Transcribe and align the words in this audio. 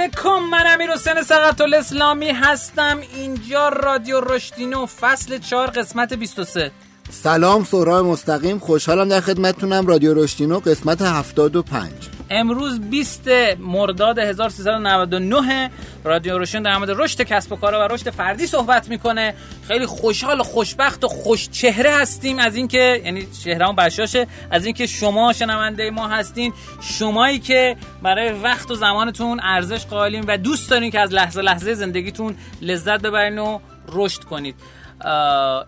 علیکم 0.00 0.42
من 0.50 0.66
امیر 0.66 0.92
حسین 0.92 1.22
سقط 1.22 1.60
الاسلامی 1.60 2.30
هستم. 2.30 2.98
اینجا 3.14 3.68
رادیو 3.68 4.20
رشدینو 4.20 4.86
فصل 4.86 5.38
4 5.38 5.70
قسمت 5.70 6.12
23 6.12 6.70
سلام 7.10 7.64
سهراب 7.64 8.06
مستقیم. 8.06 8.58
خوشحالم 8.58 9.08
در 9.08 9.20
خدمتتونم. 9.20 9.86
رادیو 9.86 10.14
رشدینو 10.14 10.58
قسمت 10.58 11.02
75 11.02 11.90
امروز 12.30 12.80
20 12.80 13.28
مرداد 13.58 14.18
1399 14.18 15.70
رادیو 16.04 16.38
روشن 16.38 16.62
در 16.62 16.76
مورد 16.78 16.90
رشد 16.90 17.22
کسب 17.22 17.52
و 17.52 17.56
کار 17.56 17.74
و 17.74 17.94
رشد 17.94 18.10
فردی 18.10 18.46
صحبت 18.46 18.88
می‌کنه. 18.88 19.34
خیلی 19.68 19.86
خوشحال 19.86 20.40
و 20.40 20.42
خوشبخت 20.42 21.04
و 21.04 21.08
خوش 21.08 21.48
چهره 21.48 21.90
هستیم 21.90 22.38
از 22.38 22.56
اینکه 22.56 23.02
یعنی 23.04 23.26
چهرهمون 23.44 23.76
بشاشه 23.76 24.26
از 24.50 24.64
اینکه 24.64 24.86
شما 24.86 25.32
شنونده 25.32 25.90
ما 25.90 26.08
هستین. 26.08 26.52
شمایی 26.80 27.38
که 27.38 27.76
برای 28.02 28.32
وقت 28.32 28.70
و 28.70 28.74
زمانتون 28.74 29.40
ارزش 29.42 29.86
قائلین 29.86 30.24
و 30.28 30.36
دوست 30.36 30.70
دارین 30.70 30.90
که 30.90 31.00
از 31.00 31.12
لحظه 31.12 31.42
لحظه 31.42 31.74
زندگیتون 31.74 32.36
لذت 32.62 33.00
ببرین 33.00 33.38
و 33.38 33.58
رشد 33.88 34.24
کنید. 34.24 34.54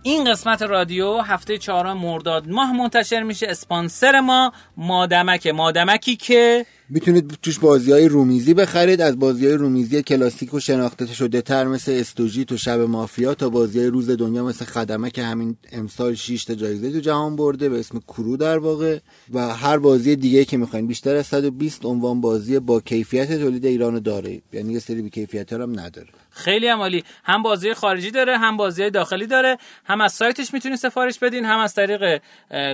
این 0.02 0.30
قسمت 0.30 0.62
رادیو 0.62 1.18
هفته 1.18 1.59
چهارم 1.59 1.98
مرداد 1.98 2.48
ماه 2.48 2.72
منتشر 2.72 3.22
میشه. 3.22 3.46
اسپانسر 3.46 4.20
ما 4.20 4.52
مادمک 4.77 5.46
مادمکی 5.46 6.16
که 6.16 6.66
می‌تونید 6.95 7.38
توش 7.42 7.59
بازی 7.59 7.92
های 7.92 8.09
رومیزی 8.09 8.55
بخرید. 8.55 9.00
از 9.00 9.19
بازی 9.19 9.47
های 9.47 9.55
رومیزی 9.55 10.03
کلاسیک 10.03 10.55
و 10.55 10.61
شناخته 10.61 11.06
شده 11.06 11.42
تر 11.42 11.64
مثل 11.64 11.92
استوژیت 11.92 12.53
و 12.53 12.56
شب 12.56 12.80
مافیا 12.80 13.34
تا 13.34 13.48
بازی 13.48 13.78
های 13.78 13.89
روز 13.89 14.11
دنیا 14.11 14.44
مثل 14.44 14.64
خدمه 14.64 15.11
که 15.11 15.22
همین 15.22 15.56
امسال 15.72 16.14
6 16.14 16.44
تا 16.44 16.55
جایزه 16.55 16.92
تو 16.92 17.00
جهان 17.00 17.36
برده 17.36 17.69
به 17.69 17.80
اسم 17.80 17.98
کرو 18.08 18.36
در 18.36 18.58
واقع. 18.58 18.98
و 19.33 19.55
هر 19.55 19.78
بازی 19.78 20.17
دیگه 20.17 20.44
که 20.44 20.56
می‌خواین 20.56 20.86
بیشتر 20.86 21.17
از 21.17 21.27
120 21.27 21.84
عنوان 21.84 22.20
بازی 22.20 22.58
با 22.58 22.80
کیفیت 22.80 23.39
تولید 23.39 23.67
ایران 23.67 23.98
داره. 23.98 24.42
یعنی 24.52 24.72
یه 24.72 24.78
سری 24.78 25.02
بی 25.02 25.11
کیفیت 25.11 25.52
هم 25.52 25.80
نداره. 25.80 26.08
خیلی 26.30 26.67
عالی 26.67 27.05
هم 27.24 27.42
بازی 27.42 27.74
خارجی 27.74 28.11
داره 28.11 28.39
هم 28.39 28.56
بازی 28.56 28.91
داخلی 28.91 29.27
داره. 29.27 29.58
هم 29.84 30.00
از 30.00 30.12
سایتش 30.12 30.55
می‌تونید 30.55 30.78
سفارش 30.78 31.19
بدین 31.19 31.45
هم 31.45 31.58
از 31.58 31.74
طریق 31.74 32.22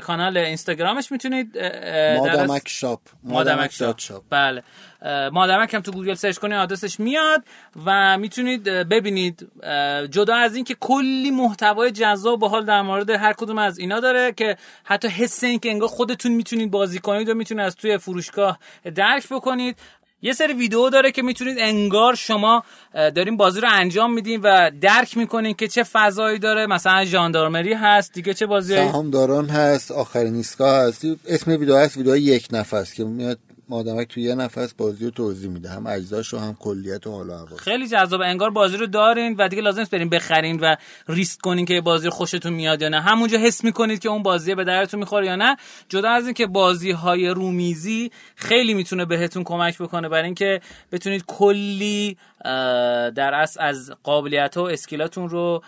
کانال 0.02 0.36
اینستاگرامش 0.36 1.12
می‌تونید 1.12 1.58
مادمک 2.18 2.62
shop. 2.68 3.00
مادمک 3.24 3.72
shop. 3.72 3.96
بله. 4.30 4.62
مادمک 5.32 5.74
هم 5.74 5.80
تو 5.80 5.92
گوگل 5.92 6.14
search 6.14 6.38
کنید 6.38 6.58
آدرسش 6.58 7.00
میاد 7.00 7.44
و 7.86 8.18
می‌تونید 8.18 8.64
ببینید 8.64 9.48
جدا 10.10 10.34
از 10.34 10.54
این 10.54 10.64
که 10.64 10.76
کلی 10.80 11.30
محتوای 11.30 11.90
جذاب 11.90 12.42
و 12.42 12.48
باحال 12.48 12.64
در 12.64 12.82
مورد 12.82 13.10
هر 13.10 13.32
کدوم 13.32 13.58
از 13.58 13.78
اینا 13.78 14.00
داره 14.00 14.32
که 14.32 14.56
حتی 14.84 15.08
حس 15.08 15.44
این 15.44 15.58
که 15.58 15.70
انگار 15.70 15.88
خودتون 15.88 16.32
می‌تونید 16.32 16.70
بازی 16.70 16.98
کنید 16.98 17.28
و 17.28 17.34
می‌تونید 17.34 17.64
از 17.64 17.76
توی 17.76 17.98
فروشگاه 17.98 18.58
درک 18.94 19.28
بکنید. 19.30 19.76
یه 20.22 20.32
سری 20.32 20.52
ویدیو 20.52 20.90
داره 20.90 21.12
که 21.12 21.22
می‌تونید 21.22 21.56
انگار 21.60 22.14
شما 22.14 22.64
دارین 22.94 23.36
بازی 23.36 23.60
رو 23.60 23.68
انجام 23.72 24.12
میدین 24.12 24.40
و 24.40 24.70
درک 24.80 25.16
می‌کنین 25.16 25.54
که 25.54 25.68
چه 25.68 25.82
فضایی 25.82 26.38
داره. 26.38 26.66
مثلا 26.66 27.04
ژاندارمری 27.04 27.72
هست 27.72 28.12
دیگه 28.12 28.34
چه 28.34 28.46
بازی 28.46 28.76
سهامداران 28.76 29.48
هست 29.48 29.90
آخرین 29.90 30.34
ایستگاه 30.34 30.76
هست. 30.76 31.04
اسم 31.28 31.50
ویدیو 31.50 31.76
هست 31.76 31.96
ویدیو 31.96 32.16
یک 32.16 32.48
نفس 32.52 32.94
که 32.94 33.04
میاد 33.04 33.38
مادمک 33.68 34.08
توی 34.08 34.22
یه 34.22 34.34
نفس 34.34 34.74
بازی 34.74 35.04
رو 35.04 35.10
توضیح 35.10 35.50
میده. 35.50 35.68
هم 35.68 35.86
اجزاش 35.86 36.34
و 36.34 36.38
هم 36.38 36.54
کلیت 36.54 37.06
و 37.06 37.12
حالا 37.12 37.46
خیلی 37.46 37.88
جذاب. 37.88 38.20
انگار 38.20 38.50
بازی 38.50 38.76
رو 38.76 38.86
دارین 38.86 39.36
و 39.36 39.48
دیگه 39.48 39.62
لازم 39.62 39.78
نیست 39.78 39.90
برین 39.90 40.08
بخرین 40.08 40.60
و 40.60 40.76
ریسک 41.08 41.40
کنین 41.40 41.64
که 41.64 41.80
بازی 41.80 42.08
خوشتون 42.08 42.52
میاد 42.52 42.82
یا 42.82 42.88
نه. 42.88 43.00
همونجا 43.00 43.38
حس 43.38 43.64
می‌کنید 43.64 43.98
که 43.98 44.08
اون 44.08 44.22
بازی 44.22 44.54
به 44.54 44.64
دردتون 44.64 45.00
می‌خوره 45.00 45.26
یا 45.26 45.36
نه. 45.36 45.56
جدا 45.88 46.10
از 46.10 46.24
اینکه 46.24 46.46
بازی 46.46 46.90
های 46.90 47.28
رومیزی 47.28 48.10
خیلی 48.36 48.74
می‌تونه 48.74 49.04
بهتون 49.04 49.44
کمک 49.44 49.78
بکنه. 49.78 50.08
برای 50.08 50.24
اینکه 50.24 50.60
بتونید 50.92 51.24
کلی 51.26 52.16
در 53.14 53.34
اصل 53.34 53.60
از 53.60 53.92
قابلیت 54.02 54.56
و 54.56 54.62
skill 54.62 55.03
اتون 55.04 55.28
رو 55.28 55.62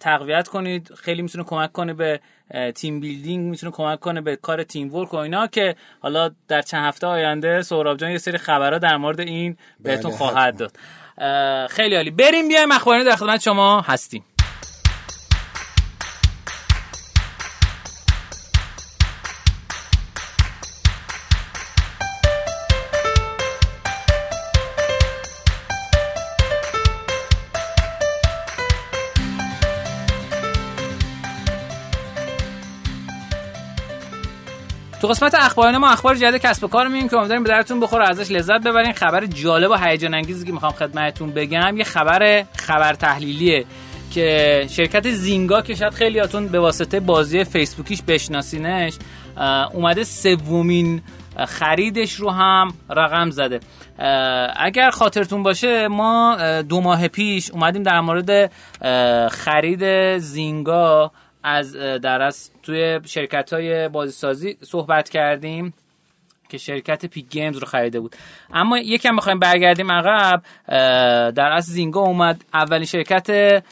تقویت 0.00 0.48
کنید. 0.48 0.90
خیلی 0.94 1.22
می‌تونه 1.22 1.44
کمک 1.44 1.72
کنه 1.72 1.94
به 1.94 2.20
team 2.74 3.00
building 3.00 3.50
می‌تونه 3.50 3.72
کمک 3.72 4.00
کنه 4.00 4.20
به 4.20 4.36
کار 4.36 4.62
teamwork 4.62 5.14
و 5.14 5.16
اینا 5.16 5.46
که 5.46 5.76
حالا 6.00 6.30
در 6.48 6.62
چند 6.62 6.84
هفته 6.84 7.06
آینده 7.06 7.62
سهراب 7.62 7.96
جان 7.96 8.10
یه 8.10 8.18
سری 8.18 8.38
خبرها 8.38 8.78
در 8.78 8.96
مورد 8.96 9.20
این 9.20 9.56
بهتون 9.80 10.10
بله، 10.10 10.18
خواهد 10.18 10.56
داد. 10.56 10.76
خیلی 11.70 11.94
عالی. 11.96 12.10
بریم 12.10 12.48
بیایم 12.48 12.72
اخباری 12.72 13.04
در 13.04 13.16
خدمت 13.16 13.40
شما 13.40 13.80
هستیم. 13.80 14.24
قسمت 35.10 35.34
اخبار 35.34 35.78
ما 35.78 35.88
اخبار 35.88 36.14
جدید 36.14 36.42
کسب 36.42 36.64
و 36.64 36.68
کار 36.68 36.88
میگیم 36.88 37.08
که 37.08 37.16
امیدواریم 37.16 37.42
به 37.42 37.48
درتون 37.48 37.80
بخوره. 37.80 38.08
ازش 38.08 38.30
لذت 38.30 38.60
ببرین. 38.62 38.92
خبر 38.92 39.26
جالب 39.26 39.70
و 39.70 39.74
هیجان 39.74 40.14
انگیزی 40.14 40.46
که 40.46 40.52
می‌خوام 40.52 40.72
خدمتتون 40.72 41.30
بگم. 41.30 41.76
یه 41.76 41.84
خبر 41.84 42.44
خبر 42.56 42.94
تحلیلیه 42.94 43.64
که 44.14 44.66
شرکت 44.70 45.10
زینگا 45.10 45.62
که 45.62 45.74
شاید 45.74 45.92
خیلیاتون 45.92 46.48
به 46.48 46.60
واسطه 46.60 47.00
بازی 47.00 47.44
فیسبوکیش 47.44 48.02
بشناسینش 48.02 48.94
اومده 49.72 50.04
سومین 50.04 51.02
خریدش 51.46 52.14
رو 52.14 52.30
هم 52.30 52.74
رقم 52.90 53.30
زده. 53.30 53.60
اگر 54.56 54.90
خاطرتون 54.90 55.42
باشه 55.42 55.88
ما 55.88 56.36
دو 56.62 56.80
ماه 56.80 57.08
پیش 57.08 57.50
اومدیم 57.50 57.82
در 57.82 58.00
مورد 58.00 58.52
خرید 59.32 60.18
زینگا 60.18 61.12
از 61.42 61.76
در 61.76 62.32
توی 62.62 63.00
شرکت 63.06 63.52
های 63.52 63.88
بازیسازی 63.88 64.56
صحبت 64.62 65.08
کردیم 65.08 65.74
که 66.48 66.58
شرکت 66.58 67.06
پیک 67.06 67.28
گیمز 67.28 67.56
رو 67.56 67.66
خریده 67.66 68.00
بود. 68.00 68.16
اما 68.52 68.78
یکم 68.78 69.16
بخوایم 69.16 69.38
برگردیم 69.38 69.92
عقب 69.92 70.42
در 71.30 71.52
از 71.52 71.64
Zynga 71.64 72.00
اومد 72.00 72.44
اولین 72.54 72.84
شرکت 72.84 73.62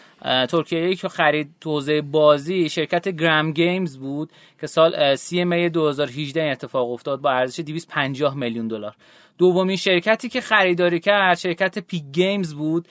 ترکیه 0.48 0.94
که 0.94 1.08
خرید 1.08 1.50
تو 1.60 1.70
حوزه 1.70 2.00
بازی 2.02 2.68
شرکت 2.68 3.08
Gram 3.08 3.52
Games 3.52 3.98
بود 3.98 4.30
که 4.60 4.66
سال 4.66 5.14
سی 5.14 5.40
ام 5.40 5.68
2018 5.68 6.42
اتفاق 6.42 6.90
افتاد 6.90 7.20
با 7.20 7.30
ارزش 7.30 7.60
250 7.60 8.36
میلیون 8.36 8.68
دلار. 8.68 8.94
دومین 9.38 9.76
شرکتی 9.76 10.28
که 10.28 10.40
خریداری 10.40 11.00
کرد 11.00 11.38
شرکت 11.38 11.78
Peak 11.78 12.02
Games 12.12 12.54
بود 12.54 12.88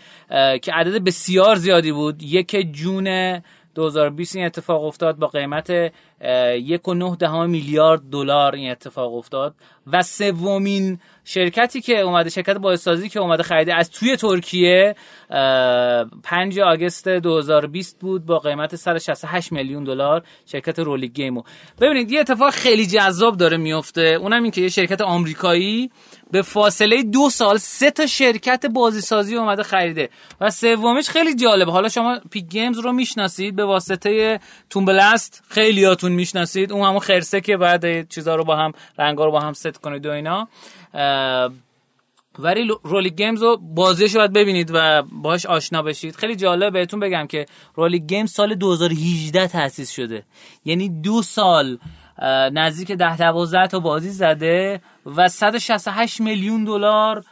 که 0.61 0.73
عدد 0.73 1.03
بسیار 1.03 1.55
زیادی 1.55 1.91
بود. 1.91 2.23
یک 2.23 2.71
June 2.71 3.41
2020 3.77 4.35
این 4.35 4.45
اتفاق 4.45 4.83
افتاد 4.83 5.15
با 5.15 5.27
قیمت 5.27 5.69
یک 6.59 6.87
و 6.87 6.93
نه 6.93 7.15
دهم 7.15 7.49
میلیارد 7.49 8.01
دلار 8.11 8.55
این 8.55 8.71
اتفاق 8.71 9.13
افتاد. 9.15 9.55
و 9.87 10.01
سومین 10.01 10.99
شرکتی 11.23 11.81
که 11.81 11.99
اومده 11.99 12.29
شرکت 12.29 12.57
بازی 12.57 12.83
سازی 12.83 13.09
که 13.09 13.19
اومده 13.19 13.43
خریده 13.43 13.75
از 13.75 13.91
توی 13.91 14.15
ترکیه 14.15 14.95
5 16.23 16.59
August 16.59 17.07
2020 17.07 17.99
بود 17.99 18.25
با 18.25 18.39
قیمت 18.39 18.75
168 18.75 19.51
میلیون 19.51 19.83
دلار 19.83 20.23
شرکت 20.45 20.79
Rollic 20.79 21.07
Games. 21.07 21.43
ببینید 21.81 22.11
یه 22.11 22.19
اتفاق 22.19 22.49
خیلی 22.49 22.85
جذاب 22.85 23.37
داره 23.37 23.57
میفته. 23.57 24.01
اونم 24.21 24.43
این 24.43 24.51
که 24.51 24.61
یه 24.61 24.69
شرکت 24.69 25.01
آمریکایی 25.01 25.91
به 26.31 26.41
فاصله 26.41 27.03
دو 27.03 27.29
سال 27.29 27.57
سه 27.57 27.91
تا 27.91 28.05
شرکت 28.05 28.65
بازی 28.65 29.01
سازی 29.01 29.35
اومده 29.35 29.63
خریده. 29.63 30.09
و 30.41 30.49
سومیش 30.49 31.09
خیلی 31.09 31.35
جالبه. 31.35 31.71
حالا 31.71 31.89
شما 31.89 32.19
Peak 32.31 32.47
Games 32.47 32.79
رو 32.79 32.91
می‌شناسید 32.91 33.55
به 33.55 33.65
واسطه 33.65 34.39
Toon 34.69 35.02
Blast 35.02 35.43
خیلیاتون 35.49 36.11
می‌شناسید. 36.11 36.71
اون 36.71 36.87
همون 36.87 36.99
خرسه 36.99 37.41
که 37.41 37.57
بعد 37.57 38.09
چیزا 38.09 38.35
رو 38.35 38.43
با 38.43 38.55
هم 38.55 38.71
رنگا 38.97 39.25
رو 39.25 39.31
با 39.31 39.39
هم 39.39 39.53
ست 39.53 39.77
کنید 39.77 40.05
و 40.05 40.11
اینا. 40.11 40.47
ولی 42.39 42.71
Rollic 42.83 43.09
Games 43.09 43.43
رو 43.43 43.57
بازیش 43.57 44.13
رو 44.13 44.19
باید 44.19 44.33
ببینید 44.33 44.71
و 44.73 45.03
باش 45.03 45.45
آشنا 45.45 45.81
بشید. 45.81 46.15
خیلی 46.15 46.35
جالب 46.35 46.73
بهتون 46.73 46.99
بگم 46.99 47.27
که 47.27 47.45
Rollic 47.75 47.99
Games 47.99 48.31
سال 48.31 48.55
2018 48.55 49.47
تأسیس 49.47 49.91
شده. 49.91 50.23
یعنی 50.65 50.89
دو 50.89 51.21
سال 51.21 51.79
نزدیک 52.53 52.91
ده 52.91 53.17
دوازده 53.17 53.67
تا 53.67 53.79
بازی 53.79 54.09
زده 54.09 54.81
و 55.05 55.27
168 55.27 56.21
میلیون 56.21 56.63
دلار 56.63 57.23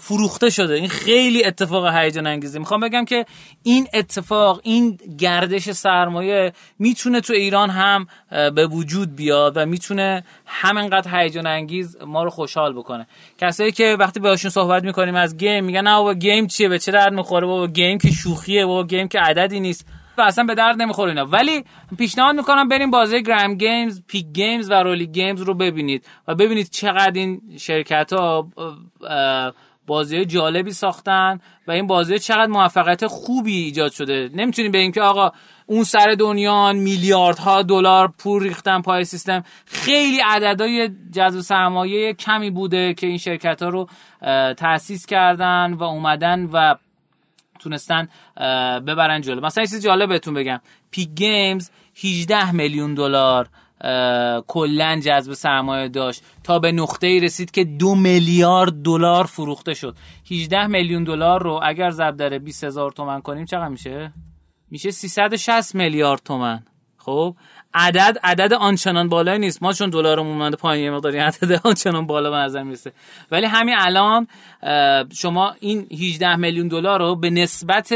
فروخته 0.00 0.50
شده. 0.50 0.74
این 0.74 0.88
خیلی 0.88 1.44
اتفاق 1.44 1.96
هیجان 1.96 2.26
انگیزه. 2.26 2.58
می‌خوام 2.58 2.80
بگم 2.80 3.04
که 3.04 3.24
این 3.62 3.86
اتفاق 3.94 4.60
این 4.62 4.98
گردش 5.18 5.70
سرمایه 5.70 6.52
می‌تونه 6.78 7.20
تو 7.20 7.32
ایران 7.32 7.70
هم 7.70 8.06
به 8.30 8.66
وجود 8.66 9.16
بیاد 9.16 9.56
و 9.56 9.66
می‌تونه 9.66 10.24
همینقدر 10.46 11.20
هیجان 11.20 11.46
انگیز 11.46 11.96
ما 12.06 12.22
رو 12.22 12.30
خوشحال 12.30 12.72
بکنه. 12.72 13.06
کسایی 13.38 13.72
که 13.72 13.96
وقتی 14.00 14.20
بهشون 14.20 14.50
صحبت 14.50 14.84
می‌کنیم 14.84 15.14
از 15.14 15.36
game 15.36 15.64
میگن 15.64 15.82
نه 15.82 15.96
بابا 15.96 16.14
game 16.14 16.46
چیه؟ 16.46 16.68
به 16.68 16.78
چه 16.78 16.92
درد 16.92 17.12
می‌خوره؟ 17.12 17.46
بابا 17.46 17.66
game 17.66 17.98
که 17.98 18.10
شوخیه 18.10 18.66
بابا 18.66 18.84
game 18.84 19.08
که 19.08 19.20
عددی 19.20 19.60
نیست. 19.60 19.86
و 20.18 20.22
اصلا 20.22 20.44
به 20.44 20.54
درد 20.54 20.82
نمی‌خوره 20.82 21.10
اینا. 21.10 21.24
ولی 21.24 21.64
پیشنهاد 21.98 22.36
می‌کنم 22.36 22.68
بریم 22.68 22.90
بازی 22.90 23.22
Gram 23.22 23.54
Games 23.54 24.02
Peak 24.06 24.26
Games 24.32 24.70
و 24.70 24.74
Rollic 24.74 25.06
Games 25.06 25.42
رو 25.42 25.54
ببینید 25.54 26.06
و 26.28 26.34
ببینید 26.34 26.70
چقدر 26.70 27.12
این 27.14 27.40
شرکت 27.58 28.12
ها 28.12 28.48
بازی 29.86 30.24
جالبی 30.24 30.72
ساختن 30.72 31.40
و 31.66 31.70
این 31.70 31.86
بازی 31.86 32.18
چقدر 32.18 32.46
موفقیت 32.46 33.06
خوبی 33.06 33.56
ایجاد 33.56 33.92
شده. 33.92 34.30
نمی‌تونیم 34.34 34.72
بگیم 34.72 34.92
که 34.92 35.02
آقا 35.02 35.30
اون 35.66 35.84
سر 35.84 36.16
دنیا 36.18 36.72
میلیاردها 36.72 37.62
دلار 37.62 38.12
پول 38.18 38.42
ریختن 38.42 38.82
پای 38.82 39.04
سیستم. 39.04 39.42
خیلی 39.66 40.20
عددهای 40.20 40.90
جذب 41.14 41.40
سرمایه 41.40 42.14
کمی 42.14 42.50
بوده 42.50 42.94
که 42.94 43.06
این 43.06 43.18
شرکت 43.18 43.62
ها 43.62 43.68
رو 43.68 43.88
تاسیس 44.54 45.06
کردن 45.06 45.72
و 45.72 45.82
اومدن 45.82 46.48
و 46.52 46.74
تونستن 47.58 48.08
ببرن 48.86 49.20
جلو. 49.20 49.40
مثلا 49.40 49.64
چیز 49.64 49.82
جالب 49.84 50.08
بهتون 50.08 50.34
بگم. 50.34 50.60
پیک 50.90 51.08
گیمز 51.14 51.70
18 52.04 52.52
میلیون 52.52 52.94
دلار 52.94 53.48
کلا 54.46 55.00
جذب 55.04 55.32
سرمایه 55.32 55.88
داشت. 55.88 56.22
تا 56.44 56.58
به 56.58 56.72
نقطه 56.72 57.06
ای 57.06 57.20
رسید 57.20 57.50
که 57.50 57.64
دو 57.64 57.94
میلیارد 57.94 58.82
دلار 58.82 59.24
فروخته 59.24 59.74
شد. 59.74 59.96
18 60.30 60.66
میلیون 60.66 61.04
دلار 61.04 61.42
رو 61.42 61.60
اگر 61.62 61.90
ضرب 61.90 62.16
در 62.16 62.38
20 62.38 62.64
هزار 62.64 62.90
تومن 62.90 63.20
کنیم 63.20 63.44
چقدر 63.44 63.68
میشه؟ 63.68 64.12
میشه 64.70 64.90
360 64.90 65.74
میلیارد 65.74 66.20
تومن. 66.24 66.62
خب؟ 66.96 67.36
عدد 67.74 68.18
عدد 68.22 68.52
آنچنان 68.52 69.08
بالایی 69.08 69.38
نیست. 69.38 69.62
ما 69.62 69.72
چون 69.72 69.90
دلارمون 69.90 70.32
اومده 70.32 70.56
پایین 70.56 70.84
یه 70.84 70.90
مقداری 70.90 71.18
عدد 71.18 71.60
آنچنان 71.64 72.06
بالا 72.06 72.30
به 72.30 72.36
نظر 72.36 72.62
می‌رسه. 72.62 72.92
ولی 73.30 73.46
همین 73.46 73.74
الان 73.78 74.26
شما 75.12 75.54
این 75.60 75.86
18 75.92 76.36
میلیون 76.36 76.68
دلار 76.68 77.00
رو 77.00 77.16
به 77.16 77.30
نسبت 77.30 77.94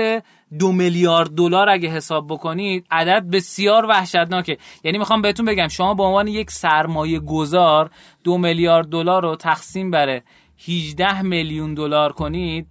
دو 0.59 0.73
میلیارد 0.73 1.31
دلار 1.31 1.69
اگه 1.69 1.89
حساب 1.89 2.27
بکنید 2.27 2.87
عدد 2.91 3.31
بسیار 3.31 3.87
وحشتناکه. 3.87 4.59
یعنی 4.85 4.99
می‌خوام 4.99 5.23
بهتون 5.23 5.47
بگم 5.47 5.69
شما 5.69 5.95
به 5.95 6.03
عنوان 6.03 6.29
یک 6.29 6.51
سرمایه 6.51 7.19
گذار 7.19 7.91
دو 8.25 8.39
میلیارد 8.39 8.87
دلار 8.89 9.23
رو 9.23 9.37
تقسیم 9.37 9.91
بر 9.91 10.21
18 10.69 11.23
میلیون 11.23 11.75
دلار 11.75 12.13
کنید 12.13 12.67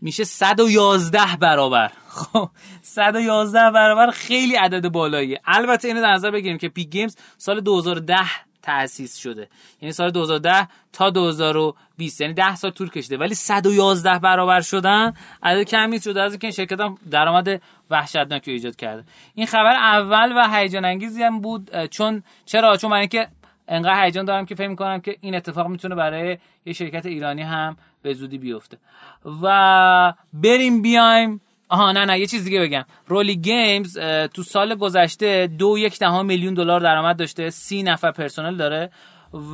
میشه 0.00 0.24
111 0.24 1.20
برابر. 1.40 1.92
خب 2.16 2.50
111 2.82 3.70
برابر 3.70 4.10
خیلی 4.10 4.54
عدد 4.54 4.88
بالاییه. 4.88 5.40
البته 5.44 5.88
اینو 5.88 6.00
در 6.00 6.12
نظر 6.12 6.30
بگیریم 6.30 6.58
که 6.58 6.68
پیک 6.68 6.88
گیمز 6.90 7.16
سال 7.36 7.60
2010 7.60 8.16
تأسیس 8.62 9.16
شده. 9.16 9.48
یعنی 9.80 9.92
سال 9.92 10.10
2010 10.10 10.68
تا 10.92 11.10
2020 11.10 12.20
یعنی 12.20 12.34
10 12.34 12.54
سال 12.54 12.70
طول 12.70 12.90
کشیده. 12.90 13.16
ولی 13.16 13.34
111 13.34 14.18
برابر 14.18 14.60
شدن 14.60 15.12
عدد 15.42 15.62
کمی 15.62 16.00
شده 16.00 16.22
از 16.22 16.32
اینکه 16.32 16.46
این 16.46 16.52
شرکت 16.52 16.80
هم 16.80 16.98
درآمد 17.10 17.62
وحشتناکی 17.90 18.50
ایجاد 18.50 18.76
کرده. 18.76 19.04
این 19.34 19.46
خبر 19.46 19.74
اول 19.74 20.32
و 20.36 20.56
هیجان 20.56 20.84
انگیزی 20.84 21.22
هم 21.22 21.40
بود 21.40 21.86
چون 21.86 22.22
چرا؟ 22.46 22.76
چون 22.76 22.90
من 22.90 22.96
اینکه 22.96 23.28
انقدر 23.68 24.04
هیجان 24.04 24.24
دارم 24.24 24.46
که 24.46 24.54
فکر 24.54 24.68
می‌کنم 24.68 25.00
که 25.00 25.16
این 25.20 25.34
اتفاق 25.34 25.66
می‌تونه 25.66 25.94
برای 25.94 26.38
یه 26.66 26.72
شرکت 26.72 27.06
ایرانی 27.06 27.42
هم 27.42 27.76
به 28.02 28.14
زودی 28.14 28.38
بیفته. 28.38 28.78
و 29.42 30.14
بریم 30.32 30.82
بیایم 30.82 31.40
آها 31.68 31.92
نه 31.92 32.04
نه 32.04 32.20
یه 32.20 32.26
چیز 32.26 32.44
دیگه 32.44 32.60
بگم. 32.60 32.84
رولی 33.06 33.36
گیمز 33.36 33.98
تو 34.34 34.42
سال 34.42 34.74
گذشته 34.74 35.50
دو 35.58 35.78
یک 35.78 35.98
دهم 35.98 36.26
میلیون 36.26 36.54
دلار 36.54 36.80
درآمد 36.80 37.16
داشته. 37.16 37.50
سی 37.50 37.82
نفر 37.82 38.12
پرسنل 38.12 38.56
داره 38.56 38.90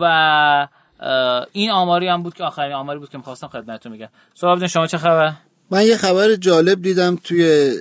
و 0.00 0.68
این 1.52 1.70
آماری 1.70 2.08
هم 2.08 2.22
بود 2.22 2.34
که 2.34 2.44
آخرین 2.44 2.72
آماری 2.72 2.98
بود 2.98 3.08
که 3.08 3.18
می‌خواستم 3.18 3.48
خدمتتون 3.48 3.92
بگم. 3.92 4.08
سواب 4.34 4.66
شما 4.66 4.86
چه 4.86 4.98
خبر؟ 4.98 5.32
من 5.70 5.86
یه 5.86 5.96
خبر 5.96 6.34
جالب 6.34 6.82
دیدم 6.82 7.18
توی 7.24 7.72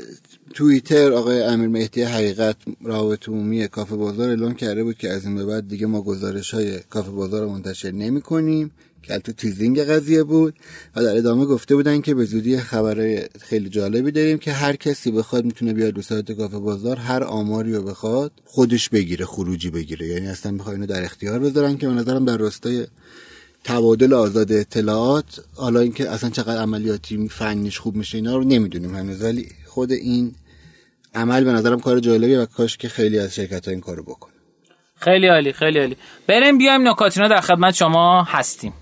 توییتر. 0.53 1.11
آقای 1.11 1.43
امیر 1.43 1.69
مهدی 1.69 2.03
حقیقت 2.03 2.55
روابط 2.81 3.29
عمومی 3.29 3.67
کافه 3.67 3.95
بازار 3.95 4.29
اعلام 4.29 4.53
کرده 4.53 4.83
بود 4.83 4.97
که 4.97 5.09
از 5.09 5.25
این 5.25 5.35
به 5.35 5.45
بعد 5.45 5.67
دیگه 5.67 5.87
ما 5.87 6.01
گزارش 6.01 6.53
های 6.53 6.79
کافه 6.79 7.11
بازار 7.11 7.41
رو 7.41 7.49
منتشر 7.49 7.91
نمی 7.91 8.21
کنیم 8.21 8.71
که 9.03 9.17
تو 9.17 9.31
تیزینگ 9.31 9.79
قضیه 9.79 10.23
بود. 10.23 10.53
و 10.95 11.03
در 11.03 11.17
ادامه 11.17 11.45
گفته 11.45 11.75
بودن 11.75 12.01
که 12.01 12.15
به 12.15 12.25
زودی 12.25 12.57
خبرهای 12.57 13.23
خیلی 13.41 13.69
جالبی 13.69 14.11
داریم 14.11 14.37
که 14.37 14.51
هر 14.51 14.75
کسی 14.75 15.11
بخواد 15.11 15.45
می‌تونه 15.45 15.73
بیاد 15.73 15.95
رو 15.95 16.01
سایت 16.01 16.31
کافه 16.31 16.59
بازار 16.59 16.97
هر 16.97 17.23
آماری 17.23 17.73
رو 17.73 17.83
بخواد 17.83 18.31
خودش 18.45 18.89
بگیره 18.89 19.25
خروجی 19.25 19.69
بگیره. 19.69 20.07
یعنی 20.07 20.27
اصلا 20.27 20.51
می‌خواد 20.51 20.75
اینو 20.75 20.85
در 20.85 21.03
اختیار 21.03 21.39
بذارن 21.39 21.77
که 21.77 21.87
به 21.87 21.93
نظرم 21.93 22.25
در 22.25 22.37
راستای 22.37 22.87
تبادل 23.63 24.13
آزاد 24.13 24.51
اطلاعات 24.51 25.43
حالا 25.55 25.79
اینکه 25.79 26.09
اصلا 26.09 26.29
چقدر 26.29 26.61
عملیاتی 26.61 27.27
فنیش 27.29 27.79
خوب 27.79 27.95
میشه 27.95 28.17
اینا 28.17 28.37
رو 28.37 28.43
نمی‌دونیم 28.43 28.95
هنوز. 28.95 29.23
ولی 29.23 29.47
خود 29.65 29.91
این 29.91 30.35
عمل 31.15 31.43
به 31.43 31.51
نظرم 31.51 31.79
کار 31.79 31.99
جالبیه 31.99 32.39
و 32.39 32.45
کاش 32.45 32.77
که 32.77 32.89
خیلی 32.89 33.19
از 33.19 33.35
شرکت 33.35 33.65
ها 33.65 33.71
این 33.71 33.81
کارو 33.81 34.03
بکنه 34.03 34.33
خیلی 34.95 35.27
عالی 35.27 35.53
خیلی 35.53 35.79
عالی. 35.79 35.97
بریم 36.27 36.57
بیایم 36.57 36.87
نکاتینا 36.87 37.27
در 37.27 37.41
خدمت 37.41 37.73
شما 37.73 38.23
هستیم. 38.23 38.73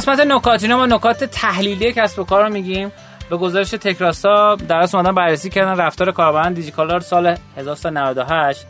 قسمت 0.00 0.20
نکاتینا 0.20 0.76
ما 0.76 0.86
نکات 0.86 1.24
تحلیلی 1.24 1.92
کسب 1.92 2.18
و 2.18 2.24
کار 2.24 2.44
رو 2.44 2.52
میگیم. 2.52 2.92
به 3.30 3.36
گزارش 3.36 3.70
تکراسا 3.70 4.54
در 4.54 4.88
اومدن 4.96 5.14
بررسی 5.14 5.50
کردن 5.50 5.80
رفتار 5.80 6.12
کاربران 6.12 6.52
دیجیکالار 6.52 7.00
سال 7.00 7.36
1398 7.56 8.66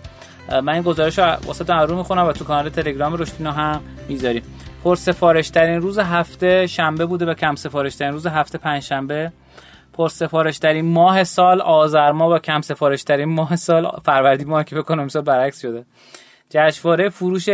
من 0.62 0.68
این 0.68 0.82
گزارش 0.82 1.18
رو 1.18 1.24
واسه 1.24 1.74
رو 1.74 1.96
می‌خونم 1.96 2.26
و 2.26 2.32
تو 2.32 2.44
کانال 2.44 2.68
تلگرام 2.68 3.16
رشدینو 3.16 3.50
هم 3.50 3.80
می‌ذاریم. 4.08 4.42
پر 4.84 4.96
سفارش 4.96 5.50
ترین 5.50 5.80
روز 5.80 5.98
هفته 5.98 6.66
شنبه 6.66 7.06
بوده 7.06 7.26
و 7.26 7.34
کم 7.34 7.54
سفارش 7.54 7.96
ترین 7.96 8.12
روز 8.12 8.26
هفته 8.26 8.58
پنج 8.58 8.82
شنبه 8.82 9.32
پر 9.92 10.08
سفارش 10.08 10.58
ترین 10.58 10.92
ماه 10.92 11.24
سال 11.24 11.60
آذر 11.60 12.12
ماه 12.12 12.30
و 12.30 12.38
کم 12.38 12.60
سفارش 12.60 13.02
ترین 13.02 13.28
ماه 13.28 13.56
سال 13.56 13.90
فروردین 14.04 14.48
ماه 14.48 14.64
که 14.64 14.76
بکنم 14.76 15.04
مثلا 15.04 15.22
برعکس 15.22 15.60
شده. 15.60 15.84
جشنواره 16.50 17.08
فروش 17.08 17.48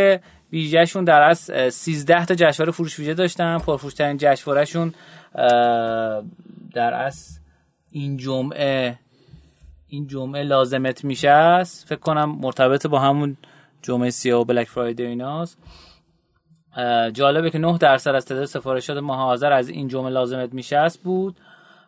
ویژهشون 0.51 1.03
در 1.03 1.21
از 1.21 1.39
13 1.73 2.25
تا 2.25 2.35
جشنواره 2.35 2.71
فروش 2.71 2.99
ویژه 2.99 3.13
داشتن. 3.13 3.57
پرفروشترین 3.57 4.17
جشنوارهشون 4.17 4.93
در 6.73 6.93
از 6.93 7.39
این 7.91 8.17
جمعه 8.17 8.99
این 9.87 10.07
جمعه 10.07 10.43
لازمت 10.43 11.03
میشه 11.03 11.29
است 11.29 11.87
فکر 11.87 11.99
کنم 11.99 12.37
مرتبط 12.41 12.87
با 12.87 12.99
همون 12.99 13.37
جمعه 13.81 14.09
سیاه 14.09 14.41
و 14.41 14.45
بلک 14.45 14.67
فرایدی 14.67 15.03
ایناست. 15.03 15.57
جالبه 17.13 17.49
که 17.49 17.57
9 17.57 17.77
درصد 17.77 18.15
از 18.15 18.25
تعداد 18.25 18.45
سفارشات 18.45 18.97
ماه 18.97 19.21
آذر 19.21 19.51
از 19.51 19.69
این 19.69 19.87
جمعه 19.87 20.09
لازمت 20.09 20.53
میشه 20.53 20.77
است 20.77 21.03
بود. 21.03 21.35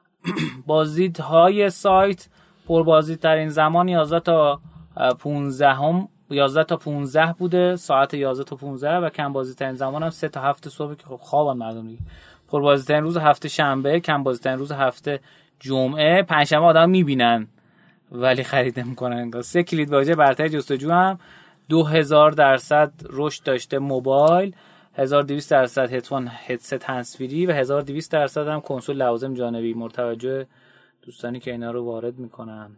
بازدیدهای 0.68 1.70
سایت 1.70 2.28
پربازدیدترین 2.68 3.50
زمان 3.50 3.88
11 3.88 4.20
تا 4.20 4.62
15 5.20 5.74
هم 5.74 6.08
11 6.30 6.64
تا 6.64 6.78
15 6.78 7.36
بوده 7.38 7.76
ساعت 7.76 8.14
11 8.14 8.44
تا 8.44 8.56
15 8.56 8.98
و 8.98 9.10
کم 9.10 9.34
بازی 9.34 9.54
ترین 9.54 9.82
هم 9.82 10.10
3 10.10 10.28
تا 10.28 10.42
7 10.42 10.70
صبح 10.70 10.96
که 10.96 11.04
خب 11.06 11.16
خوابن 11.16 11.58
مردم 11.60 11.88
دیگه 11.88 12.02
پر 12.48 12.62
بازی 12.62 12.86
ترین 12.86 13.04
روز 13.04 13.18
هفته 13.18 13.50
شنبه 13.50 14.00
کم 14.00 14.24
بازی 14.24 14.40
ترین 14.40 14.60
روز 14.60 14.72
هفته 14.72 15.20
جمعه. 15.60 16.24
پنجشنبه 16.24 16.66
آدم 16.66 16.90
می‌بینن 16.90 17.48
ولی 18.12 18.44
خرید 18.44 18.80
نمی‌کنن 18.80 19.42
سه 19.42 19.64
کلید 19.64 19.92
واژه 19.92 20.16
برتر 20.16 20.48
جستجو 20.48 20.92
هم. 20.92 21.20
2000 21.70 22.32
درصد 22.32 22.92
رشد 23.10 23.44
داشته 23.44 23.80
موبایل 23.80 24.56
1200 24.94 25.52
درصد 25.52 25.94
هدفون 25.94 26.28
هدست 26.32 26.84
هنسفری 26.84 27.46
و 27.46 27.52
1200 27.52 28.12
درصد 28.12 28.48
هم 28.48 28.62
کنسول 28.62 28.98
لوازم 28.98 29.34
جانبی. 29.34 29.74
مرتوجه 29.74 30.48
دوستانی 31.02 31.40
که 31.40 31.52
اینا 31.52 31.72
رو 31.72 31.86
وارد 31.86 32.20
می‌کنن. 32.20 32.70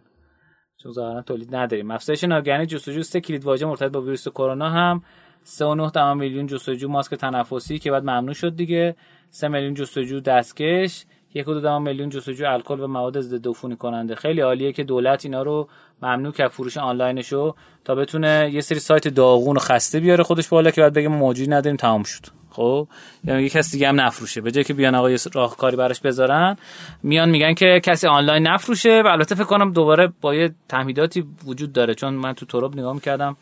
چون 0.83 0.91
ظاهرا 0.91 1.21
تولید 1.21 1.55
نداریم. 1.55 1.91
افزایش 1.91 2.23
ناگهانی 2.23 2.65
جستجو 2.65 3.03
سه 3.03 3.21
کلید 3.21 3.45
واژه 3.45 3.65
مرتبط 3.65 3.91
با 3.91 4.01
ویروس 4.01 4.27
کرونا 4.27 4.69
هم 4.69 5.03
3.9 5.45 5.97
میلیون 6.15 6.47
جستجو 6.47 6.89
ماسک 6.89 7.15
تنفسی 7.15 7.79
که 7.79 7.91
بعد 7.91 8.03
ممنوع 8.03 8.33
شد 8.33 8.55
دیگه. 8.55 8.95
3 9.29 9.47
میلیون 9.47 9.73
جستجو 9.73 10.19
دستکش. 10.19 11.05
یک 11.33 11.47
و 11.47 11.79
میلیون 11.79 12.09
جستجو 12.09 12.45
الکل 12.45 12.79
و 12.79 12.87
مواد 12.87 13.21
ضد 13.21 13.47
عفونی 13.47 13.75
کننده. 13.75 14.15
خیلی 14.15 14.41
عالیه 14.41 14.71
که 14.73 14.83
دولت 14.83 15.25
اینا 15.25 15.43
رو 15.43 15.67
ممنوع 16.01 16.31
کرد 16.31 16.51
فروش 16.51 16.77
آنلاینشو 16.77 17.55
تا 17.85 17.95
بتونه 17.95 18.49
یه 18.53 18.61
سری 18.61 18.79
سایت 18.79 19.07
داغون 19.07 19.55
و 19.55 19.59
خسته 19.59 19.99
بیاره 19.99 20.23
خودش 20.23 20.47
بالا 20.47 20.71
که 20.71 20.81
بعد 20.81 20.93
بگه 20.93 21.07
موجود 21.07 21.53
نداریم 21.53 21.77
تمام 21.77 22.03
شد. 22.03 22.21
خب؟ 22.49 22.87
یعنی 23.23 23.43
یک 23.43 23.51
کسی 23.51 23.71
دیگه 23.71 23.87
هم 23.87 24.01
نفروشه. 24.01 24.41
به 24.41 24.51
جای 24.51 24.63
که 24.63 24.73
بیان 24.73 24.95
آقا 24.95 25.09
یه 25.11 25.17
راهکاری 25.33 25.75
براش 25.75 25.99
بذارن 25.99 26.57
میان 27.03 27.29
میگن 27.29 27.53
که 27.53 27.81
کسی 27.83 28.07
آنلاین 28.07 28.47
نفروشه 28.47 29.01
و 29.05 29.07
البته 29.07 29.35
فکر 29.35 29.43
کنم 29.43 29.73
دوباره 29.73 30.13
با 30.21 30.35
یه 30.35 30.51
تمهیداتی 30.69 31.25
وجود 31.45 31.73
داره. 31.73 31.95
چون 31.95 32.13
من 32.13 32.33
تو 32.33 32.45
تروب 32.45 32.75
نگاه 32.75 32.93
می‌کردم 32.93 33.37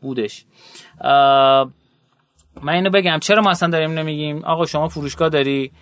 بودش. 0.00 0.44
من 2.62 2.72
اینو 2.72 2.90
بگم. 2.90 3.18
چرا 3.18 3.42
ما 3.42 3.50
اصلا 3.50 3.70
داریم 3.70 3.90
نمیگیم؟ 3.90 4.44
آقا 4.44 4.66
شما 4.66 4.88
فروشگاه 4.88 5.28
داری؟ 5.28 5.72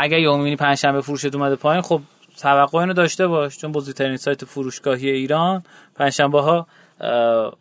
اگه 0.00 0.20
یه 0.20 0.36
می‌بینی 0.36 0.56
پنجشنبه 0.56 1.00
فروشت 1.00 1.34
اومده 1.34 1.56
پایین 1.56 1.82
خب 1.82 2.00
توقع 2.40 2.78
اینو 2.78 2.92
داشته 2.92 3.26
باش. 3.26 3.58
چون 3.58 3.72
بزرگترین 3.72 4.16
سایت 4.16 4.44
فروشگاهی 4.44 5.10
ایران 5.10 5.62
پنجشنبه 5.94 6.40
ها 6.40 6.66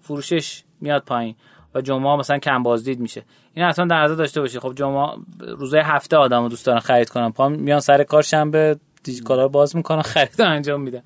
فروشش 0.02 0.64
میاد 0.82 1.04
پایین 1.04 1.36
و 1.76 1.82
جمعه 1.82 2.16
مثلا 2.16 2.38
کم 2.38 2.64
بازدید 2.64 3.00
میشه. 3.00 3.24
این 3.54 3.66
حتما 3.66 3.86
در 3.86 4.04
نظر 4.04 4.16
داشته 4.16 4.42
باشید 4.42 4.60
خب 4.60 4.74
جمعه 4.76 5.10
روزهای 5.40 5.84
هفته 5.86 6.18
آدمو 6.18 6.50
دوست 6.50 6.66
دارن 6.66 6.80
خرید 6.80 7.10
کنن. 7.10 7.32
پا 7.32 7.50
میان 7.50 7.80
سر 7.80 8.04
کار 8.04 8.22
شنبه 8.22 8.80
دیجیکالا 9.04 9.44
رو 9.44 9.50
باز 9.50 9.76
می‌کنن 9.76 10.02
خرید 10.14 10.42
انجام 10.42 10.82
میدن. 10.82 11.02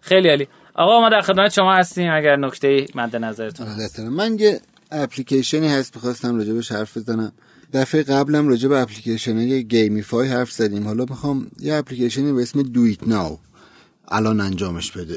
خیلی 0.00 0.28
عالی. 0.28 0.48
آقا 0.74 1.00
ما 1.00 1.08
در 1.08 1.20
خدمت 1.20 1.52
شما 1.52 1.74
هستیم. 1.74 2.12
اگر 2.12 2.36
نکته 2.36 2.86
مد 2.94 3.16
نظرتون 3.16 3.66
هست. 3.66 4.00
من 4.00 4.38
یه 4.38 4.60
اپلیکیشنی 4.92 5.68
هست 5.68 5.96
بخواستم 5.96 6.36
راجبش 6.36 6.72
حرف 6.72 6.96
بزنم. 6.96 7.32
دفعه 7.74 8.02
قبلم 8.02 8.48
راجع 8.48 8.68
به 8.68 8.80
اپلیکیشن 8.80 9.36
های 9.36 9.64
گیمیفای 9.64 10.28
حرف 10.28 10.52
زدیم. 10.52 10.84
حالا 10.84 11.06
می‌خوام 11.10 11.46
یه 11.60 11.74
اپلیکیشنی 11.74 12.32
به 12.32 12.42
اسم 12.42 12.62
دویت 12.62 13.08
ناو 13.08 13.38
الان 14.08 14.40
انجامش 14.40 14.92
بده. 14.92 15.16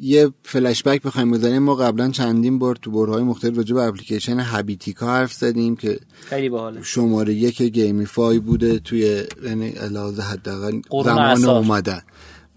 یه 0.00 0.30
فلش 0.42 0.82
بک 0.82 1.02
بخوایم 1.02 1.30
بزنیم. 1.30 1.62
ما 1.62 1.74
قبلا 1.74 2.10
چندین 2.10 2.58
بار 2.58 2.76
تو 2.76 2.90
برهای 2.90 3.22
مختلف 3.22 3.56
راجع 3.56 3.74
به 3.74 3.82
اپلیکیشن 3.82 4.40
هابیتیکا 4.40 5.06
حرف 5.06 5.32
زدیم 5.32 5.76
که 5.76 6.00
خیلی 6.24 6.48
باحاله. 6.48 6.82
شماره 6.82 7.34
یک 7.34 7.62
گیمیفای 7.62 8.38
بوده 8.38 8.78
توی 8.78 9.22
یعنی 9.44 9.68
علاوه 9.68 10.24
حداقل 10.24 10.80
زمان 11.04 11.44
اومدن. 11.44 12.02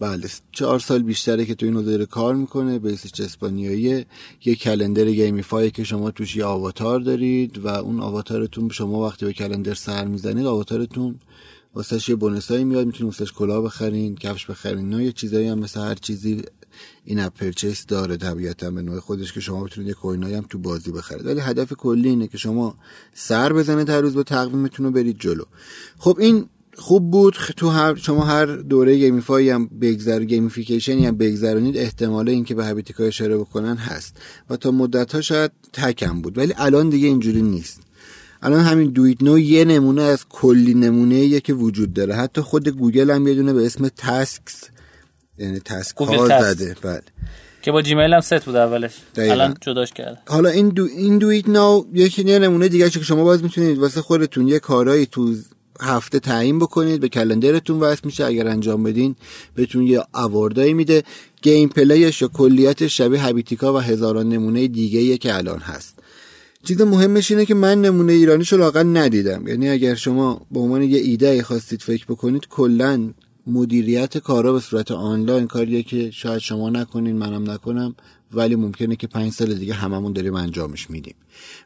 بله 0.03 0.29
چهار 0.51 0.79
سال 0.79 1.03
بیشتره 1.03 1.45
که 1.45 1.55
تو 1.55 1.65
این 1.65 1.75
حوزه 1.75 2.05
کار 2.05 2.35
می‌کنه 2.35 2.79
base 2.79 3.06
ش 3.06 3.19
اسپانیایی 3.19 4.05
یه 4.45 4.55
calendar 4.55 5.05
gamify 5.05 5.71
که 5.71 5.83
شما 5.83 6.11
توش 6.11 6.35
یه 6.35 6.45
آواتار 6.45 6.99
دارید 6.99 7.57
و 7.57 7.67
اون 7.67 7.99
آواتارتون 7.99 8.69
شما 8.69 9.05
وقتی 9.07 9.25
به 9.25 9.33
calendar 9.33 9.73
سر 9.73 10.05
می‌زنید 10.05 10.45
آواتارتون 10.45 11.19
واسه 11.75 12.09
یه 12.09 12.15
بونسایی 12.15 12.63
میاد 12.63 12.85
می‌تونید 12.85 13.13
واسش 13.13 13.33
کلاه 13.33 13.63
بخرین 13.63 14.15
کفش 14.15 14.45
بخرین. 14.45 14.89
نه 14.89 15.03
یه 15.03 15.11
چیزایی 15.11 15.47
هم 15.47 15.59
مثل 15.59 15.79
هر 15.79 15.95
چیزی 15.95 16.41
in-app 17.05 17.33
purchase 17.33 17.85
داره 17.85 18.17
طبیعتا 18.17 18.71
به 18.71 18.81
نوع 18.81 18.99
خودش 18.99 19.33
که 19.33 19.39
شما 19.39 19.63
بتونید 19.63 19.87
یه 19.87 19.93
coin 19.93 20.21
ایی 20.21 20.35
هم 20.35 20.45
تو 20.49 20.57
بازی 20.57 20.91
بخرید. 20.91 21.25
ولی 21.25 21.39
هدف 21.39 21.73
کلی 21.73 22.09
اینه 22.09 22.27
که 22.27 22.37
شما 22.37 22.77
سر 23.13 23.53
بزنید 23.53 23.89
هر 23.89 24.01
روز 24.01 24.13
به 24.13 24.23
تقویمتون 24.23 24.85
رو 24.85 24.91
برید 24.91 25.19
جلو. 25.19 25.43
خب 25.99 26.17
این 26.19 26.45
خوب 26.75 27.11
بود. 27.11 27.33
تو 27.57 27.69
هر 27.69 27.95
شما 27.95 28.25
هر 28.25 28.45
دوره 28.45 28.97
gamify 28.97 29.49
هم 29.49 29.67
بگذر 29.67 30.23
gamification 30.23 30.99
ی 30.99 31.05
هم 31.05 31.17
بگذرونید 31.17 31.77
احتمال 31.77 32.29
اینکه 32.29 32.55
به 32.55 32.65
Habitica 32.65 33.03
اشاره 33.03 33.37
بکنن 33.37 33.75
هست. 33.75 34.17
و 34.49 34.57
تا 34.57 34.71
مدت 34.71 35.15
ها 35.15 35.21
شاید 35.21 35.51
تک 35.73 36.02
هم 36.02 36.21
بود. 36.21 36.37
ولی 36.37 36.53
الان 36.57 36.89
دیگه 36.89 37.07
اینجوری 37.07 37.41
نیست. 37.41 37.81
الان 38.41 38.59
همین 38.59 38.89
Do 38.89 39.06
It 39.06 39.23
Now 39.23 39.39
یه 39.39 39.65
نمونه 39.65 40.01
از 40.01 40.25
کلی 40.29 40.73
نمونه 40.73 41.39
که 41.39 41.53
وجود 41.53 41.93
داره. 41.93 42.15
حتی 42.15 42.41
خود 42.41 42.67
گوگل 42.69 43.11
هم 43.11 43.27
یه 43.27 43.33
دونه 43.33 43.53
به 43.53 43.65
اسم 43.65 43.87
Tasks 43.87 44.63
یعنی 45.37 45.59
task 45.59 45.97
ها 45.97 46.53
زده. 46.53 46.75
بله. 46.81 47.01
که 47.61 47.71
با 47.71 47.81
جیمیل 47.81 48.13
هم 48.13 48.21
ست 48.21 48.45
بود 48.45 48.55
اولش. 48.55 48.91
الان 49.17 49.57
جداش 49.61 49.91
کرد 49.93 50.21
حالا 50.27 50.49
این 50.49 50.69
دو 50.69 50.87
این 50.97 51.17
Do 51.17 51.33
It 51.33 51.49
Now 51.49 51.83
یکی 51.93 52.23
نمونه 52.23 52.67
دیگه 52.67 52.89
که 52.89 52.99
شما 52.99 53.23
باز 53.23 53.43
می‌تونید 53.43 53.77
واسه 53.77 54.01
خودتون 54.01 54.47
یه 54.47 54.59
کارایی 54.59 55.05
تو 55.05 55.35
هفته 55.81 56.19
تعیین 56.19 56.59
بکنید 56.59 57.01
به 57.01 57.09
کلندرتون 57.09 57.79
وصل 57.79 58.01
میشه. 58.03 58.25
اگر 58.25 58.47
انجام 58.47 58.83
بدین 58.83 59.15
بهتون 59.55 59.87
یه 59.87 60.03
اواردایی 60.13 60.73
میده. 60.73 61.03
گیم 61.41 61.69
پلیش 61.69 62.21
یا 62.21 62.27
کلیت 62.27 62.87
شبیه 62.87 63.21
هابیتیکا 63.21 63.73
و 63.73 63.77
هزاران 63.77 64.29
نمونه 64.29 64.67
دیگه 64.67 65.17
که 65.17 65.35
الان 65.35 65.59
هست. 65.59 65.99
چیز 66.63 66.81
مهمش 66.81 67.31
اینه 67.31 67.45
که 67.45 67.53
من 67.53 67.81
نمونه 67.81 68.13
ایرانیشو 68.13 68.57
لاقل 68.57 68.97
ندیدم. 68.97 69.47
یعنی 69.47 69.69
اگر 69.69 69.95
شما 69.95 70.41
به 70.51 70.59
عنوان 70.59 70.81
یه 70.81 70.99
ایده 70.99 71.43
خواستید 71.43 71.81
فکر 71.81 72.05
بکنید 72.05 72.47
کلا 72.47 73.13
مدیریت 73.47 74.17
کارا 74.17 74.53
به 74.53 74.59
صورت 74.59 74.91
آنلاین 74.91 75.47
کاریه 75.47 75.83
که 75.83 76.11
شاید 76.11 76.39
شما 76.39 76.69
نکنین 76.69 77.15
منم 77.15 77.51
نکنم 77.51 77.95
ولی 78.35 78.55
ممکنه 78.55 78.95
که 78.95 79.07
پنج 79.07 79.31
سال 79.31 79.53
دیگه 79.53 79.73
هممون 79.73 80.13
داریم 80.13 80.35
انجامش 80.35 80.89
میدیم. 80.89 81.15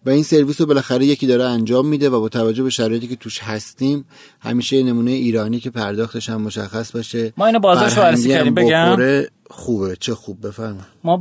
و 0.06 0.10
این 0.10 0.24
سرویس 0.24 0.62
رو 0.62 0.68
بالاخره 0.68 1.06
یکی 1.06 1.28
داره 1.28 1.44
انجام 1.44 1.88
میده 1.88 2.10
و 2.10 2.20
با 2.20 2.30
توجه 2.30 2.64
به 2.64 2.70
شرایطی 2.70 3.08
که 3.08 3.16
توش 3.16 3.40
هستیم 3.40 4.06
همیشه 4.40 4.84
نمونه 4.84 5.12
ایرانی 5.12 5.60
که 5.60 5.70
پرداختش 5.70 6.30
هم 6.30 6.42
مشخص 6.42 6.92
باشه. 6.92 7.34
ما 7.38 7.46
اینو 7.46 7.60
بازارش 7.60 7.98
بررسی 7.98 8.30
کردیم 8.30 8.54
بگم. 8.54 9.24
خوبه. 9.50 9.96
چه 10.00 10.16
خوب 10.16 10.48
بفرما 10.48 10.82
ما 11.04 11.18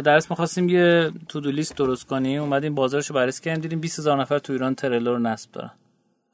درس 0.00 0.30
می‌خواستیم 0.30 0.68
یه 0.68 1.10
تو 1.28 1.40
دو 1.40 1.50
لیست 1.50 1.76
درست 1.76 2.06
کنیم. 2.06 2.42
اومدیم 2.42 2.74
بازارشو 2.74 3.14
بررسی 3.14 3.42
کردیم 3.42 3.62
دیدیم 3.62 3.80
20000 3.80 4.20
نفر 4.20 4.38
تو 4.38 4.52
ایران 4.52 4.74
تریلر 4.74 5.18
نصب 5.18 5.50
دارن. 5.52 5.70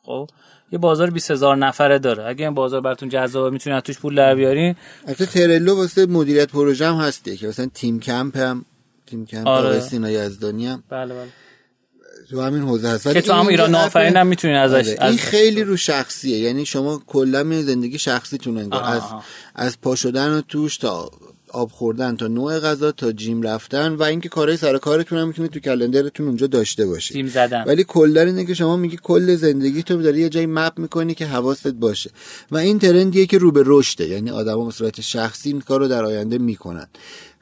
خب؟ 0.02 0.30
یه 0.72 0.78
بازار 0.78 1.10
20000 1.10 1.56
نفره 1.56 1.98
داره. 1.98 2.24
اگه 2.24 2.44
این 2.44 2.54
بازار 2.54 2.80
براتون 2.80 3.08
جذابه 3.08 3.50
می‌تونید 3.50 3.80
توش 3.80 3.98
پول 3.98 4.14
در 4.14 4.34
بیارین. 4.34 4.74
البته 5.06 5.26
ترلو 5.26 5.76
واسه 5.76 6.06
مدیریت 6.06 6.48
پروژه 6.48 6.86
هم 6.86 6.94
هستی 6.94 7.36
که 7.36 7.46
مثلا 7.46 7.66
تیم 7.74 8.00
کمپ 8.00 8.36
هم 8.36 8.64
تیم 9.06 9.26
کمپ 9.26 9.46
آره. 9.46 9.80
سینا 9.80 10.10
یزدانی 10.10 10.66
هم. 10.66 10.82
بله 10.88 11.14
بله. 11.14 11.28
تو 12.30 12.40
همین 12.40 12.62
حوزه 12.62 12.88
هست. 12.88 13.12
که 13.12 13.20
تو 13.20 13.32
هم 13.32 13.46
ایران 13.46 13.74
آفرین 13.74 14.16
هم 14.16 14.26
می‌تونین 14.26 14.56
ازش 14.56 14.88
آره. 14.88 15.04
این 15.04 15.18
خیلی 15.18 15.64
رو 15.64 15.76
شخصیه. 15.76 16.38
یعنی 16.38 16.66
شما 16.66 17.02
کلا 17.06 17.62
زندگی 17.62 17.98
شخصیتون 17.98 18.58
انگار 18.58 18.82
از 18.84 19.02
از 19.54 19.80
پا 19.80 19.94
شدن 19.94 20.30
و 20.30 20.40
توش 20.40 20.76
تا 20.76 21.10
آب 21.50 21.70
خوردن 21.70 22.16
تا 22.16 22.26
نوع 22.26 22.58
غذا 22.58 22.92
تا 22.92 23.12
جیم 23.12 23.42
رفتن 23.42 23.94
و 23.94 24.02
اینکه 24.02 24.28
کارهای 24.28 24.56
سر 24.56 24.78
کارتون 24.78 25.18
هم 25.18 25.28
می‌تونید 25.28 25.50
تو 25.50 25.60
کلندرتون 25.60 26.26
اونجا 26.26 26.46
داشته 26.46 26.86
باشید 26.86 27.16
جیم 27.16 27.28
زدن. 27.28 27.64
ولی 27.66 27.84
کلا 27.84 28.20
اینه 28.20 28.44
که 28.44 28.54
شما 28.54 28.76
میگی 28.76 28.98
کل 29.02 29.36
زندگی 29.36 29.82
تو 29.82 30.02
داری 30.02 30.20
یه 30.20 30.28
جایی 30.28 30.46
مپ 30.46 30.78
می‌کنی 30.78 31.14
که 31.14 31.26
حواست 31.26 31.68
باشه. 31.68 32.10
و 32.50 32.56
این 32.56 32.78
ترندیه 32.78 33.26
که 33.26 33.38
رو 33.38 33.52
به 33.52 33.62
رشده 33.66 34.08
یعنی 34.08 34.30
آدما 34.30 34.64
به 34.64 34.72
صورت 34.72 35.00
شخصی 35.00 35.50
این 35.50 35.60
کارو 35.60 35.88
در 35.88 36.04
آینده 36.04 36.38
می‌کنن. 36.38 36.86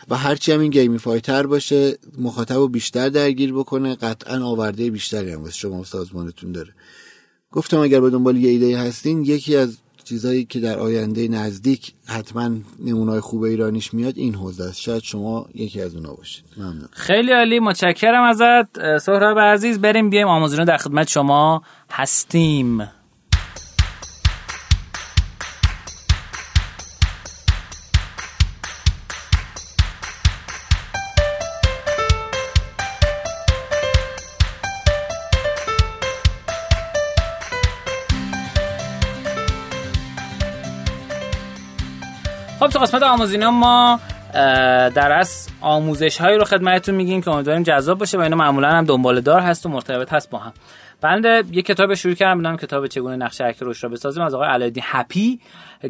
و 0.08 0.16
هرچی 0.16 0.52
هم 0.52 0.60
این 0.60 0.70
گیمی 0.70 0.98
تر 0.98 1.46
باشه 1.46 1.98
مخاطب 2.18 2.54
رو 2.54 2.68
بیشتر 2.68 3.08
درگیر 3.08 3.52
بکنه 3.52 3.94
قطعا 3.94 4.44
آورده 4.44 4.90
بیشتری 4.90 5.32
هم 5.32 5.42
واسه 5.42 5.56
شما 5.56 5.84
سازمانتون 5.84 6.52
داره. 6.52 6.74
گفتم 7.52 7.78
اگر 7.78 8.00
به 8.00 8.10
دنبال 8.10 8.36
یه 8.36 8.50
ایده 8.50 8.78
هستین 8.78 9.24
یکی 9.24 9.56
از 9.56 9.76
چیزایی 10.04 10.44
که 10.44 10.60
در 10.60 10.78
آینده 10.78 11.28
نزدیک 11.28 11.92
حتما 12.06 12.50
نمونای 12.84 13.20
خوب 13.20 13.42
ایرانیش 13.42 13.94
میاد 13.94 14.14
این 14.16 14.34
حوزه 14.34 14.64
است. 14.64 14.80
شاید 14.80 15.02
شما 15.02 15.46
یکی 15.54 15.80
از 15.82 15.94
اونا 15.94 16.14
باشید. 16.14 16.44
ممنون. 16.56 16.88
خیلی 16.92 17.32
عالی 17.32 17.60
متشکرم 17.60 18.22
ازت. 18.22 18.98
سهراب 18.98 19.38
عزیز 19.38 19.80
بریم 19.80 20.10
بیایم 20.10 20.28
آموزون 20.28 20.64
در 20.64 20.76
خدمت 20.76 21.08
شما 21.08 21.62
هستیم. 21.90 22.88
قسمت 42.84 43.02
آموزینا 43.02 43.50
ما 43.50 44.00
در 44.94 45.12
از 45.12 45.48
آموزش 45.60 46.20
هایی 46.20 46.38
رو 46.38 46.44
خدمتتون 46.44 46.94
میگیم 46.94 47.22
که 47.22 47.30
امیدواریم 47.30 47.62
جذاب 47.62 47.98
باشه 47.98 48.18
و 48.18 48.20
اینا 48.20 48.36
معمولا 48.36 48.68
هم 48.68 48.84
دنبال 48.84 49.20
دار 49.20 49.40
هست 49.40 49.66
و 49.66 49.68
مرتبط 49.68 50.12
هست 50.12 50.30
با 50.30 50.38
هم. 50.38 50.52
بنده 51.00 51.42
یه 51.52 51.62
کتاب 51.62 51.94
شروع 51.94 52.14
کردم 52.14 52.38
بنام 52.38 52.56
کتاب 52.56 52.86
چگونه 52.86 53.16
نقشه 53.16 53.44
حرکت 53.44 53.62
روش 53.62 53.84
را 53.84 53.90
بسازیم. 53.90 54.22
از 54.22 54.34
آقای 54.34 54.48
علایالدین 54.48 54.82
هپی 54.86 55.40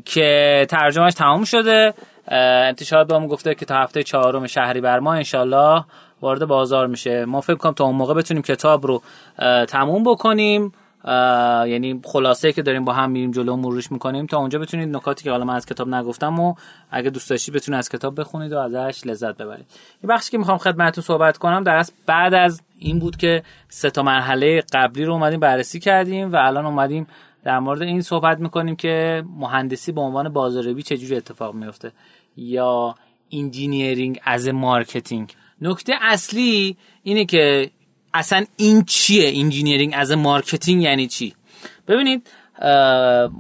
که 0.05 0.67
ترجمهش 0.71 1.15
تمام 1.15 1.45
شده. 1.45 1.95
انتشارات 2.29 3.07
به 3.07 3.19
گفته 3.19 3.55
که 3.55 3.67
تا 3.67 3.75
هفته 3.75 4.03
چهارم 4.03 4.47
شهریور 4.47 4.99
ماه 4.99 5.17
انشالله 5.17 5.85
وارد 6.23 6.45
بازار 6.45 6.87
میشه. 6.87 7.25
ما 7.25 7.41
فکر 7.41 7.57
کنم 7.57 7.73
تا 7.73 7.85
اون 7.85 7.97
موقع 7.97 8.15
بتونیم 8.15 8.43
کتاب 8.43 8.87
رو 8.87 9.03
تموم 9.69 10.03
بکنیم. 10.03 10.73
یعنی 11.67 12.01
خلاصه 12.05 12.53
که 12.53 12.63
داریم 12.63 12.85
با 12.85 12.93
هم 12.93 13.11
میریم 13.11 13.31
جلو 13.31 13.57
مروش 13.57 13.93
می‌کنیم. 13.93 14.27
تا 14.27 14.39
اونجا 14.39 14.59
بتونید 14.59 14.97
نکاتی 14.97 15.25
که 15.25 15.31
حالا 15.31 15.45
من 15.45 15.55
از 15.55 15.67
کتاب 15.67 15.89
نگفتم 15.89 16.41
و 16.41 16.55
اگه 16.91 17.11
دوست 17.11 17.31
داشتید 17.31 17.55
بتونید 17.55 17.79
از 17.79 17.89
کتاب 17.89 18.21
بخونید 18.21 18.53
و 18.53 18.59
ازش 18.59 19.07
لذت 19.07 19.37
ببرید. 19.37 19.67
این 20.03 20.15
بخشی 20.15 20.31
که 20.31 20.39
می‌خوام 20.39 20.59
خدمتتون 20.59 21.05
صحبت 21.05 21.39
کنم 21.39 21.65
در 21.65 21.77
اصل 21.77 21.93
بعد 22.07 22.35
از 22.35 22.63
این 22.79 22.99
بود 22.99 23.17
که 23.17 23.43
سه 23.69 23.91
تا 23.91 24.03
مرحله 24.03 24.63
قبلی 24.73 25.05
رو 25.05 25.13
اومدیم 25.13 25.41
بررسی 25.41 25.81
کردیم 25.81 26.33
و 26.33 26.37
الان 26.37 26.67
اومدیم 26.67 27.07
در 27.45 27.59
مورد 27.59 27.83
این 27.83 28.03
صحبت 28.03 28.39
می‌کنیم 28.39 28.77
که 28.77 29.25
مهندسی 29.39 29.93
به 29.93 30.01
عنوان 30.01 30.29
بازاریابی 30.29 30.83
چجوری 30.83 31.17
اتفاق 31.17 31.55
میفته 31.55 31.93
یا 32.37 32.95
engineering 33.33 34.21
as 34.25 34.49
marketing 34.49 35.33
نکته 35.61 35.95
اصلی 36.01 36.77
اینه 37.03 37.25
که 37.25 37.71
اصلا 38.15 38.45
این 38.57 38.85
چیه 38.85 39.33
engineering 39.41 39.95
as 39.97 40.13
marketing 40.13 40.83
یعنی 40.83 41.07
چی؟ 41.07 41.35
ببینید 41.89 42.27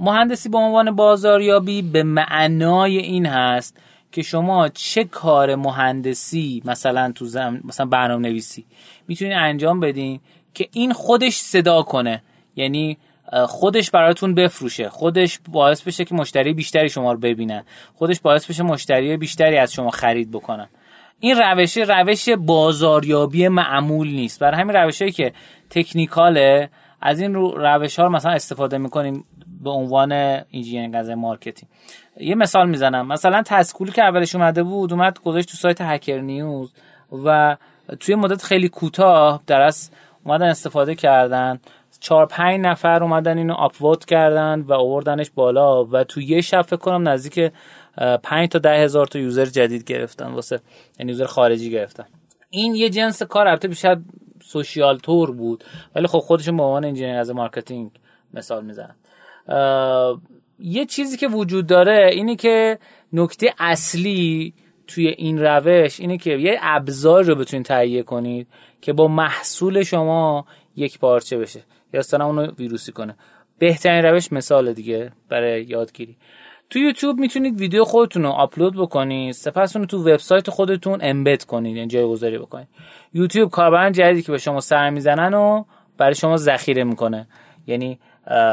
مهندسی 0.00 0.48
به 0.48 0.58
عنوان 0.58 0.96
بازاریابی 0.96 1.82
به 1.82 2.02
معنای 2.02 2.98
این 2.98 3.26
هست 3.26 3.76
که 4.12 4.22
شما 4.22 4.68
چه 4.68 5.04
کار 5.04 5.54
مهندسی 5.54 6.62
مثلا 6.64 7.12
تو 7.12 7.24
زم... 7.24 7.60
مثلا 7.64 7.86
برنامه 7.86 8.28
نویسی 8.28 8.64
می‌تونید 9.08 9.34
انجام 9.36 9.80
بدین 9.80 10.20
که 10.54 10.68
این 10.72 10.92
خودش 10.92 11.34
صدا 11.34 11.82
کنه. 11.82 12.22
یعنی 12.56 12.98
خودش 13.46 13.90
براتون 13.90 14.34
بفروشه. 14.34 14.88
خودش 14.88 15.38
باعث 15.48 15.82
بشه 15.82 16.04
که 16.04 16.14
مشتری 16.14 16.52
بیشتری 16.52 16.88
شما 16.88 17.12
رو 17.12 17.18
ببینن. 17.18 17.64
خودش 17.94 18.20
باعث 18.20 18.46
بشه 18.46 18.62
مشتری 18.62 19.16
بیشتری 19.16 19.56
از 19.56 19.72
شما 19.72 19.90
خرید 19.90 20.30
بکنن. 20.30 20.68
این 21.20 21.36
روش 21.36 21.76
روش 21.76 22.28
بازاریابی 22.28 23.48
معمول 23.48 24.08
نیست. 24.08 24.40
برای 24.40 24.60
همین 24.60 24.76
روشی 24.76 25.12
که 25.12 25.32
technical 25.70 26.60
ه 26.60 26.70
از 27.00 27.20
این 27.20 27.34
روش 27.34 27.98
ها 27.98 28.04
رو 28.04 28.12
مثلا 28.12 28.32
استفاده 28.32 28.78
می‌کنیم 28.78 29.24
به 29.62 29.70
عنوان 29.70 30.12
engineering 30.12 30.94
as 30.96 31.10
marketing. 31.10 31.70
یه 32.20 32.34
مثال 32.34 32.68
می‌زنم. 32.68 33.06
مثلا 33.06 33.42
تسکولو 33.46 33.86
ای 33.87 33.92
که 33.92 34.02
اولش 34.02 34.34
اومده 34.34 34.62
بود 34.62 34.92
اومد 34.92 35.18
گذاشت 35.18 35.48
تو 35.48 35.56
سایت 35.56 35.80
Hacker 35.80 36.20
News 36.20 36.72
و 37.24 37.56
توی 38.00 38.14
مدت 38.14 38.42
خیلی 38.42 38.68
کوتاه 38.68 39.42
درس 39.46 39.90
اومدن 40.24 40.48
استفاده 40.48 40.94
کردن. 40.94 41.60
چهار 42.00 42.26
پنج 42.26 42.60
نفر 42.60 43.02
اومدن 43.02 43.38
اینو 43.38 43.54
upvote 43.54 44.04
کردن 44.04 44.60
و 44.60 44.72
آوردنش 44.72 45.30
بالا 45.30 45.84
و 45.84 46.04
تو 46.04 46.20
یه 46.20 46.40
شب 46.40 46.62
فکر 46.62 46.76
کنم 46.76 47.08
نزدیک 47.08 47.52
5 48.22 48.48
تا 48.48 48.58
ده 48.58 48.84
هزار 48.84 49.06
تا 49.06 49.18
user 49.18 49.44
جدید 49.44 49.84
گرفتن 49.84 50.26
واسه 50.26 50.60
یعنی 50.98 51.12
user 51.12 51.26
خارجی 51.26 51.70
گرفتن. 51.70 52.04
این 52.50 52.74
یه 52.74 52.90
جنس 52.90 53.22
کار 53.22 53.48
البته 53.48 53.68
بیشتر 53.68 54.00
social 54.42 54.98
تر 54.98 55.30
بود 55.30 55.64
ولی 55.94 56.06
خب 56.06 56.18
خودشون 56.18 56.56
به 56.56 56.62
عنوان 56.62 56.84
engineer 56.84 57.16
as 57.16 57.30
marketing 57.30 57.90
مثال 58.34 58.64
می‌زنن. 58.64 58.94
یه 60.58 60.86
چیزی 60.86 61.16
که 61.16 61.28
وجود 61.28 61.66
داره 61.66 62.10
اینه 62.12 62.36
که 62.36 62.78
نکته 63.12 63.54
اصلی 63.58 64.54
توی 64.86 65.08
این 65.08 65.38
روش 65.38 66.00
اینه 66.00 66.18
که 66.18 66.30
یه 66.30 66.58
ابزار 66.62 67.24
رو 67.24 67.34
بتونید 67.34 67.66
تهیه 67.66 68.02
کنید 68.02 68.48
که 68.80 68.92
با 68.92 69.08
محصول 69.08 69.82
شما 69.82 70.46
یک 70.76 70.98
پارچه 70.98 71.38
بشه. 71.38 71.60
یا 71.92 72.00
اصلا 72.00 72.26
اونو 72.26 72.46
ویروسی 72.46 72.92
کنه. 72.92 73.16
بهترین 73.58 74.04
روش 74.04 74.32
مثال 74.32 74.72
دیگه 74.72 75.12
برای 75.28 75.64
یادگیری. 75.64 76.16
تو 76.74 76.80
یوتیوب 76.80 77.18
می‌تونید 77.18 77.60
ویدیو 77.60 77.84
خودتون 77.84 78.22
رو 78.22 78.28
آپلود 78.28 78.76
بکنید 78.76 79.32
سپس 79.32 79.76
اون 79.76 79.86
تو 79.86 79.98
وبسایت 79.98 80.50
خودتون 80.50 80.98
embed 81.02 81.42
کنید 81.42 81.76
یعنی 81.76 81.88
جایگذاری 81.88 82.38
بکنید. 82.38 82.68
یوتیوب 83.12 83.50
کاربران 83.50 83.92
جدیدی 83.92 84.22
که 84.22 84.32
به 84.32 84.38
شما 84.38 84.60
سر 84.60 84.90
می‌زنن 84.90 85.34
و 85.34 85.64
برای 85.98 86.14
شما 86.14 86.36
ذخیره 86.36 86.84
می‌کنه. 86.84 87.28
یعنی 87.66 87.98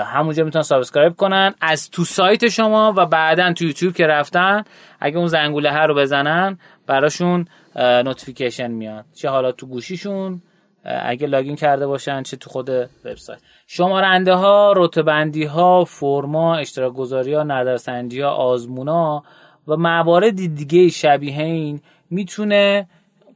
همونجا 0.06 0.44
می‌تونن 0.44 0.64
subscribe 0.64 1.16
کنن 1.16 1.54
از 1.62 1.90
تو 1.90 2.04
سایت 2.04 2.48
شما 2.48 2.94
و 2.98 3.06
بعدا 3.06 3.54
تو 3.54 3.66
یوتیوب 3.66 3.94
که 3.94 4.08
رفتن 4.08 4.64
اگه 5.00 5.18
اون 5.18 5.28
زنگوله 5.28 5.72
ها 5.72 5.86
رو 5.86 5.96
بزنن 5.96 6.58
براشون 6.88 7.46
notification 7.76 8.72
میاد. 8.72 9.06
چه 9.14 9.30
حالا 9.30 9.52
تو 9.52 9.68
گوشیشون 9.68 10.42
اگه 10.84 11.28
login 11.28 11.56
کرده 11.56 11.88
باشن 11.88 12.24
چه 12.24 12.38
تو 12.38 12.50
خود 12.50 12.70
وبسایت. 13.06 13.40
شمارنده 13.68 14.34
ها 14.34 14.74
رتبندی 14.78 15.44
ها 15.44 15.86
فرما 15.86 16.56
اشتراک 16.56 16.94
گذاری 16.94 17.34
ها 17.34 17.44
نظرسنجی 17.44 18.22
ها 18.22 18.30
آزمونا 18.30 19.24
و 19.68 19.78
موارد 19.78 20.56
دیگه 20.56 20.90
شبیه 20.90 21.44
این 21.44 21.82
می‌تونه 22.10 22.88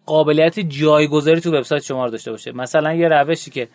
قابلیت 0.05 0.59
جایگذاری 0.59 1.41
تو 1.41 1.51
وبسایت 1.51 1.83
شما 1.83 2.05
رو 2.05 2.11
داشته 2.11 2.31
باشه. 2.31 2.51
مثلا 2.51 2.93
یه 2.93 3.07
روشی 3.07 3.51
که 3.51 3.67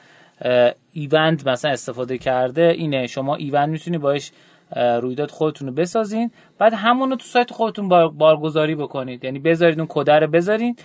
ایونت 0.92 1.46
مثلا 1.46 1.70
استفاده 1.70 2.18
کرده 2.18 2.74
اینه 2.78 3.06
شما 3.06 3.36
ایونت 3.36 3.68
می‌تونی 3.68 3.98
باش 3.98 4.30
رویداد 4.76 5.30
خودتون 5.30 5.68
رو 5.68 5.74
بسازین. 5.74 6.30
بعد 6.58 6.74
همون 6.74 7.10
رو 7.10 7.16
تو 7.16 7.24
سایت 7.24 7.50
خودتون 7.50 7.88
بارگذاری 8.08 8.74
بکنید. 8.74 9.24
یعنی 9.24 9.38
بذارید 9.38 9.78
اون 9.78 9.88
کد 9.90 10.10
رو 10.10 10.26
بذارین 10.26 10.76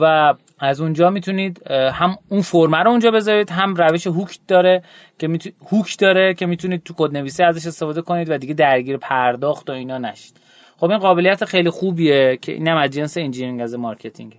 و 0.00 0.34
از 0.58 0.80
اونجا 0.80 1.10
می‌تونید 1.10 1.70
هم 1.70 2.18
اون 2.28 2.40
فرمه 2.40 2.78
رو 2.78 2.90
اونجا 2.90 3.10
بذارید 3.10 3.50
هم 3.50 3.74
روش 3.74 4.06
هوک 4.06 4.38
داره 4.48 4.82
که 5.18 5.28
می‌تونید 5.28 5.56
hook 5.70 5.98
داره 5.98 6.34
که 6.34 6.46
می‌تونید 6.46 6.82
تو 6.82 6.94
کد 6.96 7.16
نویسی 7.16 7.42
ازش 7.42 7.66
استفاده 7.66 8.02
کنید 8.02 8.30
و 8.30 8.38
دیگه 8.38 8.54
درگیر 8.54 8.96
پرداخت 8.96 9.70
و 9.70 9.72
اینا 9.72 9.98
نشید. 9.98 10.36
خب 10.76 10.90
این 10.90 10.98
قابلیت 10.98 11.44
خیلی 11.44 11.70
خوبیه 11.70 12.38
که 12.42 12.52
اینم 12.52 12.76
از 12.76 12.90
جنس 12.90 13.18
engineering 13.18 13.60
as 13.62 13.74
marketing. 13.74 14.38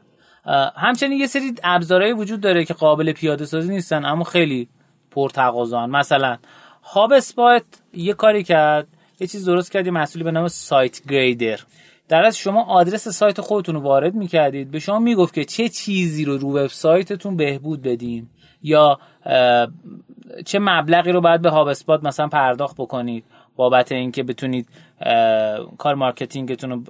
همچنین 0.76 1.19
یه 1.19 1.28
سری 1.28 1.54
ابزارهایی 1.63 2.13
وجود 2.13 2.41
داره 2.41 2.65
که 2.65 2.73
قابل 2.73 3.12
پیاده 3.12 3.45
سازی 3.45 3.69
نیستن 3.69 4.06
اما 4.06 4.23
خیلی 4.23 4.67
پرتقاضان. 5.12 5.89
مثلا 5.89 6.38
HubSpot 6.84 7.63
یه 7.93 8.13
کاری 8.13 8.43
کرد. 8.43 8.88
یه 9.19 9.27
چیز 9.27 9.45
درست 9.45 9.71
کرد 9.71 9.86
یه 9.86 9.91
محصولی 9.91 10.23
به 10.23 10.32
نام 10.32 10.47
Site 10.47 11.08
Grader. 11.08 11.60
در 12.08 12.25
از 12.25 12.38
شما 12.38 12.63
آدرس 12.63 13.08
سایت 13.08 13.41
خودتون 13.41 13.75
رو 13.75 13.82
وارد 13.82 14.15
می‌کردید 14.15 14.71
به 14.71 14.79
شما 14.79 14.99
می‌گفت 14.99 15.34
که 15.34 15.45
چه 15.45 15.69
چیزی 15.69 16.25
رو 16.25 16.38
رو 16.38 16.58
وبسایتتون 16.58 17.38
بهبود 17.38 17.82
بدین 17.82 18.27
یا 18.63 18.99
چه 20.45 20.60
مبلغی 20.60 21.12
رو 21.12 21.21
باید 21.21 21.41
به 21.41 21.49
HubSpot 21.49 22.04
مثلا 22.03 22.27
پرداخت 22.27 22.75
بکنید 22.77 23.23
بابت 23.55 23.91
اینکه 23.91 24.23
بتونید 24.23 24.67
کار 25.77 25.95
marketing 25.95 26.51
تون 26.51 26.69
رو 26.69 26.84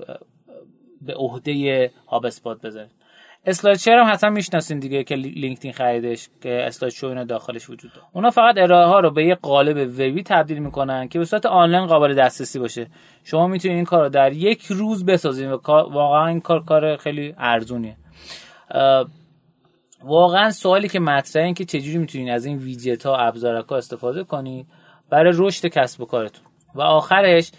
به 1.02 1.14
عهده 1.16 1.92
HubSpot 2.08 2.62
بذارید. 2.62 2.99
اسلاید 3.46 3.88
هم 3.88 4.12
حتما 4.14 4.30
می‌شناسین 4.30 4.80
دیگه 4.80 5.04
که 5.04 5.16
لینکدین 5.16 5.74
خریدش 5.74 6.30
که 6.42 6.64
slideshow 6.68 7.08
اینا 7.08 7.24
داخلش 7.24 7.70
وجود 7.70 7.92
داره. 7.94 8.08
اونا 8.14 8.30
فقط 8.30 8.58
ارائه 8.58 8.88
ها 8.88 9.00
رو 9.00 9.12
به 9.12 9.26
یه 9.26 9.36
قالب 9.36 9.90
وبی 9.90 10.24
تبدیل 10.24 10.60
می‌کنن 10.60 11.08
که 11.08 11.20
به 11.20 11.26
صورت 11.26 11.46
آنلاین 11.46 11.86
قابل 11.86 12.14
دسترسی 12.14 12.60
باشه. 12.60 12.88
شما 13.24 13.48
می‌تونید 13.48 13.76
این 13.76 13.86
کار 13.86 14.04
رو 14.04 14.10
در 14.10 14.34
یک 14.34 14.66
روز 14.66 15.06
بسازید 15.06 15.52
و 15.52 15.62
واقعا 15.68 16.28
این 16.28 16.40
کار 16.40 16.64
کار 16.64 16.98
خیلی 16.98 17.36
ارزونیه. 17.38 17.96
واقعا 20.04 20.52
سوالی 20.52 20.88
که 20.88 21.00
مطرحه 21.00 21.46
این 21.46 21.54
که 21.54 21.66
چجوری 21.66 21.98
می‌تونید 21.98 22.30
از 22.30 22.46
این 22.46 22.58
ویجت 22.58 23.06
ها 23.06 23.18
ابزارک 23.18 23.66
ها 23.66 23.78
استفاده 23.78 24.24
کنید 24.24 24.68
برای 25.10 25.34
رشد 25.36 25.68
کسب 25.68 26.02
و 26.02 26.06
کارتون. 26.06 26.46
و 26.76 26.82
آخرش 26.82 27.52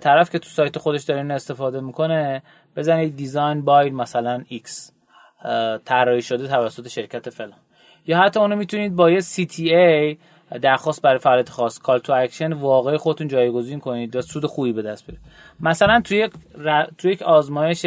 طرف 0.00 0.30
که 0.30 0.38
تو 0.38 0.48
سایت 0.48 0.78
خودش 0.78 1.02
داره 1.02 1.34
استفاده 1.34 1.80
می‌کنه 1.80 2.42
بزنید 2.76 3.16
design 3.16 3.62
by 3.64 3.90
مثلا 3.90 4.44
X. 4.50 4.93
طراحی 5.84 6.22
شده 6.22 6.48
توسط 6.48 6.88
شرکت 6.88 7.30
فلان. 7.30 7.58
یا 8.06 8.18
حتی 8.18 8.40
اونو 8.40 8.56
می‌تونید 8.56 8.96
با 8.96 9.10
یه 9.10 9.20
CTA 9.20 10.16
درخواست 10.58 11.02
برای 11.02 11.18
فعالیت 11.18 11.48
خاص 11.48 11.78
call 11.78 11.98
to 11.98 12.12
action 12.12 12.52
واقعی 12.52 12.96
خودتون 12.96 13.28
جایگزین 13.28 13.80
کنید 13.80 14.16
و 14.16 14.22
سود 14.22 14.46
خوبی 14.46 14.72
به 14.72 14.82
دست 14.82 15.06
بیارید. 15.06 15.24
مثلا 15.60 16.00
توی 16.00 16.18
یک 16.18 16.32
توی 16.98 17.12
یک 17.12 17.22
آزمایش 17.22 17.82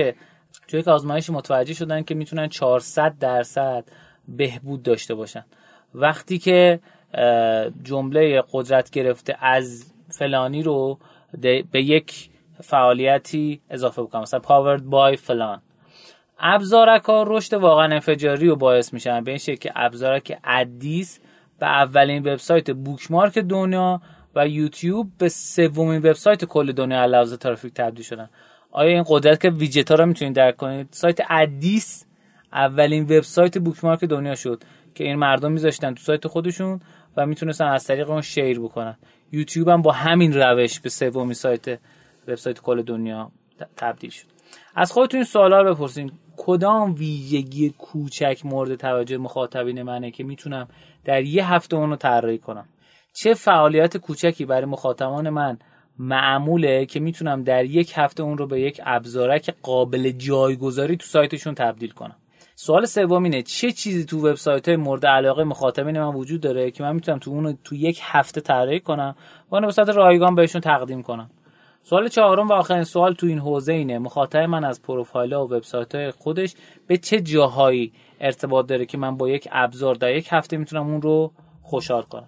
توی 0.67 0.79
یک 0.79 0.87
آزمایش 0.87 1.29
متوجه 1.29 1.73
شدن 1.73 2.03
که 2.03 2.15
می‌تونن 2.15 2.47
400 2.47 3.13
درصد 3.19 3.83
بهبود 4.27 4.83
داشته 4.83 5.15
باشن. 5.15 5.45
وقتی 5.95 6.37
که 6.37 6.79
جمله 7.83 8.43
قدرت 8.53 8.89
گرفته 8.89 9.35
از 9.39 9.93
فلانی 10.09 10.63
رو 10.63 10.99
به 11.71 11.83
یک 11.83 12.29
فعالیتی 12.63 13.61
اضافه 13.69 14.01
بکنم. 14.01 14.21
مثلا 14.21 14.39
powered 14.39 14.81
by 14.81 15.17
فلان. 15.17 15.61
ابزارک 16.39 17.03
ها 17.03 17.23
رشد 17.27 17.53
واقعا 17.53 17.85
انفجاری 17.85 18.47
رو 18.47 18.55
باعث 18.55 18.93
میشن. 18.93 19.23
به 19.23 19.31
این 19.31 19.37
شکل 19.37 19.55
که 19.55 19.71
ابزارک 19.75 20.37
ادیس 20.43 21.19
به 21.59 21.65
اولین 21.65 22.19
وبسایت 22.27 22.71
بوکمارک 22.71 23.37
دنیا 23.37 24.01
و 24.35 24.47
یوتیوب 24.47 25.11
به 25.17 25.29
سومین 25.29 25.97
وبسایت 25.97 26.45
کل 26.45 26.71
دنیا 26.71 27.01
علاوه 27.01 27.37
ترافیک 27.37 27.73
تبدیل 27.73 28.05
شدن. 28.05 28.29
آیا 28.71 28.89
این 28.89 29.03
قدرت 29.07 29.41
که 29.41 29.49
ویجت 29.49 29.91
ها 29.91 29.97
رو 29.97 30.05
می‌تونید 30.05 30.35
درک 30.35 30.57
کنید؟ 30.57 30.87
سایت 30.91 31.19
ادیس 31.29 32.05
اولین 32.53 33.03
وبسایت 33.03 33.57
بوکمارک 33.57 34.03
دنیا 34.03 34.35
شد 34.35 34.63
که 34.95 35.03
این 35.03 35.15
مردم 35.15 35.51
میذاشتن 35.51 35.93
تو 35.93 36.03
سایت 36.03 36.27
خودشون 36.27 36.79
و 37.17 37.25
می‌تونستن 37.25 37.65
از 37.65 37.87
طریق 37.87 38.09
اون 38.09 38.21
شیر 38.21 38.59
بکنن. 38.59 38.97
یوتیوب 39.31 39.67
هم 39.67 39.81
با 39.81 39.91
همین 39.91 40.33
روش 40.33 40.79
به 40.79 40.89
سومین 40.89 41.33
سایت 41.33 41.79
وبسایت 42.27 42.59
کل 42.59 42.81
دنیا 42.81 43.31
تبدیل 43.77 44.09
شد. 44.09 44.25
از 44.75 44.91
خودتون 44.91 45.17
این 45.17 45.25
سوالا 45.25 45.61
رو 45.61 45.75
بپرسین. 45.75 46.11
کدام 46.37 46.93
ویژگی 46.93 47.69
کوچک 47.69 48.41
مورد 48.43 48.75
توجه 48.75 49.17
مخاطبین 49.17 49.83
منه 49.83 50.11
که 50.11 50.23
می‌تونم 50.23 50.67
در 51.05 51.23
یه 51.23 51.53
هفته 51.53 51.75
اونو 51.75 51.95
طراحی 51.95 52.37
کنم؟ 52.37 52.65
چه 53.13 53.33
فعالیت 53.33 53.97
کوچکی 53.97 54.45
برای 54.45 54.65
مخاطبان 54.65 55.29
من 55.29 55.57
معموله 55.99 56.85
که 56.85 56.99
می‌تونم 56.99 57.43
در 57.43 57.65
یک 57.65 57.93
هفته 57.95 58.23
اون 58.23 58.37
رو 58.37 58.47
به 58.47 58.61
یک 58.61 58.81
ابزارک 58.85 59.55
قابل 59.61 60.11
جایگذاری 60.11 60.97
تو 60.97 61.05
سایتشون 61.05 61.55
تبدیل 61.55 61.91
کنم؟ 61.91 62.15
سوال 62.55 62.85
سوم 62.85 63.23
اینه 63.23 63.41
چه 63.41 63.71
چیزی 63.71 64.05
تو 64.05 64.27
وبسایت 64.27 64.67
های 64.67 64.77
مورد 64.77 65.05
علاقه 65.05 65.43
مخاطبین 65.43 65.99
من 65.99 66.15
وجود 66.15 66.41
داره 66.41 66.71
که 66.71 66.83
من 66.83 66.95
می‌تونم 66.95 67.19
تو 67.19 67.31
اون 67.31 67.57
تو 67.63 67.75
یک 67.75 67.99
هفته 68.03 68.41
طراحی 68.41 68.79
کنم 68.79 69.15
و 69.51 69.71
صورت 69.71 69.89
رایگان 69.89 70.35
بهشون 70.35 70.61
تقدیم 70.61 71.03
کنم؟ 71.03 71.29
سوال 71.89 72.07
چهارم 72.07 72.47
و 72.47 72.53
آخرین 72.53 72.83
سوال 72.83 73.13
تو 73.13 73.27
این 73.27 73.39
حوزه 73.39 73.73
اینه. 73.73 73.99
مخاطب 73.99 74.39
من 74.39 74.63
از 74.63 74.81
پروفایل 74.81 75.33
و 75.33 75.39
وبسایت 75.39 75.95
های 75.95 76.11
خودش 76.11 76.53
به 76.87 76.97
چه 76.97 77.21
جاهایی 77.21 77.91
ارتباط 78.21 78.67
داره 78.67 78.85
که 78.85 78.97
من 78.97 79.17
با 79.17 79.29
یک 79.29 79.47
ابزار 79.51 79.95
در 79.95 80.15
یک 80.15 80.27
هفته 80.31 80.57
می‌تونم 80.57 80.87
اون 80.87 81.01
رو 81.01 81.31
خوشحال 81.61 82.01
کنم؟ 82.01 82.27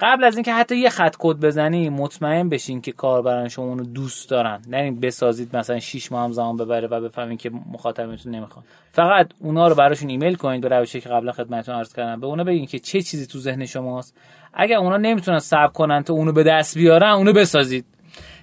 قبل 0.00 0.24
از 0.24 0.36
اینکه 0.36 0.52
حتی 0.52 0.76
یه 0.76 0.88
خط 0.88 1.16
کد 1.18 1.36
بزنی 1.36 1.88
مطمئن 1.88 2.48
بشین 2.48 2.80
که 2.80 2.92
کاربران 2.92 3.48
شما 3.48 3.64
اونو 3.64 3.84
دوست 3.84 4.30
دارن. 4.30 4.62
نه 4.68 4.90
بسازید 4.90 5.56
مثلا 5.56 5.78
6 5.78 6.12
ماه 6.12 6.24
هم 6.24 6.32
زمان 6.32 6.56
ببره 6.56 6.88
و 6.88 7.00
بفهمین 7.00 7.38
که 7.38 7.50
مخاطبتون 7.72 8.34
نمی‌خوان. 8.34 8.64
فقط 8.90 9.30
اونا 9.40 9.68
رو 9.68 9.74
براشون 9.74 10.08
ایمیل 10.08 10.34
کنید 10.34 10.60
به 10.60 10.68
روشی 10.68 11.00
که 11.00 11.08
قبلا 11.08 11.32
خدمتتون 11.32 11.74
عرض 11.74 11.92
کردم. 11.94 12.20
به 12.20 12.26
اونا 12.26 12.44
بگین 12.44 12.66
که 12.66 12.78
چه 12.78 13.02
چیزی 13.02 13.26
تو 13.26 13.38
ذهن 13.38 13.66
شماست. 13.66 14.16
اگر 14.54 14.76
اونا 14.76 14.96
نمی‌تونن 14.96 15.38
صبر 15.38 15.72
کنن 15.72 16.02
تا 16.02 16.14
اونو 16.14 16.32
به 16.32 16.42
دست 16.42 16.78
بیارن 16.78 17.10
اونو 17.10 17.32
بسازید. 17.32 17.84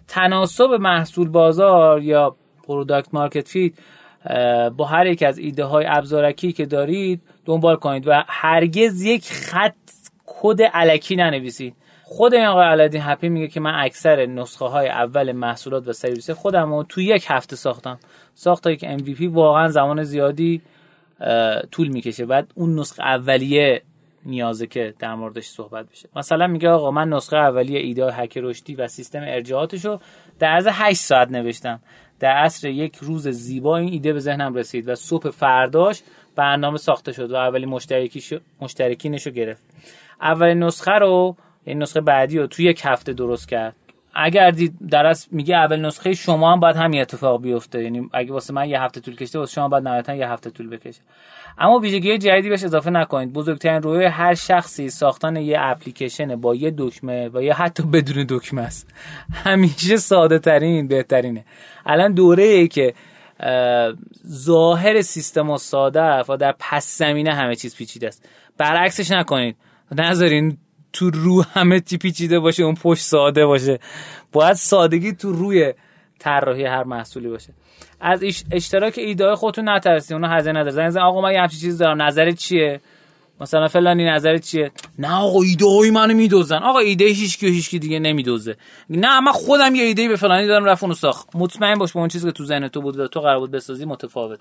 تناسب 0.08 0.70
محصول 0.72 1.30
بازار 1.30 2.02
یا 2.02 2.36
product 2.64 3.14
market 3.14 3.48
fit 3.48 3.74
با 4.78 4.86
هر 4.86 5.06
یک 5.08 5.24
از 5.24 5.38
ایده 5.38 5.64
های 5.64 5.86
ابزارکی 5.88 6.52
که 6.52 6.66
دارید 6.66 7.22
دنبال 7.46 7.76
کنید 7.76 8.08
و 8.08 8.24
هرگز 8.28 9.02
یک 9.02 9.32
خط 9.32 9.74
کد 10.26 10.62
علکی 10.62 11.16
ننویسید. 11.16 11.76
خود 12.04 12.34
این 12.34 12.46
آقای 12.46 12.66
علادین 12.66 13.02
هپی 13.04 13.30
میگه 13.30 13.48
که 13.48 13.60
من 13.60 13.74
اکثر 13.76 14.26
نسخه 14.26 14.66
های 14.66 14.88
اول 14.90 15.32
محصولات 15.32 15.88
و 15.88 15.94
سرویس 15.94 16.30
خودم 16.30 16.74
رو 16.74 16.84
تو 16.84 17.02
یک 17.02 17.26
هفته 17.28 17.56
ساختم. 17.56 18.00
ساخت 18.34 18.68
یک 18.68 18.86
MVP 18.86 19.22
واقعا 19.22 19.68
زمان 19.68 20.04
زیادی 20.04 20.62
طول 21.72 21.88
می‌کشه. 21.88 22.26
بعد 22.26 22.52
اون 22.56 22.80
نسخه 22.80 23.04
اولیه 23.04 23.82
نیازه 24.26 24.68
که 24.68 24.94
در 25.00 25.16
موردش 25.16 25.46
صحبت 25.46 25.90
بشه. 25.90 26.10
مثلا 26.16 26.48
میگه 26.48 26.70
آقا 26.70 26.92
من 26.92 27.10
نسخه 27.10 27.38
اولیه 27.38 27.80
ایده 27.80 28.14
هک 28.14 28.38
رشدی 28.38 28.76
و 28.76 28.88
سیستم 28.88 29.22
ارجاعاتشو 29.24 30.00
در 30.40 30.48
عرض 30.48 30.68
8 30.72 31.00
ساعت 31.00 31.32
نوشتم. 31.32 31.80
در 32.20 32.32
عصر 32.32 32.70
یک 32.70 32.96
روز 32.96 33.28
زیبا 33.28 33.78
این 33.78 33.94
ایده 33.94 34.14
به 34.14 34.20
ذهنم 34.20 34.54
رسید 34.54 34.90
و 34.90 34.96
صبح 34.96 35.30
فرداش 35.30 36.02
برنامه 36.36 36.78
ساخته 36.78 37.12
شد 37.12 37.32
و 37.32 37.36
اولی 37.36 37.66
مشترکی 37.66 38.42
مشترکینشو 38.62 39.32
گرفت. 39.32 39.64
اولین 40.22 40.64
نسخه 40.64 40.92
رو 40.92 41.36
این 41.66 41.82
نسخه 41.82 42.02
بعدی 42.02 42.40
رو 42.40 42.48
توی 42.48 42.66
یک 42.66 42.82
هفته 42.86 43.14
درست 43.14 43.50
کرد. 43.50 43.76
اگر 44.14 44.52
دید 44.52 44.74
در 44.90 45.16
میگه 45.32 45.56
اول 45.56 45.86
نسخه 45.86 46.14
شما 46.14 46.54
هم 46.54 46.60
باید 46.60 46.76
همین 46.76 47.02
اتفاق 47.02 47.42
بیفته. 47.42 47.84
یعنی 47.84 48.10
اگه 48.14 48.34
واسه 48.34 48.54
من 48.54 48.70
یه 48.70 48.82
هفته 48.82 49.02
طول 49.02 49.16
کشته 49.16 49.40
واسه 49.40 49.54
شما 49.54 49.68
باید 49.68 49.84
نهایتا 49.84 50.16
یه 50.16 50.30
هفته 50.30 50.50
طول 50.50 50.70
بکشه. 50.70 51.02
اما 51.58 51.80
ویژگی 51.80 52.18
جدیدی 52.18 52.50
بهش 52.50 52.64
اضافه 52.64 52.90
نکنید. 52.90 53.34
بزرگترین 53.34 53.82
روی 53.82 54.06
هر 54.06 54.34
شخصی 54.34 54.90
ساختن 54.90 55.36
یه 55.36 55.58
اپلیکیشن 55.60 56.36
با 56.36 56.56
یه 56.56 56.74
دکمه 56.78 57.30
و 57.34 57.44
یا 57.44 57.54
حتی 57.54 57.84
بدون 57.84 58.26
دکمه 58.30 58.62
است. 58.62 58.94
همیشه 59.34 59.98
ساده 59.98 60.40
ترین 60.40 60.88
بهترینه. 60.88 61.46
الان 61.86 62.14
دوره 62.14 62.44
ای 62.44 62.68
که 62.68 62.94
ظاهر 64.28 65.02
سیستم 65.02 65.50
و 65.50 65.58
ساده 65.58 66.24
و 66.30 66.38
در 66.38 66.56
پس 66.60 66.98
زمینه 66.98 67.34
همه 67.34 67.56
چیز 67.56 67.76
پیچیده 67.76 68.08
است. 68.08 68.30
برعکسش 68.58 69.12
نکنید. 69.12 69.56
نذارین 69.92 70.58
تو 70.94 71.10
رو 71.10 71.44
همه 71.54 71.80
چی 71.80 71.98
پیچیده 71.98 72.40
باشه 72.40 72.64
اون 72.64 72.76
پشت 72.76 73.02
ساده 73.02 73.46
باشه. 73.46 73.80
باید 74.32 74.54
سادگی 74.54 75.14
تو 75.14 75.32
روی 75.32 75.74
طراحی 76.20 76.66
هر 76.66 76.84
محصولی 76.84 77.28
باشه. 77.28 77.54
از 78.02 78.24
اشتراک 78.52 78.94
ایده 78.98 79.36
خودتون 79.36 79.70
نترسید 79.70 80.14
اونو 80.14 80.28
هزینه 80.28 80.60
نداره. 80.60 80.90
زنگ 80.90 80.98
آقا 80.98 81.22
من 81.22 81.32
یه 81.32 81.42
همچین 81.42 81.60
چیز 81.60 81.78
دارم. 81.78 82.02
نظرت 82.02 82.36
چیه؟ 82.36 82.82
مثلا 83.42 83.68
فلانی 83.68 84.06
نظرت 84.06 84.42
چیه؟ 84.42 84.72
نه 85.00 85.16
آقا 85.16 85.42
ایده 85.42 85.66
های 85.66 85.92
منو 85.92 86.14
میدوزن. 86.14 86.58
آقا 86.58 86.80
ایده 86.80 87.06
هیچ 87.06 87.38
کی 87.38 87.48
هیچ 87.48 87.70
کی 87.70 87.80
دیگه 87.80 88.00
نمیدوزه. 88.00 88.56
نه 88.90 89.20
من 89.20 89.32
خودم 89.32 89.76
یه 89.76 89.84
ایده 89.84 90.08
به 90.08 90.16
فلانی 90.16 90.48
دارم 90.48 90.66
رفت 90.66 90.84
اونو 90.84 90.96
ساخت. 90.96 91.36
مطمئن 91.36 91.74
باش 91.74 91.92
با 91.92 92.00
اون 92.00 92.10
چیزی 92.10 92.26
که 92.28 92.32
تو 92.32 92.46
ذهن 92.46 92.68
تو 92.68 92.82
بود 92.82 93.00
و 93.00 93.08
تو 93.08 93.20
قرار 93.20 93.40
بود 93.40 93.52
بسازی 93.52 93.86
متفاوت. 93.86 94.40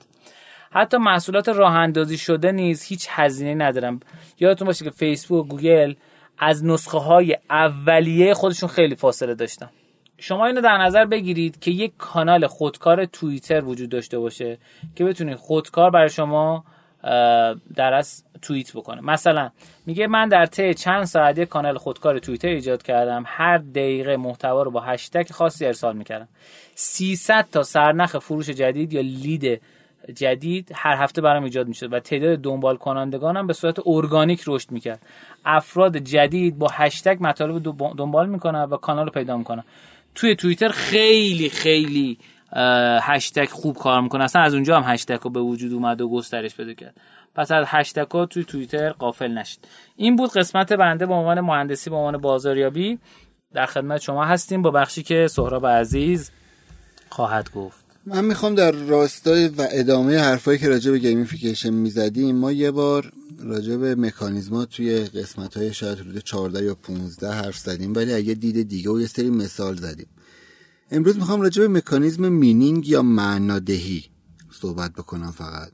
حتی 0.70 0.96
محصولات 0.96 1.48
راه 1.48 1.72
اندازی 1.74 2.18
شده 2.18 2.52
نیز 2.52 2.82
هیچ 2.82 3.06
هزینه 3.10 3.54
ندارم. 3.54 4.00
یادتون 4.40 4.66
باشه 4.66 4.84
که 4.84 4.90
فیسبوک 4.90 5.48
گوگل 5.48 5.94
از 6.38 6.64
نسخه 6.64 6.98
های 6.98 7.36
اولیه 7.50 8.34
خودشون 8.34 8.68
خیلی 8.68 8.94
فاصله 8.94 9.34
داشتن. 9.34 9.70
شما 10.18 10.46
اینو 10.46 10.60
در 10.60 10.78
نظر 10.78 11.04
بگیرید 11.04 11.60
که 11.60 11.70
یک 11.70 11.92
کانال 11.98 12.46
خودکار 12.46 13.04
توییتر 13.04 13.64
وجود 13.64 13.88
داشته 13.90 14.18
باشه 14.18 14.58
که 14.94 15.04
بتونید 15.04 15.36
خودکار 15.36 15.90
برای 15.90 16.10
شما 16.10 16.64
در 17.74 17.92
از 17.94 18.24
توییت 18.42 18.72
بکنه. 18.72 19.00
مثلا 19.00 19.50
میگه 19.86 20.06
من 20.06 20.28
در 20.28 20.46
طی 20.46 20.74
چند 20.74 21.04
ساعت 21.04 21.38
یک 21.38 21.48
کانال 21.48 21.78
خودکار 21.78 22.18
توییتر 22.18 22.48
ایجاد 22.48 22.82
کردم. 22.82 23.24
هر 23.26 23.58
دقیقه 23.58 24.16
محتوا 24.16 24.62
رو 24.62 24.70
با 24.70 24.80
هشتگ 24.80 25.30
خاصی 25.30 25.66
ارسال 25.66 25.96
می‌کردم. 25.96 26.28
300 26.74 27.46
تا 27.52 27.62
سرنخ 27.62 28.18
فروش 28.18 28.50
جدید 28.50 28.92
یا 28.92 29.00
لید 29.00 29.62
جدید 30.14 30.72
هر 30.74 30.96
هفته 30.96 31.22
برام 31.22 31.44
ایجاد 31.44 31.68
می‌شد 31.68 31.92
و 31.92 32.00
تعداد 32.00 32.38
دنبال 32.38 32.76
کنندگانم 32.76 33.46
به 33.46 33.52
صورت 33.52 33.76
ارگانیک 33.86 34.42
رشد 34.46 34.70
می‌کرد. 34.70 35.02
افراد 35.44 35.96
جدید 35.96 36.58
با 36.58 36.68
هشتگ 36.72 37.16
مطالب 37.20 37.62
دنبال 37.96 38.28
می‌کنن 38.28 38.62
و 38.62 38.76
کانال 38.76 39.04
رو 39.04 39.12
پیدا 39.12 39.36
می‌کنن. 39.36 39.64
توی 40.14 40.36
توییتر 40.36 40.68
خیلی 40.68 41.48
خیلی 41.48 42.18
هشتگ 43.02 43.48
خوب 43.48 43.76
کار 43.76 44.00
می‌کنه. 44.00 44.24
اصلا 44.24 44.42
از 44.42 44.54
اونجا 44.54 44.80
هم 44.80 44.92
هشتگ 44.92 45.18
رو 45.22 45.30
به 45.30 45.40
وجود 45.40 45.72
اومد 45.72 46.00
و 46.00 46.08
گسترش 46.08 46.56
پیدا 46.56 46.72
کرد. 46.72 46.94
پس 47.34 47.52
از 47.52 47.64
هشتگ 47.68 48.10
ها 48.10 48.26
توی 48.26 48.44
توییتر 48.44 48.90
غافل 48.90 49.28
نشد 49.28 49.58
این 49.96 50.16
بود 50.16 50.32
قسمت 50.32 50.72
بنده 50.72 51.06
به 51.06 51.14
عنوان 51.14 51.40
مهندسی 51.40 51.90
به 51.90 51.96
عنوان 51.96 52.16
بازاریابی. 52.16 52.98
در 53.52 53.66
خدمت 53.66 54.00
شما 54.00 54.24
هستیم. 54.24 54.62
با 54.62 54.70
بخشی 54.70 55.02
که 55.02 55.26
سهراب 55.26 55.66
عزیز 55.66 56.30
خواهد 57.08 57.50
گفت. 57.52 57.81
من 58.06 58.24
می‌خوام 58.24 58.54
در 58.54 58.72
راستای 58.72 59.48
و 59.48 59.68
ادامه 59.70 60.18
حرفایی 60.18 60.58
که 60.58 60.68
راجع 60.68 60.90
به 60.90 60.98
gamification 60.98 61.70
می‌زدیم 61.70 62.36
ما 62.36 62.52
یه 62.52 62.70
بار 62.70 63.12
راجع 63.38 63.76
به 63.76 63.94
مکانیزما 63.94 64.64
توی 64.64 64.98
قسمت 64.98 65.56
های 65.56 65.74
شاید 65.74 65.98
حدود 65.98 66.18
14 66.18 66.64
یا 66.64 66.74
15 66.74 67.32
حرف 67.32 67.58
زدیم 67.58 67.94
ولی 67.94 68.12
اگه 68.12 68.34
دید 68.34 68.68
دیگه 68.68 68.90
و 68.90 69.00
یه 69.00 69.06
سری 69.06 69.30
مثال 69.30 69.76
زدیم. 69.76 70.06
امروز 70.90 71.16
می‌خوام 71.16 71.40
راجع 71.40 71.62
به 71.62 71.68
مکانیزم 71.68 72.28
meaning 72.28 72.88
یا 72.88 73.02
معنادهی 73.02 74.04
صحبت 74.50 74.92
بکنم 74.92 75.30
فقط 75.30 75.72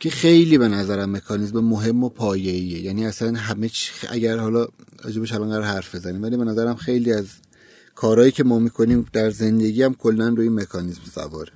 که 0.00 0.10
خیلی 0.10 0.58
به 0.58 0.68
نظرم 0.68 1.10
مکانیزم 1.16 1.60
مهم 1.60 2.04
و 2.04 2.08
پایه‌ایه. 2.08 2.80
یعنی 2.80 3.06
اصلا 3.06 3.38
همه 3.38 3.70
اگر 4.08 4.36
حالا 4.36 4.66
راجع 5.04 5.16
بهش 5.16 5.32
الان 5.32 5.48
قراره 5.48 5.62
حرف 5.62 5.94
بزنیم 5.94 6.22
ولی 6.22 6.36
به 6.36 6.44
نظرم 6.44 6.74
خیلی 6.74 7.12
از 7.12 7.26
کارهایی 8.02 8.32
که 8.32 8.44
ما 8.44 8.58
می‌کنیم 8.58 9.06
در 9.12 9.30
زندگی 9.30 9.82
هم 9.82 9.94
کلا 9.94 10.28
روی 10.28 10.48
مکانیزم 10.48 11.02
سواره. 11.14 11.52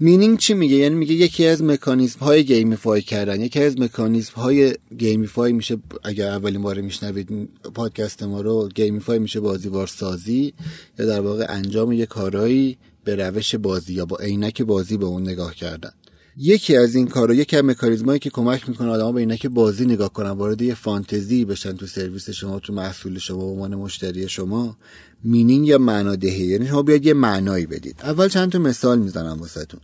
meaning 0.00 0.38
چی 0.38 0.54
میگه؟ 0.54 0.76
یعنی 0.76 0.94
میگه 0.94 1.14
یکی 1.14 1.46
از 1.46 1.62
مکانیزم 1.62 2.20
های 2.20 2.44
gamify 2.44 3.02
کردن 3.02 3.40
یکی 3.40 3.62
از 3.62 3.78
مکانیزم 3.78 4.32
های 4.34 4.74
gamify 4.98 5.52
میشه 5.52 5.76
اگر 6.04 6.28
اولین 6.28 6.62
بار 6.62 6.80
میشنوید 6.80 7.48
پادکست 7.74 8.22
ما 8.22 8.40
رو 8.40 8.68
gamify 8.74 9.18
میشه 9.18 9.40
بازی‌وار 9.40 9.86
سازی 9.86 10.54
یا 10.98 11.06
در 11.06 11.20
واقع 11.20 11.46
انجام 11.48 11.92
یه 11.92 12.06
کارهایی 12.06 12.78
به 13.04 13.16
روش 13.16 13.54
بازی 13.54 13.94
یا 13.94 14.06
با 14.06 14.16
عینک 14.16 14.62
بازی 14.62 14.96
به 14.96 15.04
اون 15.04 15.22
نگاه 15.22 15.54
کردن. 15.54 15.92
یکی 16.40 16.76
از 16.76 16.94
این 16.94 17.06
کارا 17.06 17.34
یکی 17.34 17.56
از 17.56 17.64
مکانیزمایی 17.64 18.18
که 18.18 18.30
کمک 18.30 18.68
می‌کنه 18.68 18.88
آدما 18.88 19.12
به 19.12 19.20
اینکه 19.20 19.48
بازی 19.48 19.86
نگاه 19.86 20.12
کنن 20.12 20.30
وارد 20.30 20.62
یه 20.62 20.74
فانتزی 20.74 21.44
بشن 21.44 21.72
تو 21.72 21.86
سرویس 21.86 22.30
شما 22.30 22.58
تو 22.58 22.72
محصول 22.72 23.18
شما 23.18 23.38
به 23.38 23.44
عنوان 23.44 23.74
مشتری 23.74 24.28
شما 24.28 24.76
مینینگ 25.24 25.66
یا 25.66 25.78
معنادهی 25.78 26.46
یعنی 26.46 26.66
شما 26.66 26.82
بیاد 26.82 27.06
یه 27.06 27.14
معنایی 27.14 27.66
بدید. 27.66 27.96
اول 28.02 28.28
چند 28.28 28.52
تا 28.52 28.58
مثال 28.58 28.98
می‌زنم 28.98 29.40
واسهتون. 29.40 29.80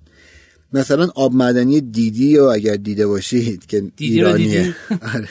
مثلا 0.73 1.09
آب 1.15 1.35
معدنی 1.35 1.81
دیدی 1.81 2.39
و 2.39 2.43
اگر 2.43 2.77
دیده 2.77 3.07
باشید 3.07 3.67
که 3.67 3.93
ایرانیه؟ 3.97 4.77
آره. 5.15 5.29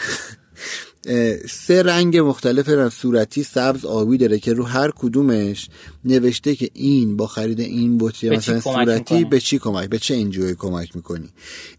سه 1.49 1.83
رنگ 1.83 2.17
مختلف 2.17 2.93
صورتی 2.93 3.43
سبز 3.43 3.85
آبی 3.85 4.17
داره 4.17 4.39
که 4.39 4.53
رو 4.53 4.63
هر 4.63 4.91
کدومش 4.95 5.69
نوشته 6.05 6.55
که 6.55 6.69
این 6.73 7.17
با 7.17 7.27
خرید 7.27 7.59
این 7.59 7.97
بطری 7.97 8.29
مثلا 8.29 8.59
صورتی 8.59 9.25
به 9.25 9.39
چی 9.39 9.59
کمک 9.59 9.89
به 9.89 9.99
چه 9.99 10.15
انجوی 10.15 10.55
کمک 10.55 10.95
می‌کنی؟ 10.95 11.29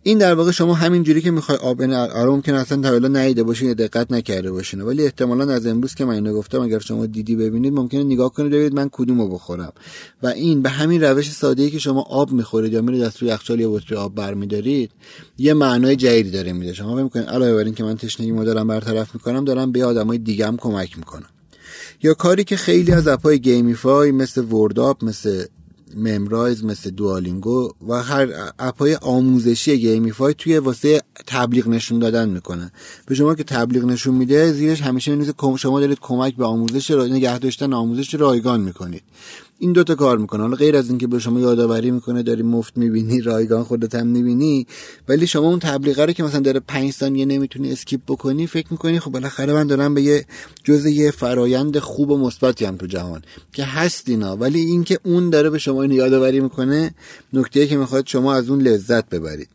این 0.03 0.19
در 0.19 0.35
واقع 0.35 0.51
شما 0.51 0.75
همین 0.75 1.03
جوری 1.03 1.23
که 1.23 1.31
می‌خوای 1.31 1.59
آب 1.59 1.83
آره 1.83 2.31
ممکن 2.31 2.55
اصلا 2.55 2.83
تا 2.83 2.89
حالا 2.89 3.09
نیده 3.09 3.43
باشین 3.43 3.69
یا 3.69 3.75
دقت 3.75 4.13
نکرده 4.13 4.53
باشین 4.53 4.81
ولی 4.81 5.05
احتمالا 5.05 5.53
از 5.53 5.67
امروز 5.67 5.95
که 5.95 6.05
من 6.05 6.15
اینو 6.15 6.35
گفتم 6.35 6.61
اگر 6.61 6.79
شما 6.79 7.07
دیدی 7.07 7.37
ببینید 7.37 7.73
ممکنه 7.73 8.05
نگاه 8.05 8.33
کنید 8.33 8.53
ببینید 8.53 8.75
من 8.75 8.89
کدومو 8.93 9.29
بخورم. 9.29 9.73
و 10.23 10.27
این 10.27 10.63
به 10.63 10.69
همین 10.69 11.03
روش 11.03 11.31
ساده 11.31 11.63
ای 11.63 11.71
که 11.71 11.79
شما 11.79 12.03
آب 12.03 12.33
می‌خورید 12.33 12.73
یا 12.73 12.83
میرید 12.83 13.03
از 13.03 13.15
توی 13.15 13.29
یخچال 13.29 13.61
یا 13.61 13.71
بطری 13.71 13.97
آب 13.97 14.15
برمیدارید 14.15 14.91
یه 15.39 15.55
معنای 15.55 15.97
جدیدی 15.97 16.31
داره 16.31 16.53
میده. 16.53 16.73
شما 16.73 16.95
فکر 16.95 17.03
می‌کنید 17.03 17.27
علاوه 17.27 17.65
بر 17.65 17.71
که 17.71 17.85
من 17.85 17.97
تشنگیمو 17.97 18.33
دارم 18.33 18.67
برطرف 18.67 19.15
می‌کنم 19.15 19.45
دارم 19.45 19.73
به 19.73 19.85
آدمای 19.85 20.19
دیگه 20.19 20.47
هم 20.47 20.57
کمک 20.57 20.99
می‌کنم. 20.99 21.29
یا 22.05 22.15
کاری 22.15 22.45
که 22.45 22.57
خیلی 22.57 22.93
از 22.93 23.09
اپای 23.09 23.39
gamify 23.39 24.11
مثل 24.11 24.45
WordUp 24.45 25.05
مثل 25.05 25.45
Memrise 25.97 26.65
مثل 26.65 26.91
Duolingo 26.91 27.73
و 27.89 28.03
هر 28.03 28.29
اپای 28.59 28.95
آموزشی 28.95 29.79
gamify 29.79 30.35
توی 30.35 30.59
واسه 30.59 31.03
تبلیغ 31.27 31.69
نشون 31.69 31.99
دادن 31.99 32.29
می‌کنن. 32.29 32.71
به 33.07 33.15
شما 33.15 33.35
که 33.35 33.45
تبلیغ 33.45 33.85
نشون 33.85 34.15
میده 34.15 34.53
زیرش 34.53 34.83
همیشه 34.83 35.11
می‌نویسه 35.11 35.57
شما 35.57 35.81
دارید 35.81 35.99
کمک 36.01 36.37
به 36.37 36.45
آموزش 36.45 36.91
نگه 36.91 37.39
داشتن 37.39 37.73
آموزش 37.73 38.15
رایگان 38.15 38.61
می‌کنید. 38.61 39.03
این 39.59 39.73
دوتا 39.73 39.95
کار 39.95 40.19
می‌کنه. 40.19 40.43
حالا 40.43 40.57
غیر 40.57 40.77
از 40.77 40.89
اینکه 40.89 41.07
به 41.07 41.19
شما 41.19 41.41
یادآوری 41.41 41.91
می‌کنه 41.91 42.23
داری 42.23 42.43
مفت 42.43 42.77
می‌بینی 42.77 43.21
رایگان 43.21 43.65
خودت 43.65 43.95
هم 43.95 44.07
می‌بینی 44.07 44.67
ولی 45.09 45.27
شما 45.27 45.49
اون 45.49 45.59
تبلیغه 45.59 46.05
رو 46.05 46.13
که 46.13 46.23
مثلا 46.23 46.41
داره 46.41 46.61
5 46.61 46.93
ثانیه 46.93 47.25
نمی‌تونی 47.25 47.73
skip 47.73 48.01
بکنی 48.09 48.47
فکر 48.47 48.67
می‌کنی 48.71 49.01
خب 49.01 49.11
بالاخره 49.11 49.53
من 49.53 49.67
دارم 49.67 49.95
به 49.95 50.03
یه 50.03 50.25
جزء 50.65 50.89
یه 50.89 51.11
فرایند 51.11 51.79
خوب 51.79 52.11
و 52.11 52.19
مثبتی 52.19 52.65
هم 52.65 52.77
تو 52.77 52.87
جهان 52.87 53.23
که 53.53 53.65
هست 53.65 54.09
اینا. 54.09 54.37
ولی 54.37 54.61
اینکه 54.61 54.99
اون 55.03 55.31
داره 55.31 55.51
به 55.51 55.59
شما 55.59 55.83
اینو 55.83 55.95
یادآوری 55.95 56.41
می‌کنه 56.41 56.95
نکته 57.33 57.67
که 57.67 57.77
می‌خواد 57.77 58.07
شما 58.07 58.35
از 58.35 58.51
اون 58.51 58.63
لذت 58.63 59.09
ببرید. 59.09 59.49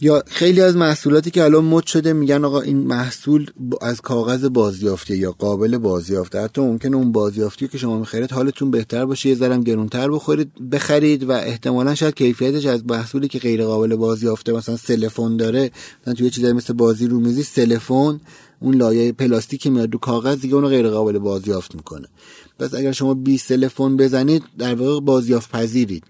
یا 0.00 0.22
خیلی 0.26 0.60
از 0.60 0.76
محصولاتی 0.76 1.30
که 1.30 1.44
الان 1.44 1.64
مد 1.64 1.86
شده 1.86 2.12
میگن 2.12 2.44
آقا 2.44 2.60
این 2.60 2.76
محصول 2.76 3.50
از 3.80 4.00
کاغذ 4.00 4.44
بازیافته 4.44 5.16
یا 5.16 5.32
قابل 5.32 5.78
بازیافته. 5.78 6.40
حتی 6.40 6.60
ممکنه 6.60 6.96
اون 6.96 7.12
بازیافتی 7.12 7.68
که 7.68 7.78
شما 7.78 7.98
می‌خرید 7.98 8.32
حالتون 8.32 8.70
بهتر 8.70 9.06
باشه 9.06 9.28
یه 9.28 9.34
ذرم 9.34 9.60
گرونتر 9.60 10.10
بخورید 10.10 10.70
بخرید 10.70 11.24
و 11.24 11.32
احتمالا 11.32 11.94
شاید 11.94 12.14
کیفیتش 12.14 12.66
از 12.66 12.86
محصولی 12.86 13.28
که 13.28 13.38
غیر 13.38 13.64
قابل 13.64 13.96
بازیافته 13.96 14.52
مثلا 14.52 14.76
سلفون 14.76 15.36
داره 15.36 15.70
مثلا 16.02 16.14
توی 16.14 16.30
چیزایی 16.30 16.52
مثل 16.52 16.72
بازی 16.72 17.06
رو 17.06 17.20
میزی 17.20 17.42
سلفون 17.42 18.20
اون 18.60 18.74
لایه 18.74 19.12
پلاستیک 19.12 19.60
که 19.60 19.70
میاد 19.70 19.92
رو 19.92 19.98
کاغذ 19.98 20.40
دیگه 20.40 20.54
اونو 20.54 20.68
غیر 20.68 20.88
قابل 20.88 21.18
بازیافت 21.18 21.74
می‌کنه. 21.74 22.08
پس 22.58 22.74
اگر 22.74 22.92
شما 22.92 23.14
بی 23.14 23.48
سلفون 23.48 23.96
بزنید 23.96 24.42
در 24.58 24.74
واقع 24.74 25.00
بازیافت 25.00 25.50
پذیرید. 25.50 26.04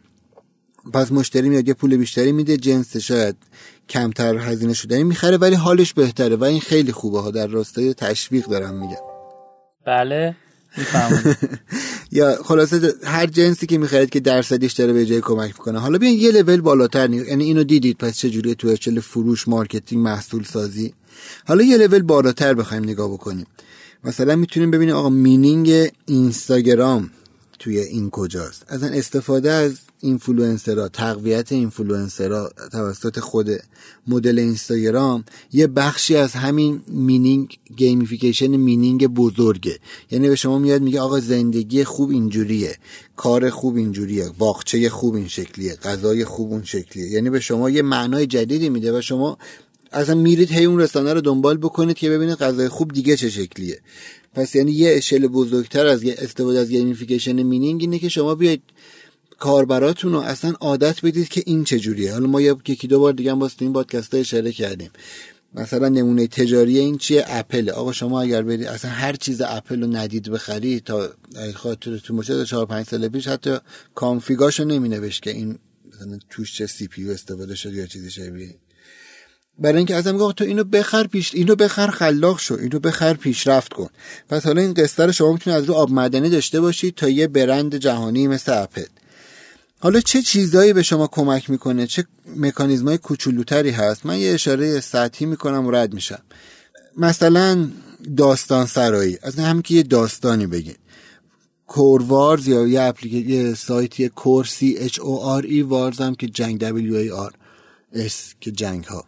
پس 0.92 1.12
مشتری 1.12 1.48
میاد 1.48 1.68
یه 1.68 1.74
پول 1.74 1.96
بیشتری 1.96 2.32
میده 2.32 2.56
جنس 2.56 2.96
شاید 2.96 3.36
کمتر 3.88 4.36
هزینه 4.36 4.74
شده 4.74 5.02
می‌خره 5.02 5.36
ولی 5.36 5.54
حالش 5.54 5.92
بهتره 5.92 6.36
و 6.36 6.44
این 6.44 6.60
خیلی 6.60 6.92
خوبه 6.92 7.20
ها 7.20 7.30
در 7.30 7.46
راستای 7.46 7.94
تشویق 7.94 8.46
دارم 8.46 8.74
میگم. 8.74 9.02
بله 9.86 10.36
یا 12.12 12.38
خلاصه 12.44 12.92
هر 13.04 13.26
جنسی 13.26 13.66
که 13.66 13.78
می‌خرید 13.78 14.10
که 14.10 14.20
درصدیش 14.20 14.72
داره 14.72 14.92
به 14.92 15.06
جای 15.06 15.20
کمک 15.20 15.48
می‌کنه. 15.48 15.78
حالا 15.78 15.98
بیاین 15.98 16.20
یه 16.20 16.30
لول 16.30 16.60
بالاتر 16.60 17.06
نی... 17.06 17.16
یعنی 17.16 17.44
اینو 17.44 17.64
دیدید 17.64 17.98
پس 17.98 18.18
چجوری 18.18 18.54
تو 18.54 18.68
اشل 18.68 19.00
فروش 19.00 19.48
marketing 19.48 20.02
محصول 20.02 20.44
سازی؟ 20.44 20.94
حالا 21.46 21.62
یه 21.62 21.76
لول 21.76 22.02
بالاتر 22.02 22.54
بخوایم 22.54 22.84
نگاه 22.84 23.12
بکنیم. 23.12 23.46
مثلا 24.04 24.36
می‌تونیم 24.36 24.70
ببینیم 24.70 24.94
آقا 24.94 25.08
meaning 25.08 25.90
اینستاگرام 26.06 27.10
توی 27.58 27.78
این 27.78 28.10
کجاست. 28.10 28.64
از 28.68 28.82
استفاده 28.82 29.50
از 29.50 29.78
اینفلوئنسرها 30.00 30.88
تقویت 30.88 31.52
اینفلوئنسرها 31.52 32.50
توسط 32.72 33.18
خود 33.18 33.50
مدل 34.06 34.38
اینستاگرام 34.38 35.24
یه 35.52 35.66
بخشی 35.66 36.16
از 36.16 36.32
همین 36.32 36.80
meaning 36.88 37.58
gamification 37.76 38.56
meaning 38.56 39.06
بزرگه. 39.06 39.78
یعنی 40.10 40.28
به 40.28 40.36
شما 40.36 40.58
میاد 40.58 40.82
میگه 40.82 41.00
آقا 41.00 41.20
زندگی 41.20 41.84
خوب 41.84 42.10
اینجوریه 42.10 42.76
کار 43.16 43.50
خوب 43.50 43.76
اینجوریه 43.76 44.30
باغچه 44.38 44.88
خوب 44.88 45.14
این 45.14 45.28
شکلیه 45.28 45.74
غذای 45.74 46.24
خوب 46.24 46.52
اون 46.52 46.64
شکلیه. 46.64 47.06
یعنی 47.10 47.30
به 47.30 47.40
شما 47.40 47.70
یه 47.70 47.82
معنای 47.82 48.26
جدیدی 48.26 48.68
میده 48.68 48.98
و 48.98 49.00
شما 49.00 49.38
اصلا 49.92 50.14
میرید 50.14 50.52
هی 50.52 50.64
اون 50.64 50.80
رسانه 50.80 51.12
رو 51.12 51.20
دنبال 51.20 51.56
بکنید 51.56 51.96
که 51.96 52.10
ببینید 52.10 52.36
غذای 52.36 52.68
خوب 52.68 52.92
دیگه 52.92 53.16
چه 53.16 53.30
شکلیه. 53.30 53.80
پس 54.36 54.54
یعنی 54.54 54.72
یه 54.72 54.94
اشل 54.96 55.26
بزرگتر 55.26 55.86
از 55.86 56.04
استفاده 56.04 56.58
از 56.58 56.68
gamification 56.68 57.42
meaning 57.42 57.80
اینه 57.80 57.98
که 57.98 58.08
شما 58.08 58.34
بیاید 58.34 58.62
کاربراتون 59.38 60.12
رو 60.12 60.18
اصلا 60.18 60.50
عادت 60.50 61.04
بدید 61.04 61.28
که 61.28 61.42
این 61.46 61.64
چجوریه. 61.64 62.12
حالا 62.12 62.26
ما 62.26 62.40
یکی 62.40 62.88
دو 62.88 63.00
بار 63.00 63.12
دیگه 63.12 63.32
هم 63.32 63.48
تو 63.48 63.54
این 63.60 63.72
پادکست 63.72 64.14
اشاره 64.14 64.52
کردیم. 64.52 64.90
مثلا 65.54 65.88
نمونه 65.88 66.26
تجاری 66.26 66.78
این 66.78 66.98
چیه؟ 66.98 67.24
اپل 67.26 67.70
آقا 67.70 67.92
شما 67.92 68.20
اگر 68.20 68.42
برید 68.42 68.66
اصلا 68.66 68.90
هر 68.90 69.16
چیز 69.16 69.40
اپل 69.40 69.80
رو 69.80 69.86
ندید 69.86 70.30
بخری 70.30 70.80
تا 70.80 71.08
خاطر 71.54 71.98
تو 71.98 72.14
مشت 72.14 72.44
4 72.44 72.66
5 72.66 72.86
سال 72.86 73.08
پیش 73.08 73.28
حتی 73.28 73.56
config 73.94 74.41
اشو 74.41 74.64
نمی 74.64 74.88
نوشت 74.88 75.22
که 75.22 75.30
این 75.30 75.58
مثلا 75.92 76.18
توش 76.30 76.54
چه 76.56 76.66
سی 76.66 76.88
پی 76.88 77.10
استفاده 77.10 77.54
شد 77.54 77.74
یا 77.74 77.86
چیزی 77.86 78.10
شبیه. 78.10 78.54
برای 79.58 79.76
اینکه 79.76 79.94
ازم 79.94 80.16
گفت 80.16 80.36
تو 80.36 80.44
اینو 80.44 80.64
بخر 80.64 81.06
پیش 81.06 81.34
اینو 81.34 81.54
بخر 81.54 81.90
خلاق 81.90 82.40
شو 82.40 82.54
اینو 82.54 82.78
بخر 82.78 83.14
پیشرفت 83.14 83.72
کن. 83.72 83.88
پس 84.28 84.46
حالا 84.46 84.60
این 84.60 84.74
قصه 84.74 85.06
رو 85.06 85.12
شما 85.12 85.32
می‌تونید 85.32 85.58
از 85.58 85.64
رو 85.64 85.74
آب 85.74 85.90
معدنی 85.90 86.30
داشته 86.30 86.60
باشید 86.60 86.94
تا 86.94 87.08
یه 87.08 87.26
برند 87.26 87.76
جهانی 87.76 88.28
مثل 88.28 88.62
اپل. 88.62 88.84
حالا 89.78 90.00
چه 90.00 90.22
چیزایی 90.22 90.72
به 90.72 90.82
شما 90.82 91.06
کمک 91.06 91.50
می‌کنه؟ 91.50 91.86
چه 91.86 92.04
مکانیزمای 92.36 92.98
کوچولوتری 92.98 93.70
هست؟ 93.70 94.06
من 94.06 94.18
یه 94.18 94.32
اشاره 94.32 94.80
سطحی 94.80 95.26
می‌کنم 95.26 95.66
و 95.66 95.70
رد 95.70 95.94
میشم. 95.94 96.22
مثلا 96.96 97.68
داستان 98.16 98.66
سرایی. 98.66 99.18
از 99.22 99.38
همین 99.38 99.62
که 99.62 99.74
یه 99.74 99.82
داستانی 99.82 100.46
بگید 100.46 100.78
Chore 101.66 102.12
Wars 102.12 102.48
یا 102.48 102.66
یه 102.66 102.80
اپلیکیشن 102.80 103.28
یه 103.28 103.54
سایتی 103.54 104.08
chore 104.08 104.76
C 104.78 105.00
H 105.00 105.20
O 105.20 105.31
R 105.31 105.42
E 105.42 105.62
wars 105.62 106.00
هم 106.00 106.14
که 106.14 106.26
جنگ 106.26 106.60
W 106.60 106.94
A 106.94 107.10
R 107.10 107.32
S 107.92 108.34
که 108.40 108.50
جنگ 108.50 108.84
ها 108.84 109.04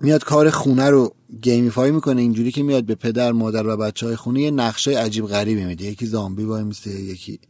میاد 0.00 0.24
کار 0.24 0.50
خونه 0.50 0.90
رو 0.90 1.14
gamify 1.42 1.90
می‌کنه 1.90 2.20
اینجوری 2.20 2.52
که 2.52 2.62
میاد 2.62 2.84
به 2.84 2.94
پدر 2.94 3.32
مادر 3.32 3.66
و 3.66 3.76
بچه 3.76 4.06
های 4.06 4.16
خونه 4.16 4.40
یه 4.40 4.50
نقشه 4.50 4.98
عجیب 4.98 5.26
غریبی 5.26 5.64
میده. 5.64 5.84
یکی 5.84 6.06
زامبی 6.06 6.44
وای 6.44 6.64
میسته 6.64 6.90
یکی 6.90 7.40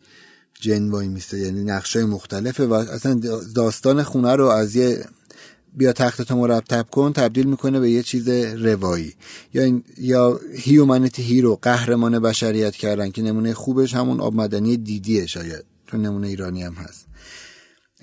جن 0.61 0.91
وای 0.91 1.09
میسته 1.09 1.39
یعنی 1.39 1.65
نقشه 1.65 2.05
مختلفه 2.05 2.67
و 2.67 2.73
اصلا 2.73 3.21
داستان 3.55 4.03
خونه 4.03 4.37
رو 4.37 4.47
از 4.47 4.77
یه 4.77 5.05
بیا 5.77 5.93
تخت 5.93 6.33
مرتب 6.33 6.87
کن 6.91 7.13
تبدیل 7.13 7.47
می‌کنه 7.47 7.81
به 7.81 7.91
یه 7.91 8.03
چیز 8.03 8.29
روایی. 8.29 9.15
یا 9.55 9.83
یا 9.99 10.41
humanity 10.55 11.23
hero 11.23 11.59
قهرمان 11.63 12.19
بشریت 12.19 12.77
کردن 12.77 13.11
که 13.11 13.23
نمونه 13.23 13.55
خوبش 13.55 13.95
همون 13.95 14.21
آب 14.21 14.35
معدنی 14.35 14.77
دیدیه 14.77 15.27
شاید. 15.27 15.65
چون 15.87 16.03
نمونه 16.03 16.29
ایرانی 16.29 16.63
هم 16.63 16.73
هست. 16.73 17.07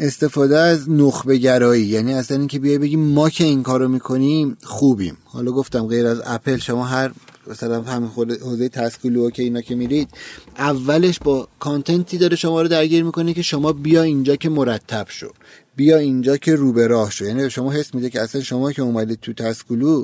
استفاده 0.02 0.58
از 0.58 0.90
نخبه 0.90 1.38
گرایی 1.38 1.84
یعنی 1.84 2.14
اصلا 2.14 2.38
اینکه 2.38 2.60
بیای 2.60 2.78
بگیم 2.78 3.00
ما 3.00 3.30
که 3.30 3.44
این 3.44 3.64
کارو 3.64 3.88
می‌کنیم 3.88 4.58
خوبیم. 4.64 5.18
حالا 5.26 5.52
گفتم 5.52 5.88
غیر 5.88 6.08
از 6.08 6.22
اپل 6.26 6.58
شما 6.58 6.86
هر 6.86 7.12
مثلا 7.48 7.82
همین 7.82 8.10
خود 8.10 8.42
حوزه 8.42 8.70
Taskulu 8.69 9.30
که 9.30 9.44
اینا 9.44 9.62
که 9.62 9.76
میرید 9.76 10.10
اولش 10.58 11.20
با 11.20 11.48
content 11.60 12.10
ی 12.10 12.17
داره 12.18 12.36
شما 12.36 12.62
رو 12.62 12.68
درگیر 12.68 13.04
می‌کنه 13.04 13.34
که 13.34 13.42
شما 13.42 13.74
بیا 13.74 14.04
اینجا 14.04 14.36
که 14.36 14.50
مرتب 14.50 15.06
شو. 15.10 15.32
بیا 15.76 15.98
اینجا 15.98 16.38
که 16.38 16.56
رو 16.56 16.74
به 16.74 16.88
راه 16.88 17.12
شو. 17.12 17.26
یعنی 17.26 17.50
شما 17.50 17.72
حس 17.72 17.96
میده 17.96 18.10
که 18.10 18.22
اصلا 18.22 18.42
شما 18.42 18.72
که 18.72 18.82
اومدید 18.82 19.20
تو 19.20 19.34
Taskulu 19.34 20.04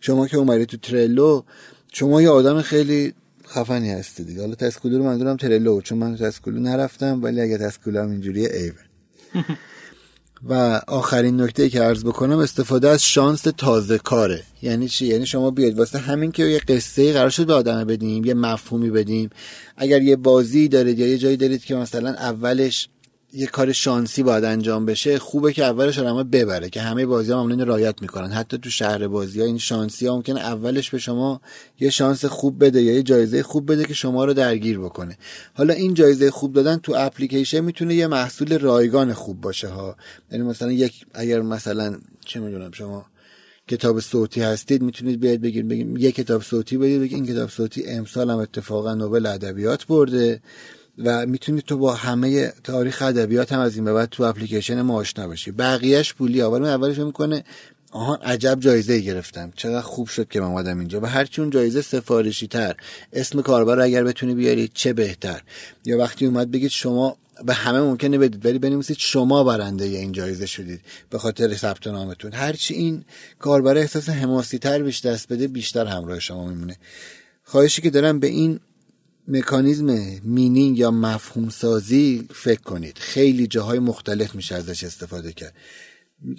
شما 0.00 0.26
که 0.26 0.36
اومدید 0.36 0.68
تو 0.68 0.76
Trello 0.76 1.42
شما 1.92 2.22
یه 2.22 2.28
آدم 2.28 2.62
خیلی 2.62 3.12
خفنی 3.48 3.90
هستید 3.90 4.40
حالا 4.40 4.54
Taskulu 4.54 4.98
رو 4.98 5.04
منظورم 5.04 5.36
Trello 5.36 5.80
چون 5.80 5.98
من 5.98 6.16
Taskulu 6.16 6.60
نرفتم 6.60 7.22
ولی 7.22 7.40
اگه 7.40 7.58
Taskulu 7.58 8.02
هم 8.02 8.10
اینجوریه 8.10 8.50
ایول. 8.52 8.85
و 10.48 10.80
آخرین 10.86 11.40
نکته 11.40 11.68
که 11.68 11.80
عرض 11.80 12.04
بکنم 12.04 12.38
استفاده 12.38 12.88
از 12.88 13.02
شانس 13.02 13.42
تازه 13.42 13.98
کاره. 13.98 14.42
یعنی 14.62 14.88
چی؟ 14.88 15.06
یعنی 15.06 15.26
شما 15.26 15.50
بیاید 15.50 15.78
واسه 15.78 15.98
همین 15.98 16.32
که 16.32 16.44
یه 16.44 16.58
قصه 16.58 17.12
قرار 17.12 17.30
شد 17.30 17.46
به 17.46 17.54
آدم 17.54 17.84
بدیم 17.84 18.24
یه 18.24 18.34
مفهومی 18.34 18.90
بدیم. 18.90 19.30
اگر 19.76 20.02
یه 20.02 20.16
بازی 20.16 20.68
دارید 20.68 20.98
یا 20.98 21.06
یه 21.06 21.18
جایی 21.18 21.36
دارید 21.36 21.64
که 21.64 21.74
مثلا 21.74 22.10
اولش 22.10 22.88
یه 23.36 23.46
کار 23.46 23.72
شانسی 23.72 24.22
باید 24.22 24.44
انجام 24.44 24.86
بشه 24.86 25.18
خوبه 25.18 25.52
که 25.52 25.64
اولش 25.64 25.98
آدم‌ها 25.98 26.22
ببره 26.22 26.70
که 26.70 26.80
همه 26.80 27.06
بازی 27.06 27.32
ها 27.32 27.44
معمولا 27.44 27.64
رعایت 27.64 28.02
می‌کنن. 28.02 28.32
حتی 28.32 28.58
تو 28.58 28.70
شهر 28.70 29.08
بازی 29.08 29.40
ها 29.40 29.46
این 29.46 29.58
شانسی 29.58 30.06
ها 30.06 30.16
ممکنه 30.16 30.40
اولش 30.40 30.90
به 30.90 30.98
شما 30.98 31.40
یه 31.80 31.90
شانس 31.90 32.24
خوب 32.24 32.64
بده 32.64 32.82
یا 32.82 32.92
یه 32.92 33.02
جایزه 33.02 33.42
خوب 33.42 33.72
بده 33.72 33.84
که 33.84 33.94
شما 33.94 34.24
رو 34.24 34.34
درگیر 34.34 34.78
بکنه. 34.78 35.18
حالا 35.54 35.74
این 35.74 35.94
جایزه 35.94 36.30
خوب 36.30 36.52
دادن 36.52 36.76
تو 36.76 36.94
اپلیکیشن 36.96 37.60
می‌تونه 37.60 37.94
یه 37.94 38.06
محصول 38.06 38.58
رایگان 38.58 39.12
خوب 39.12 39.40
باشه 39.40 39.68
ها. 39.68 39.96
یعنی 40.32 40.44
مثلا 40.44 40.72
یک 40.72 41.06
اگر 41.14 41.42
مثلا 41.42 41.98
چه 42.24 42.40
می‌دونم 42.40 42.70
شما 42.72 43.06
کتاب 43.68 44.00
صوتی 44.00 44.40
هستید 44.40 44.82
می‌تونید 44.82 45.20
بیاید 45.20 45.40
بگید 45.40 45.68
بگیم 45.68 45.96
یه 45.96 46.12
کتاب 46.12 46.42
صوتی 46.42 46.76
بدید 46.78 47.00
بگید 47.00 47.14
این 47.14 47.26
کتاب 47.26 47.50
صوتی 47.50 47.86
امسال 47.86 48.30
هم 48.30 48.38
اتفاقا 48.38 48.94
نوبل 48.94 49.26
ادبیات 49.26 49.86
برده. 49.86 50.40
و 50.98 51.26
می‌تونید 51.26 51.64
تو 51.64 51.76
با 51.76 51.94
همه 51.94 52.52
تاریخ 52.64 53.02
ادبیات 53.02 53.52
هم 53.52 53.60
از 53.60 53.76
این 53.76 53.84
به 53.84 53.92
بعد 53.92 54.08
تو 54.08 54.22
اپلیکیشن 54.22 54.82
ما 54.82 54.94
آشنا 54.94 55.26
باشی 55.26 55.50
بقیهش 55.50 56.14
پولی 56.14 56.42
اول 56.42 56.64
اولش 56.64 56.98
می‌کنه 56.98 57.44
آها 57.90 58.14
عجب 58.14 58.60
جایزه 58.60 59.00
گرفتم. 59.00 59.52
چقدر 59.56 59.80
خوب 59.80 60.08
شد 60.08 60.28
که 60.28 60.40
من 60.40 60.46
اومدم 60.46 60.78
اینجا. 60.78 61.00
و 61.00 61.06
هرچی 61.06 61.40
اون 61.40 61.50
جایزه 61.50 61.82
سفارشی 61.82 62.46
تر 62.46 62.76
اسم 63.12 63.42
کاربر 63.42 63.80
اگر 63.80 64.04
بتونی 64.04 64.34
بیارید 64.34 64.70
چه 64.74 64.92
بهتر. 64.92 65.42
یا 65.84 65.98
وقتی 65.98 66.26
اومد 66.26 66.50
بگید 66.50 66.70
شما 66.70 67.16
به 67.44 67.54
همه 67.54 67.80
ممکنه 67.80 68.18
بدید 68.18 68.46
ولی 68.46 68.58
بنویسید 68.58 68.96
شما 68.98 69.44
برنده 69.44 69.84
این 69.84 70.12
جایزه 70.12 70.46
شدید 70.46 70.80
به 71.10 71.18
خاطر 71.18 71.54
ثبت 71.54 71.86
نامتون. 71.86 72.32
هرچی 72.32 72.74
این 72.74 73.04
کاربر 73.38 73.76
احساس 73.76 74.08
حماسی 74.08 74.58
تر 74.58 74.82
بیش 74.82 75.00
دست 75.06 75.32
بده 75.32 75.48
بیشتر 75.48 75.86
همراه 75.86 76.20
شما 76.20 76.46
میمونه. 76.46 76.76
خواهشی 77.44 77.82
که 77.82 77.90
دارم 77.90 78.20
به 78.20 78.26
این 78.26 78.60
مکانیزم 79.28 80.20
مینینگ 80.24 80.78
یا 80.78 80.90
مفهوم 80.90 81.48
سازی 81.48 82.28
فکر 82.34 82.60
کنید. 82.60 82.98
خیلی 82.98 83.46
جاهای 83.46 83.78
مختلف 83.78 84.34
میشه 84.34 84.54
ازش 84.54 84.84
استفاده 84.84 85.32
کرد. 85.32 85.54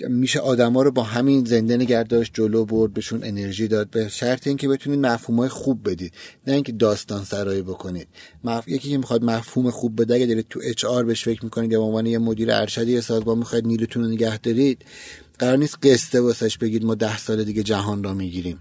میشه 0.09 0.39
آدما 0.39 0.81
رو 0.81 0.91
با 0.91 1.03
همین 1.03 1.45
زنده 1.45 1.77
نگرداشت 1.77 2.31
جلو 2.33 2.65
برد 2.65 2.93
بهشون 2.93 3.23
انرژی 3.23 3.67
داد. 3.67 3.89
به 3.89 4.09
شرط 4.09 4.47
اینکه 4.47 4.67
بتونید 4.67 5.05
های 5.05 5.49
خوب 5.49 5.89
بدید. 5.89 6.13
نه 6.47 6.53
اینکه 6.53 6.71
داستان 6.71 7.23
سرایی 7.23 7.61
بکنید. 7.61 8.07
مف... 8.43 8.67
یکی 8.67 8.89
که 8.89 8.97
می‌خواد 8.97 9.23
مفهوم 9.23 9.71
خوب 9.71 10.01
بده 10.01 10.15
اگه 10.15 10.25
دارید 10.25 10.45
تو 10.49 10.59
اچ 10.63 10.85
آر 10.85 11.03
بهش 11.03 11.23
فکر 11.23 11.43
می‌کنید 11.43 11.71
یا 11.71 11.79
به 11.79 11.85
عنوان 11.85 12.05
یه 12.05 12.17
مدیر 12.17 12.51
ارشدی 12.51 13.01
سازمان 13.01 13.37
می‌خواید 13.37 13.67
نیروتون 13.67 14.03
رو 14.03 14.09
نگه 14.09 14.37
دارید 14.37 14.85
قرار 15.39 15.57
نیست 15.57 15.77
قصه 15.83 16.19
واسش 16.19 16.57
بگید 16.57 16.85
ما 16.85 16.95
ده 16.95 17.17
سال 17.17 17.43
دیگه 17.43 17.63
جهان 17.63 18.03
را 18.03 18.13
می‌گیریم. 18.13 18.59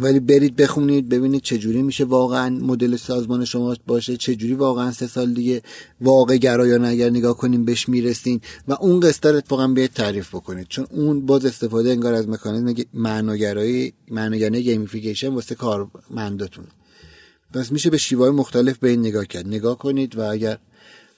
ولی 0.00 0.20
برید 0.20 0.56
بخونید 0.56 1.08
ببینید 1.08 1.42
چجوری 1.42 1.82
میشه 1.82 2.04
واقعا 2.04 2.50
مدل 2.50 2.96
سازمان 2.96 3.44
شما 3.44 3.76
باشه 3.86 4.16
چجوری 4.16 4.54
واقعا 4.54 4.92
سه 4.92 5.06
سال 5.06 5.34
دیگه 5.34 5.62
واقع 6.00 6.36
گرایانه 6.36 6.88
اگر 6.88 7.10
نگاه 7.10 7.36
کنیم 7.36 7.64
بهش 7.64 7.88
می‌رسین 7.88 8.40
و 8.68 8.72
اون 8.72 9.00
قصه 9.00 9.26
رو 9.26 9.36
اتفاقا 9.36 9.68
بیاید 9.68 9.92
تعریف 9.92 10.34
بکنید 10.34 10.66
چون 10.68 10.86
اون 10.90 11.26
باز 11.26 11.44
استفاده 11.44 11.90
انگار 11.90 12.14
از 12.14 12.28
مکانیزم 12.28 12.84
معناگرایی 12.94 13.92
معناگرانه 14.10 14.60
gamification 14.60 15.28
واسه 15.28 15.54
کارمنداتون. 15.54 16.64
پس 17.54 17.72
میشه 17.72 17.90
به 17.90 17.98
شیوهای 17.98 18.30
مختلف 18.30 18.78
به 18.78 18.88
این 18.88 19.00
نگاه 19.00 19.26
کرد. 19.26 19.46
نگاه 19.46 19.78
کنید 19.78 20.18
و 20.18 20.20
اگر 20.20 20.58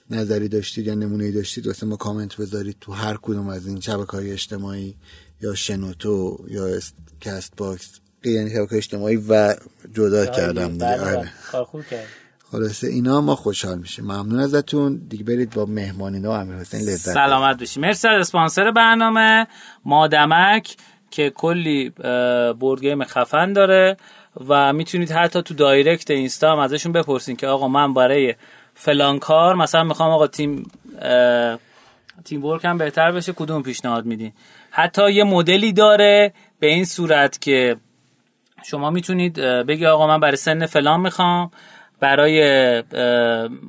نظری 0.09 0.47
داشتید 0.47 0.87
یا 0.87 0.95
نمونه 0.95 1.31
داشتید 1.31 1.67
واسه 1.67 1.85
ما 1.85 1.95
کامنت 1.95 2.37
بذارید 2.37 2.75
تو 2.81 2.91
هر 2.91 3.17
کدوم 3.21 3.47
از 3.47 3.67
این 3.67 3.79
شبکه 3.79 4.11
های 4.11 4.31
اجتماعی 4.31 4.95
یا 5.41 5.55
شنوتو 5.55 6.45
یا 6.49 6.79
Castbox 7.21 8.02
یعنی 8.31 8.49
شبکه 8.49 8.75
اجتماعی 8.75 9.15
و 9.29 9.55
جدا 9.93 10.25
کردم 10.25 10.71
دیگه. 10.71 10.85
بله، 10.85 10.97
بله. 10.97 11.31
آره 11.53 11.65
خوب 11.65 11.81
کرد 11.91 12.07
خلاصه 12.51 12.87
اینا 12.87 13.21
ما 13.21 13.35
خوشحال 13.35 13.77
میشیم. 13.77 14.05
ممنون 14.05 14.39
ازتون. 14.39 15.01
دیگه 15.09 15.23
برید 15.23 15.53
با 15.53 15.65
مهمانینا 15.65 16.29
و 16.29 16.33
امیر 16.33 16.55
حسین 16.55 16.79
لذت 16.79 17.13
سلامت 17.13 17.59
باشید 17.59 17.83
مرسی 17.83 18.07
از 18.07 18.19
اسپانسر 18.19 18.71
برنامه. 18.71 19.47
مادمک 19.85 20.75
که 21.11 21.29
کلی 21.29 21.89
بورد 22.59 22.81
گیم 22.81 23.03
خفن 23.03 23.53
داره 23.53 23.97
و 24.47 24.73
می‌تونید 24.73 25.11
حتی 25.11 25.41
تو 25.41 25.53
دایرکت 25.53 26.11
اینستا 26.11 26.51
هم 26.51 26.59
ازشون 26.59 26.91
بپرسین 26.91 27.35
که 27.35 27.47
آقا 27.47 27.67
من 27.67 27.93
برای 27.93 28.35
فلان 28.73 29.19
کار 29.19 29.55
مثلا 29.55 29.83
می‌خوام 29.83 30.11
آقا 30.11 30.27
تیم 30.27 30.71
تیم 32.25 32.45
ورک 32.45 32.65
هم 32.65 32.77
بهتر 32.77 33.11
بشه 33.11 33.33
کدوم 33.33 33.63
پیشنهاد 33.63 34.05
میدین؟ 34.05 34.31
حتی 34.69 35.11
یه 35.11 35.23
مدلی 35.23 35.73
داره 35.73 36.33
به 36.59 36.67
این 36.67 36.85
صورت 36.85 37.41
که 37.41 37.75
شما 38.63 38.89
می‌تونید 38.89 39.33
بگی 39.39 39.85
آقا 39.85 40.07
من 40.07 40.19
برای 40.19 40.35
سن 40.35 40.65
فلان 40.65 40.99
می‌خوام 40.99 41.51
برای 41.99 42.83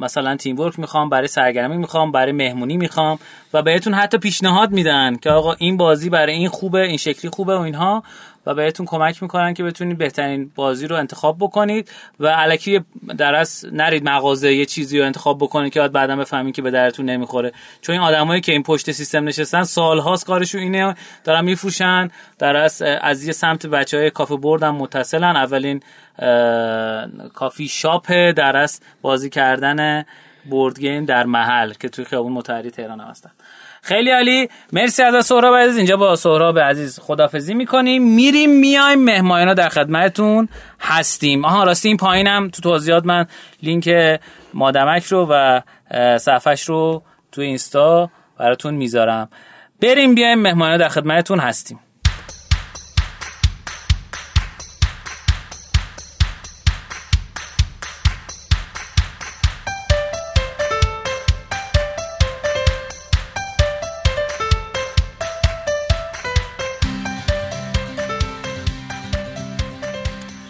مثلا 0.00 0.36
تیم 0.36 0.60
ورک 0.60 0.78
می‌خوام 0.78 1.08
برای 1.08 1.26
سرگرمی 1.28 1.76
می‌خوام 1.76 2.12
برای 2.12 2.32
مهمونی 2.32 2.76
می‌خوام 2.76 3.18
و 3.52 3.62
بهتون 3.62 3.94
حتی 3.94 4.18
پیشنهاد 4.18 4.70
میدن 4.70 5.16
که 5.16 5.30
آقا 5.30 5.52
این 5.58 5.76
بازی 5.76 6.10
برای 6.10 6.34
این 6.34 6.48
خوبه 6.48 6.80
این 6.80 6.96
شکلی 6.96 7.30
خوبه 7.30 7.56
و 7.56 7.60
اینها. 7.60 8.02
و 8.46 8.54
بهتون 8.54 8.86
کمک 8.86 9.22
می‌کنن 9.22 9.54
که 9.54 9.62
بتونید 9.62 9.98
بهترین 9.98 10.50
بازی 10.54 10.86
رو 10.86 10.96
انتخاب 10.96 11.36
بکنید 11.40 11.90
و 12.20 12.26
علکی 12.26 12.80
در 13.18 13.34
از 13.34 13.66
نرید 13.72 14.08
مغازه 14.08 14.54
یه 14.54 14.64
چیزی 14.64 14.98
رو 14.98 15.06
انتخاب 15.06 15.38
بکنید 15.38 15.72
که 15.72 15.80
بعد 15.80 15.92
بعدا 15.92 16.16
بفهمید 16.16 16.54
که 16.54 16.62
به 16.62 16.70
درتون 16.70 17.06
نمی‌خوره. 17.06 17.52
چون 17.80 17.92
این 17.92 18.02
آدمایی 18.02 18.40
که 18.40 18.52
این 18.52 18.62
پشت 18.62 18.92
سیستم 18.92 19.24
نشستن 19.24 19.62
سالهاست 19.62 20.26
کارشون 20.26 20.60
اینه 20.60 20.94
دارن 21.24 21.44
میفروشن 21.44 22.10
در 22.38 22.56
از 22.56 22.82
از 22.82 23.24
یه 23.24 23.32
سمت 23.32 23.66
بچه 23.66 23.98
های 23.98 24.10
کافه 24.10 24.36
بردن 24.36 24.70
متصلن 24.70 25.36
اولین 25.36 25.82
کافی 27.34 27.68
شاپ 27.68 28.12
در 28.12 28.56
از 28.56 28.80
بازی 29.02 29.30
کردن 29.30 30.04
board 30.50 30.80
game 30.80 31.04
در 31.04 31.26
محل 31.26 31.72
که 31.72 31.88
توی 31.88 32.04
خیابون 32.04 32.32
مطهری 32.32 32.70
تهران 32.70 33.00
هستن. 33.00 33.30
خیلی 33.84 34.10
عالی. 34.10 34.48
مرسی 34.72 35.02
از 35.02 35.26
سهراب 35.26 35.54
عزیز. 35.54 35.76
اینجا 35.76 35.96
با 35.96 36.16
سهراب 36.16 36.58
عزیز 36.58 36.98
خدافظی 36.98 37.54
می‌کنیم. 37.54 38.02
میریم 38.02 38.50
میایم 38.50 39.04
مهماینا 39.04 39.54
در 39.54 39.68
خدمتتون 39.68 40.48
هستیم. 40.80 41.44
آها 41.44 41.64
راستی 41.64 41.88
این 41.88 41.96
پایینم. 41.96 42.48
تو 42.48 42.62
توضیحات 42.62 43.06
من 43.06 43.26
لینک 43.62 43.90
مادمک 44.54 45.04
رو 45.04 45.26
و 45.30 45.60
صفحش 46.18 46.62
رو 46.62 47.02
تو 47.32 47.40
اینستا 47.40 48.10
براتون 48.38 48.74
می‌ذارم. 48.74 49.28
بریم 49.82 50.14
بیایم 50.14 50.38
مهماینا 50.38 50.76
در 50.76 50.88
خدمتتون 50.88 51.38
هستیم. 51.38 51.80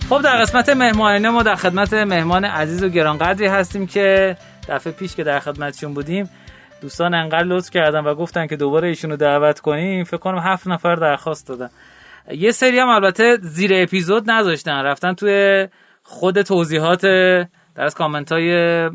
خب 0.09 0.23
در 0.23 0.37
قسمت 0.37 0.69
مهمانینه 0.69 1.31
ما 1.31 1.43
در 1.43 1.55
خدمت 1.55 1.95
مهمان 1.95 2.45
عزیز 2.45 2.83
و 2.83 2.88
گرانقدری 2.88 3.47
هستیم 3.47 3.87
که 3.87 4.37
دفعه 4.69 4.93
پیش 4.93 5.17
که 5.17 5.25
در 5.25 5.38
خدمتشون 5.38 5.95
بودیم 5.95 6.31
دوستان 6.81 7.14
انقدر 7.14 7.45
لطف 7.45 7.71
کردن 7.71 8.01
و 8.01 8.14
گفتن 8.14 8.47
که 8.47 8.57
دوباره 8.57 8.88
ایشون 8.88 9.11
رو 9.11 9.17
دعوت 9.17 9.61
کنیم. 9.61 10.05
فکر 10.05 10.17
کنم 10.17 10.38
هفت 10.38 10.67
نفر 10.67 10.95
درخواست 10.95 11.49
دادن. 11.49 11.71
یه 12.31 12.51
سری 12.51 12.79
هم 12.79 12.88
البته 12.88 13.38
زیر 13.43 13.71
اپیزود 13.75 14.31
نذاشتن. 14.31 14.83
رفتن 14.83 15.14
توی 15.14 15.69
خود 16.03 16.43
توضیحات 16.43 17.03
در 17.03 17.49
از 17.77 17.95
کامنت 17.95 18.33
های 18.33 18.90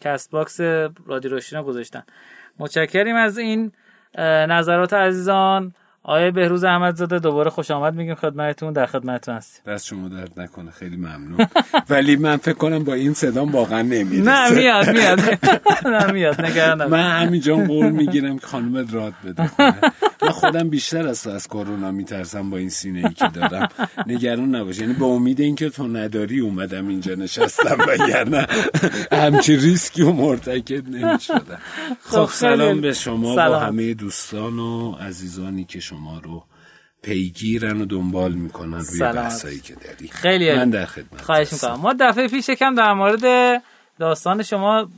Castbox 0.00 0.60
رادیو 1.06 1.28
رشدینو 1.28 1.62
گذاشتن. 1.62 2.02
متشکریم 2.58 3.16
از 3.16 3.38
این 3.38 3.72
نظرات 4.48 4.92
عزیزان. 4.92 5.74
آقای 6.06 6.30
بهروز 6.30 6.64
احمدزاده 6.64 7.18
دوباره 7.18 7.50
خوش 7.50 7.70
آمد 7.70 7.94
میگیم 7.94 8.14
خدمتتون 8.14 8.72
در 8.72 8.86
خدمتتون 8.86 9.34
هستیم. 9.34 9.72
دست 9.72 9.86
شما 9.86 10.08
درد 10.08 10.40
نکنه 10.40 10.70
خیلی 10.70 10.96
ممنون. 10.96 11.46
ولی 11.90 12.16
من 12.16 12.36
فکر 12.36 12.54
کنم 12.54 12.84
با 12.84 12.94
این 12.94 13.14
صدام 13.14 13.52
واقعا 13.52 13.82
نمی‌رسه. 13.82 14.30
نه 14.30 14.50
میاد 14.50 14.90
میاد. 14.90 15.20
نه 15.94 16.12
میاد 16.12 16.40
نگران 16.40 16.86
من 16.86 17.22
همینجا 17.22 17.56
قول 17.56 17.90
می‌گیرم 17.90 18.38
که 18.38 18.46
خانم 18.46 18.86
راد 18.92 19.14
بده 19.24 19.50
من 20.24 20.30
خودم 20.30 20.68
بیشتر 20.68 21.08
از 21.08 21.26
از 21.26 21.48
کرونا 21.48 21.90
میترسم 21.90 22.50
با 22.50 22.56
این 22.56 22.68
سینه 22.68 23.08
ای 23.08 23.14
که 23.14 23.28
دارم. 23.28 23.68
نگران 24.06 24.54
نباش. 24.54 24.78
یعنی 24.78 24.92
با 24.92 25.06
امید 25.06 25.40
اینکه 25.40 25.70
تو 25.70 25.88
نداری 25.88 26.40
اومدم 26.40 26.88
اینجا 26.88 27.14
نشستم 27.14 27.78
وگرنه. 27.88 28.46
همچی 29.12 29.56
ریسکی 29.56 30.02
و 30.02 30.12
مرتکب 30.12 30.88
نمی‌شدم. 30.88 31.58
خب 32.00 32.28
سلام 32.32 32.80
به 32.80 32.92
شما 32.92 33.34
با 33.34 33.58
همه 33.58 33.94
دوستان 33.94 34.58
و 34.58 34.92
عزیزانی 34.92 35.64
که 35.64 35.80
شما 35.80 36.18
رو 36.18 36.44
پیگیرن 37.02 37.80
و 37.80 37.84
دنبال 37.84 38.32
می‌کنن 38.32 38.78
روی 38.78 39.00
بحثایی 39.00 39.60
که 39.60 39.74
داری. 39.74 40.08
خیلی 40.08 40.54
من 40.54 40.70
در 40.70 40.86
خدمت 40.86 41.20
خواهش 41.20 41.52
می‌کنم. 41.52 41.80
ما 41.80 41.94
دفعه 42.00 42.28
پیش 42.28 42.50
کم 42.50 42.74
در 42.74 42.92
مورد 42.92 43.62
داستان 43.98 44.42
شما 44.42 44.88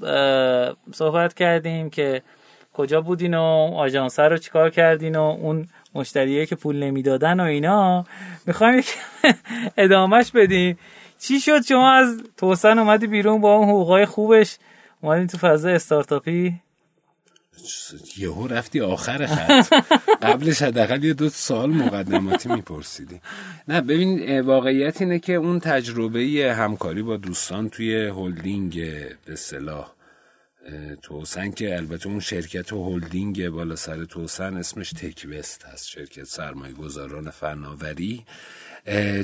صحبت 0.93 1.35
کردیم 1.35 1.91
که 1.91 2.23
کجا 2.77 3.01
بودین 3.01 3.35
و 3.35 3.43
آژانس 3.77 4.19
رو 4.19 4.39
چیکار 4.39 4.71
کردین 4.71 5.17
و 5.17 5.23
اون 5.23 5.69
مشتریه 5.95 6.47
که 6.47 6.57
پول 6.57 6.77
نمی‌دادن 6.77 7.41
و 7.41 7.43
اینا؟ 7.43 8.07
می‌خوایم 8.47 8.83
ادامهش 9.77 10.31
بدیم 10.31 10.79
چی 11.21 11.41
شد؟ 11.41 11.63
شما 11.63 11.93
از 11.93 12.21
توسن 12.37 12.79
اومدی 12.79 13.07
بیرون 13.07 13.41
با 13.41 13.55
اون 13.55 13.69
حقوقای 13.69 14.07
خوبش؟ 14.07 14.57
اومدین 15.01 15.27
تو 15.27 15.39
فضا 15.39 15.69
استارتاپی؟ 15.69 16.61
یهو 18.19 18.47
رفتی 18.47 18.81
آخر 18.81 19.27
خط. 19.27 19.73
قبلش 20.23 20.63
حداقل 20.63 21.05
یه 21.05 21.15
دو 21.15 21.29
سال 21.29 21.71
مقدماتی 21.71 22.49
میپرسیدی. 22.49 23.21
نه 23.69 23.81
ببین 23.81 24.41
واقعیت 24.41 25.03
اینه 25.03 25.19
که 25.19 25.35
اون 25.35 25.61
تجربه 25.61 26.55
همکاری 26.59 27.03
با 27.03 27.17
دوستان 27.17 27.69
توی 27.69 28.07
هلدینگ 28.07 28.75
به 29.27 29.37
صلاح 29.37 29.96
توسن 31.03 31.51
که 31.51 31.77
البته 31.77 32.09
اون 32.09 32.21
شرکت 32.21 32.73
هلدینگ 32.73 33.49
بالا 33.49 33.77
سر 33.77 34.05
توسن 34.05 34.57
اسمش 34.57 34.91
تکوست 34.91 35.65
هست 35.65 35.89
شرکت 35.89 36.25
سرمایه 36.25 36.73
گذاران 36.73 37.31
فناوری 37.31 38.25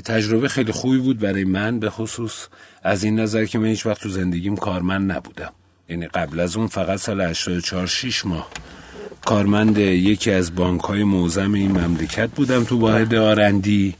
تجربه 0.05 0.47
خیلی 0.47 0.71
خوبی 0.71 0.97
بود 0.97 1.19
برای 1.19 1.43
من 1.43 1.79
به 1.79 1.89
خصوص 1.89 2.47
از 2.83 3.03
این 3.03 3.19
نظر 3.19 3.45
که 3.45 3.59
من 3.59 3.65
هیچ 3.65 3.85
وقت 3.85 4.01
تو 4.01 4.09
زندگیم 4.09 4.55
کارمند 4.55 5.11
نبودم. 5.11 5.53
یعنی 5.89 6.07
قبل 6.07 6.39
از 6.39 6.57
اون 6.57 6.67
فقط 6.67 6.99
سال 6.99 7.21
84 7.21 7.87
6 7.87 8.25
ماه 8.25 8.49
کارمند 9.25 9.77
یکی 9.77 10.31
از 10.31 10.55
بانک 10.55 10.81
های 10.81 11.03
موزم 11.03 11.53
این 11.53 11.71
مملکت 11.71 12.29
بودم 12.29 12.63
تو 12.63 12.79
واحد 12.79 13.15
آرندی 13.15 13.95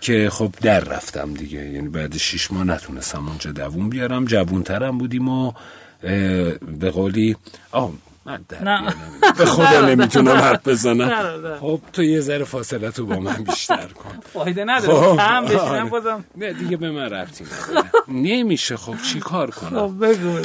که 0.00 0.28
خب 0.30 0.54
در 0.62 0.80
رفتم 0.80 1.34
دیگه. 1.34 1.58
یعنی 1.70 1.88
بعد 1.88 2.16
شیش 2.16 2.52
ماه 2.52 2.64
نتونستم 2.64 3.28
اونجا 3.28 3.52
دوون 3.52 3.90
بیارم. 3.90 4.24
جوونترم 4.24 4.98
بودیم 4.98 5.28
و 5.28 5.52
به 6.00 6.90
قولی 6.90 7.36
آه 7.72 7.92
من 8.24 8.44
در 8.48 8.92
به 9.38 9.44
خدا 9.44 9.88
نمی‌تونم 9.88 10.36
حرف 10.36 10.68
بزنم. 10.68 11.56
خب 11.60 11.80
تو 11.92 12.02
یه 12.02 12.20
ذره 12.20 12.44
فاصله 12.44 12.90
تو 12.90 13.06
با 13.06 13.16
من 13.20 13.44
بیشتر 13.44 13.86
کن. 13.86 14.20
فایده 14.34 14.64
نداره. 14.64 15.22
هم 15.22 15.44
بشینم 15.44 15.88
بازم. 15.88 16.24
نه 16.36 16.52
دیگه 16.52 16.76
به 16.76 16.90
من 16.90 17.10
رفتی 17.10 17.44
نمیشه. 18.08 18.76
خب 18.76 18.94
چی 19.12 19.20
کار 19.20 19.50
کنم؟ 19.50 19.88
خب 19.88 20.06
بگو. 20.06 20.38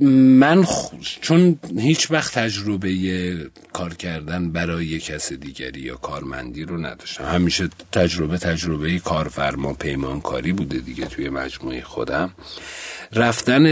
من 0.00 0.66
چون 1.20 1.58
هیچ 1.78 2.10
وقت 2.10 2.34
تجربه 2.34 2.90
کار 3.72 3.94
کردن 3.94 4.50
برای 4.50 4.98
کس 4.98 5.32
دیگری 5.32 5.80
یا 5.80 5.94
کارمندی 5.94 6.64
رو 6.64 6.76
نداشتم. 6.76 7.24
همیشه 7.24 7.68
تجربه 7.92 8.38
تجربه 8.38 8.98
کارفرما 8.98 9.72
پیمانکاری 9.72 10.52
بوده 10.52 10.78
دیگه 10.78 11.06
توی 11.06 11.28
مجموعه 11.28 11.82
خودم. 11.82 12.30
رفتن 13.12 13.66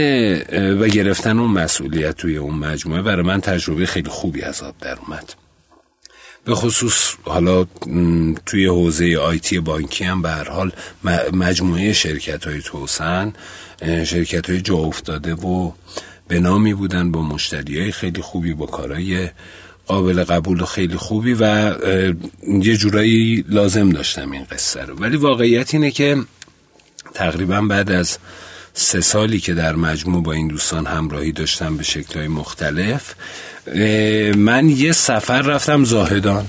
و 0.73 0.87
گرفتن 0.87 1.39
اون 1.39 1.51
مسئولیت 1.51 2.15
توی 2.15 2.37
اون 2.37 2.55
مجموعه 2.55 3.01
برای 3.01 3.25
من 3.25 3.41
تجربه 3.41 3.85
خیلی 3.85 4.09
خوبی 4.09 4.41
از 4.41 4.63
آب 4.63 4.75
در 4.81 4.97
اومد. 4.99 5.33
به 6.45 6.55
خصوص 6.55 7.13
حالا 7.23 7.65
توی 8.45 8.65
حوزه 8.65 9.17
آیتی 9.17 9.59
بانکی 9.59 10.03
هم 10.03 10.21
به 10.21 10.29
هر 10.29 10.49
حال 10.49 10.71
مجموعه 11.33 11.93
شرکت 11.93 12.47
های 12.47 12.61
توسن 12.61 13.33
شرکت 14.03 14.49
های 14.49 14.61
جا 14.61 14.75
افتاده 14.75 15.33
و 15.33 15.71
به 16.27 16.39
نامی 16.39 16.73
بودن 16.73 17.11
با 17.11 17.21
مشتری 17.21 17.79
های 17.79 17.91
خیلی 17.91 18.21
خوبی 18.21 18.53
با 18.53 18.65
کارهای 18.65 19.29
قابل 19.87 20.23
قبول 20.23 20.61
و 20.61 20.65
خیلی 20.65 20.95
خوبی 20.95 21.33
و 21.39 21.73
یه 22.47 22.77
جورایی 22.77 23.45
لازم 23.49 23.89
داشتم 23.89 24.31
این 24.31 24.43
قصه 24.43 24.81
رو. 24.81 24.95
ولی 24.95 25.17
واقعیت 25.17 25.73
اینه 25.73 25.91
که 25.91 26.17
تقریبا 27.13 27.61
بعد 27.61 27.91
از 27.91 28.17
سه 28.79 29.01
سالی 29.01 29.39
که 29.39 29.53
در 29.53 29.75
مجموع 29.75 30.23
با 30.23 30.31
این 30.31 30.47
دوستان 30.47 30.85
همراهی 30.85 31.31
داشتم 31.31 31.77
به 31.77 31.83
شکلهای 31.83 32.27
مختلف 32.27 33.15
من 34.35 34.69
یه 34.69 34.91
سفر 34.91 35.41
رفتم 35.41 35.83
زاهدان. 35.83 36.45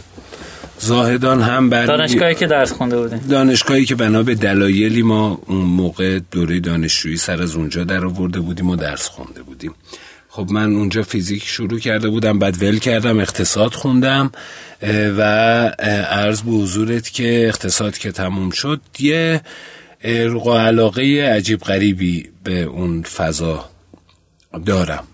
زاهدان 0.79 1.43
هم 1.43 1.71
بر 1.71 1.87
دانشگاهی 1.87 2.35
که 2.35 2.47
درس 2.47 2.73
خونده 2.73 2.97
بودیم 2.99 3.19
دانشگاهی 3.31 3.85
که 3.85 3.95
بنا 3.95 4.23
به 4.23 4.35
دلایلی 4.35 5.03
ما 5.03 5.41
اون 5.47 5.65
موقع 5.65 6.21
دوره 6.31 6.61
دانشجویی 6.61 7.17
سر 7.17 7.43
از 7.43 7.57
اونجا 7.57 7.85
در 7.85 8.05
آورده 8.05 8.41
بودیم 8.41 8.71
و 8.71 8.77
درس 8.77 9.09
خونده 9.09 9.43
بودیم. 9.43 9.75
خب 10.29 10.51
من 10.51 10.75
اونجا 10.77 11.03
فیزیک 11.03 11.45
شروع 11.45 11.79
کرده 11.79 12.09
بودم 12.09 12.39
بعد 12.39 12.63
ول 12.63 12.79
کردم 12.79 13.19
اقتصاد 13.19 13.75
خوندم 13.75 14.33
و 15.19 15.23
عرض 16.11 16.43
به 16.43 16.51
حضورت 16.51 17.11
که 17.13 17.47
اقتصاد 17.49 17.99
که 17.99 18.13
تموم 18.13 18.51
شد 18.51 18.81
یه 18.99 19.41
ارق 20.05 20.49
علاقه 20.49 21.03
عجیب 21.23 21.61
غریبی 21.61 22.29
به 22.45 22.63
اون 22.63 23.03
فضا 23.03 23.65
دارم. 24.67 25.05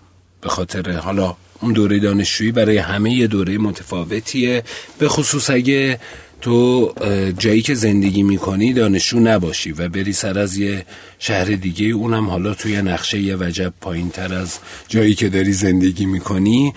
به 0.41 0.49
خاطر 0.49 0.91
حالا 0.91 1.35
اون 1.61 1.73
دوره 1.73 1.99
دانشجویی 1.99 2.51
برای 2.51 2.77
همه 2.77 3.11
یه 3.11 3.27
دوره 3.27 3.57
متفاوتیه 3.57 4.63
به 4.99 5.07
خصوص 5.07 5.49
اگه 5.49 5.99
تو 6.45 6.93
جایی 7.37 7.61
که 7.61 7.73
زندگی 7.73 8.23
می‌کنی 8.23 8.73
دانشجو 8.73 9.19
نباشی 9.19 9.71
و 9.71 9.89
بری 9.89 10.13
سر 10.13 10.39
از 10.39 10.57
یه 10.57 10.85
شهر 11.19 11.45
دیگه 11.45 11.85
اونم 11.85 12.29
حالا 12.29 12.53
توی 12.53 12.81
نقشه 12.81 13.19
یه 13.19 13.35
وجب 13.35 13.73
پایین 13.81 14.09
تر 14.09 14.33
از 14.33 14.59
جایی 14.87 15.15
که 15.15 15.29
داری 15.29 15.53
زندگی 15.53 16.05
می‌کنی 16.05 16.73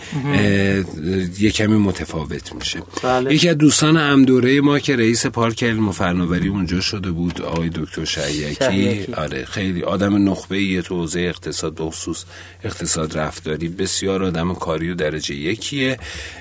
یه 1.40 1.50
کمی 1.50 1.76
متفاوت 1.76 2.54
میشه. 2.54 2.82
بله. 3.02 3.34
یکی 3.34 3.48
از 3.48 3.58
دوستان 3.58 3.96
هم 3.96 4.24
دوره 4.24 4.60
ما 4.60 4.78
که 4.78 4.96
رئیس 4.96 5.26
پارک 5.26 5.64
علم 5.64 5.88
و 5.88 5.92
فناوری 5.92 6.48
اونجا 6.48 6.80
شده 6.80 7.10
بود 7.10 7.42
آقای 7.42 7.68
دکتر 7.68 8.04
شعیکی 8.04 9.12
آره 9.16 9.44
خیلی 9.44 9.82
آدم 9.82 10.28
نخبه 10.28 10.82
تو 10.82 10.96
حوزه 10.96 11.20
اقتصاد 11.20 11.74
بخصوص 11.74 12.24
اقتصاد 12.64 13.18
رفتاری. 13.18 13.68
بسیار 13.68 14.24
آدم 14.24 14.54
کاری 14.54 14.90
و 14.90 14.94
درجه 14.94 15.34
یکیه. 15.34 15.98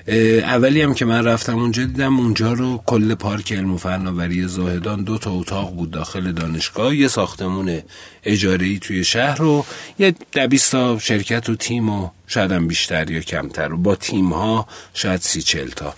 اولی 0.07 0.81
هم 0.81 0.93
که 0.93 1.05
من 1.05 1.25
رفتم 1.25 1.59
اونجا 1.59 1.83
دیدم 1.83 2.19
اونجا 2.19 2.53
رو 2.53 2.83
کل 2.85 3.16
پارک 3.19 3.53
علم 3.53 3.73
و 3.73 3.77
فناوری 3.77 4.47
زاهدان 4.47 5.03
دو 5.03 5.17
تا 5.17 5.31
اتاق 5.31 5.75
بود 5.75 5.91
داخل 5.91 6.31
دانشگاه 6.31 6.95
یه 6.95 7.07
ساختمون 7.07 7.81
اجاره 8.23 8.79
توی 8.79 9.03
شهر 9.03 9.41
و 9.41 9.65
یه 9.99 10.15
دبیست 10.33 10.71
تا 10.71 10.99
شرکت 10.99 11.49
و 11.49 11.55
تیم 11.55 11.89
و 11.89 12.09
شاید 12.27 12.51
هم 12.51 12.67
بیشتر 12.67 13.11
یا 13.11 13.19
کمتر. 13.19 13.73
و 13.73 13.77
با 13.77 13.95
تیم 13.95 14.33
ها 14.33 14.67
شاید 14.93 15.21
سی 15.21 15.41
چل 15.41 15.69
تا. 15.69 15.95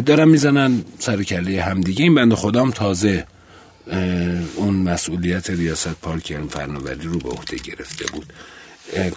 دارم 0.00 0.28
می‌زنن 0.28 0.84
سر 0.98 1.22
کله 1.22 1.62
همدیگه. 1.62 2.02
این 2.02 2.14
بند 2.14 2.34
خودم 2.34 2.70
تازه 2.70 3.26
اون 4.56 4.74
مسئولیت 4.74 5.50
ریاست 5.50 5.94
پارک 6.02 6.32
علم 6.32 6.48
فناوری 6.48 7.08
رو 7.08 7.18
به 7.18 7.28
عهده 7.28 7.56
گرفته 7.56 8.04
بود. 8.12 8.32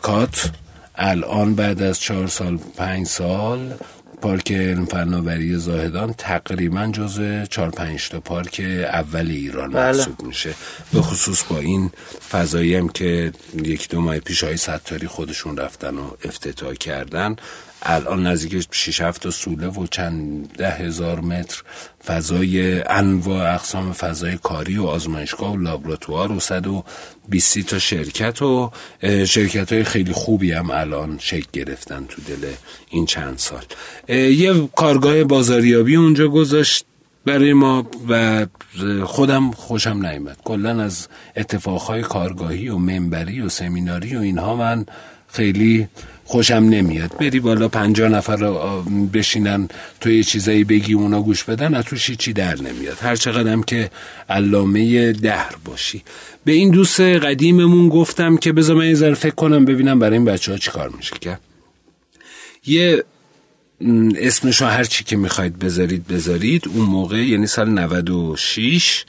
کات 0.02 0.52
الان 0.96 1.56
بعد 1.56 1.82
از 1.82 2.00
چهار 2.00 2.28
سال 2.28 2.58
پنج 2.58 3.08
سال 3.08 3.74
پارک 4.22 4.51
علم 4.51 4.86
فناوری 4.86 5.55
زاهدان 5.55 6.13
تقریبا 6.13 6.88
جز 6.93 7.22
4 7.49 7.70
5 7.70 8.09
تا 8.09 8.20
پارک 8.20 8.61
اول 8.93 9.28
ایران 9.28 9.72
بله. 9.72 9.97
محسوب 9.97 10.22
میشه 10.22 10.53
به 10.93 11.01
خصوص 11.01 11.43
با 11.43 11.59
این 11.59 11.91
فضایی 12.32 12.76
هم 12.76 12.89
که 12.89 13.32
یک 13.63 13.89
دو 13.89 14.01
ماه 14.01 14.20
پیش 14.20 14.43
های 14.43 14.57
ستاری 14.57 15.07
خودشون 15.07 15.57
رفتن 15.57 15.97
و 15.97 16.11
افتتاح 16.26 16.74
کردن 16.74 17.36
الان 17.84 18.27
نزدیک 18.27 18.67
6 18.71 19.01
7 19.01 19.30
سوله 19.30 19.67
و 19.67 19.88
چند 19.88 20.51
ده 20.57 20.69
هزار 20.69 21.19
متر 21.19 21.63
فضای 22.05 22.82
انواع 22.82 23.53
اقسام 23.53 23.93
فضای 23.93 24.38
کاری 24.38 24.77
و 24.77 24.86
آزمایشگاه 24.86 25.53
و 25.53 25.57
لابراتوار 25.57 26.32
و 26.32 26.39
120 26.39 27.59
تا 27.59 27.80
شرکت 27.80 28.41
و 28.41 28.71
شرکت 29.25 29.73
های 29.73 29.84
خیلی 29.84 30.13
خوبی 30.13 30.51
هم 30.51 30.69
الان 30.71 31.17
شکل 31.19 31.47
گرفتن 31.53 32.05
تو 32.05 32.21
دل 32.21 32.47
این 32.89 33.05
چند 33.05 33.38
سال. 33.38 33.63
یه 34.30 34.67
کارگاه 34.75 35.23
بازاریابی 35.23 35.95
اونجا 35.95 36.27
گذاشت 36.27 36.86
برای 37.25 37.53
ما 37.53 37.89
و 38.09 38.45
خودم 39.05 39.51
خوشم 39.51 40.05
نیمد 40.05 40.38
کلا 40.43 40.82
از 40.82 41.07
اتفاقهای 41.36 42.01
کارگاهی 42.01 42.69
و 42.69 42.77
منبری 42.77 43.41
و 43.41 43.49
سمیناری 43.49 44.15
و 44.15 44.19
اینها 44.19 44.55
من 44.55 44.86
خیلی 45.27 45.88
خوشم 46.30 46.53
نمیاد. 46.53 47.17
بری 47.17 47.39
بالا 47.39 47.67
پنجاه 47.67 48.09
نفر 48.09 48.38
بشینن 49.13 49.69
تو 50.01 50.09
یه 50.09 50.23
چیزایی 50.23 50.63
بگی 50.63 50.93
اونا 50.93 51.21
گوش 51.21 51.43
بدن 51.43 51.73
از 51.73 51.86
توش 51.86 52.11
چی 52.11 52.34
در 52.34 52.61
نمیاد. 52.61 52.97
هر 53.01 53.15
چقدرم 53.15 53.63
که 53.63 53.89
علامه 54.30 55.11
دهر 55.11 55.55
باشی. 55.65 56.03
به 56.45 56.51
این 56.51 56.71
دوست 56.71 56.99
قدیممون 57.01 57.89
گفتم 57.89 58.38
که 58.38 58.51
بذار 58.51 58.75
من 58.75 58.88
یه 58.88 59.13
فکر 59.13 59.36
کنم 59.36 59.65
ببینم 59.65 59.99
برای 59.99 60.17
این 60.17 60.25
بچه 60.25 60.51
ها 60.51 60.57
چی 60.57 60.71
کار 60.71 60.89
میشه 60.89 61.15
که؟ 61.21 61.38
یه 62.65 63.03
اسمشو 64.15 64.65
هر 64.65 64.84
چی 64.84 65.03
که 65.03 65.17
می‌خواید 65.17 65.59
بذارید 65.59 66.07
بذارید. 66.07 66.67
اون 66.67 66.86
موقع 66.86 67.17
یعنی 67.17 67.47
سال 67.47 67.69
96 67.69 69.05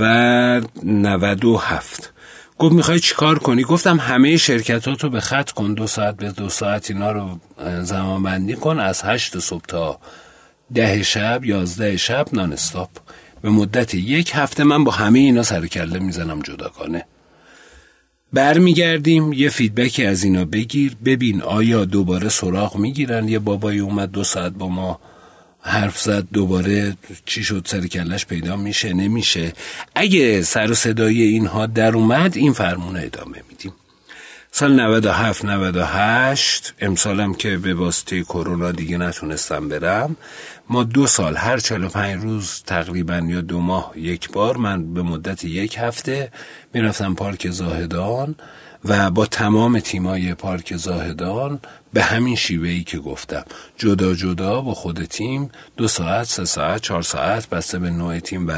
و 0.00 0.60
97 0.84 2.12
گفت 2.60 2.74
می‌خوای 2.74 3.00
چیکار 3.00 3.38
کنی؟ 3.38 3.62
گفتم 3.62 4.00
همه 4.00 4.36
شرکتاتو 4.36 5.10
به 5.10 5.20
خط 5.20 5.50
کن 5.50 5.74
دو 5.74 5.86
ساعت 5.86 6.16
به 6.16 6.32
دو 6.32 6.48
ساعت 6.48 6.90
اینا 6.90 7.12
رو 7.12 7.38
زمان 7.82 8.22
بندی 8.22 8.54
کن. 8.54 8.80
از 8.80 9.02
هشت 9.02 9.38
صبح 9.38 9.64
تا 9.68 9.98
ده 10.74 11.02
شب 11.02 11.44
یازده 11.44 11.96
شب 11.96 12.26
نان 12.32 12.52
استاپ 12.52 12.88
به 13.42 13.50
مدت 13.50 13.94
یک 13.94 14.32
هفته 14.34 14.64
من 14.64 14.84
با 14.84 14.92
همه 14.92 15.18
اینا 15.18 15.42
سر 15.42 15.66
کله 15.66 15.98
می‌زنم 15.98 16.40
جداگانه. 16.40 17.04
برمیگردیم 18.32 19.32
یه 19.32 19.48
فیدبکی 19.48 20.06
از 20.06 20.24
اینا 20.24 20.44
بگیر. 20.44 20.96
ببین 21.04 21.42
آیا 21.42 21.84
دوباره 21.84 22.28
سراغ 22.28 22.76
می‌گیرن؟ 22.76 23.28
یه 23.28 23.38
بابایی 23.38 23.78
اومد 23.78 24.10
دو 24.10 24.24
ساعت 24.24 24.52
با 24.52 24.68
ما 24.68 25.00
حرف 25.62 26.00
زد 26.00 26.26
دوباره 26.32 26.96
چی 27.24 27.44
شد 27.44 27.62
سر 27.66 27.86
کلش 27.86 28.26
پیدا 28.26 28.56
میشه 28.56 28.92
نمیشه. 28.92 29.52
اگه 29.94 30.42
سر 30.42 30.70
و 30.70 30.74
صدای 30.74 31.22
اینها 31.22 31.66
در 31.66 31.92
اومد 31.92 32.36
این 32.36 32.52
فرمون 32.52 32.96
ادامه 32.96 33.42
میدیم. 33.50 33.72
سال 34.52 34.80
97 34.80 35.44
98 35.44 36.74
امسالم 36.80 37.34
که 37.34 37.56
به 37.56 37.74
واسطه 37.74 38.22
کرونا 38.22 38.72
دیگه 38.72 38.98
نتونستم 38.98 39.68
برم. 39.68 40.16
ما 40.68 40.84
دو 40.84 41.06
سال 41.06 41.36
هر 41.36 41.58
45 41.58 42.22
روز 42.22 42.62
تقریبا 42.66 43.22
یا 43.28 43.40
دو 43.40 43.60
ماه 43.60 43.92
یک 43.96 44.30
بار 44.30 44.56
من 44.56 44.94
به 44.94 45.02
مدت 45.02 45.44
یک 45.44 45.76
هفته 45.78 46.32
می‌رفتم 46.74 47.14
پارک 47.14 47.50
زاهدان 47.50 48.34
و 48.84 49.10
با 49.10 49.26
تمام 49.26 49.80
تیمای 49.80 50.34
پارک 50.34 50.76
زاهدان 50.76 51.60
به 51.92 52.02
همین 52.02 52.36
شیوه 52.36 52.68
ای 52.68 52.84
که 52.84 52.98
گفتم. 52.98 53.44
جدا 53.78 54.14
جدا 54.14 54.60
با 54.60 54.74
خود 54.74 55.04
تیم 55.04 55.50
دو 55.76 55.88
ساعت 55.88 56.26
سه 56.26 56.44
ساعت 56.44 56.82
چهار 56.82 57.02
ساعت 57.02 57.48
بسته 57.48 57.78
به 57.78 57.90
نوع 57.90 58.18
تیم 58.18 58.48
و 58.48 58.52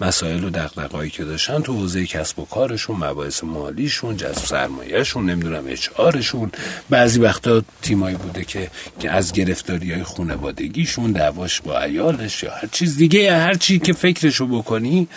مسائل 0.00 0.44
و 0.44 0.50
دقدقایی 0.50 1.10
که 1.10 1.24
داشتن 1.24 1.62
تو 1.62 1.72
حوزه 1.72 2.06
کسب 2.06 2.38
و 2.38 2.44
کارشون 2.44 2.96
مباحث 2.96 3.44
مالیشون 3.44 4.16
جذب 4.16 4.44
سرمایهشون 4.44 5.30
نمی‌دونم 5.30 5.64
اچارشون 5.66 6.52
بعضی 6.90 7.20
وقتا 7.20 7.62
تیمایی 7.82 8.16
بوده 8.16 8.44
که 8.44 8.70
از 9.08 9.32
گرفتاری 9.32 9.92
های 9.92 10.02
خونوادگیشون 10.02 11.12
دعواش 11.12 11.60
با 11.60 11.78
عیالش 11.78 12.42
یا 12.42 12.50
هر 12.50 12.68
چیز 12.72 12.96
دیگه 12.96 13.36
هر 13.36 13.54
چی 13.54 13.78
که 13.78 13.92
فکرشو 13.92 14.46
بکنی 14.46 15.08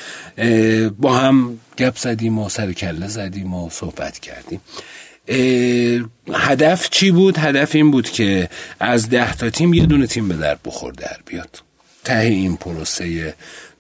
با 1.00 1.18
هم 1.18 1.60
گپ 1.78 1.98
زدیم 1.98 2.40
و 2.40 2.50
سر 2.50 2.74
کله 2.74 3.08
زدیم 3.08 3.54
و 3.54 3.70
صحبت 3.70 4.20
کردیم. 4.20 4.62
هدف 6.34 6.90
چی 6.90 7.12
بود؟ 7.12 7.38
هدف 7.38 7.76
این 7.76 7.92
بود 7.92 8.10
که 8.10 8.50
از 8.80 9.10
ده 9.10 9.34
تا 9.34 9.50
تیم 9.50 9.74
یه 9.74 9.86
دونه 9.86 10.08
تیم 10.08 10.28
به 10.28 10.36
در 10.36 10.58
بخور 10.66 10.94
در 10.94 11.18
بیاد 11.26 11.62
ته 12.04 12.20
این 12.20 12.58
پروسه 12.58 13.36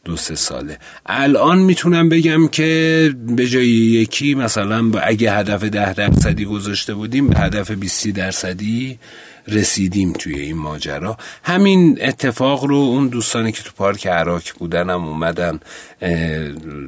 دو 0.05 0.17
سه 0.17 0.35
ساله 0.35 0.77
الان 1.05 1.59
می‌تونم 1.59 2.09
بگم 2.09 2.47
که 2.47 3.13
به 3.27 3.47
جای 3.47 3.67
یکی 3.67 4.35
مثلا 4.35 4.91
اگه 5.03 5.31
هدف 5.31 5.63
ده 5.63 5.93
درصدی 5.93 6.45
گذاشته 6.45 6.93
بودیم 6.93 7.27
به 7.27 7.39
هدف 7.39 7.71
20 7.71 8.07
درصدی 8.07 8.99
رسیدیم 9.47 10.13
توی 10.13 10.39
این 10.39 10.57
ماجرا. 10.57 11.17
همین 11.43 11.97
اتفاق 12.01 12.65
رو 12.65 12.75
اون 12.75 13.07
دوستانی 13.07 13.51
که 13.51 13.63
تو 13.63 13.71
پارک 13.77 14.07
عراک 14.07 14.53
بودن 14.53 14.89
هم 14.89 15.05
اومدن 15.05 15.59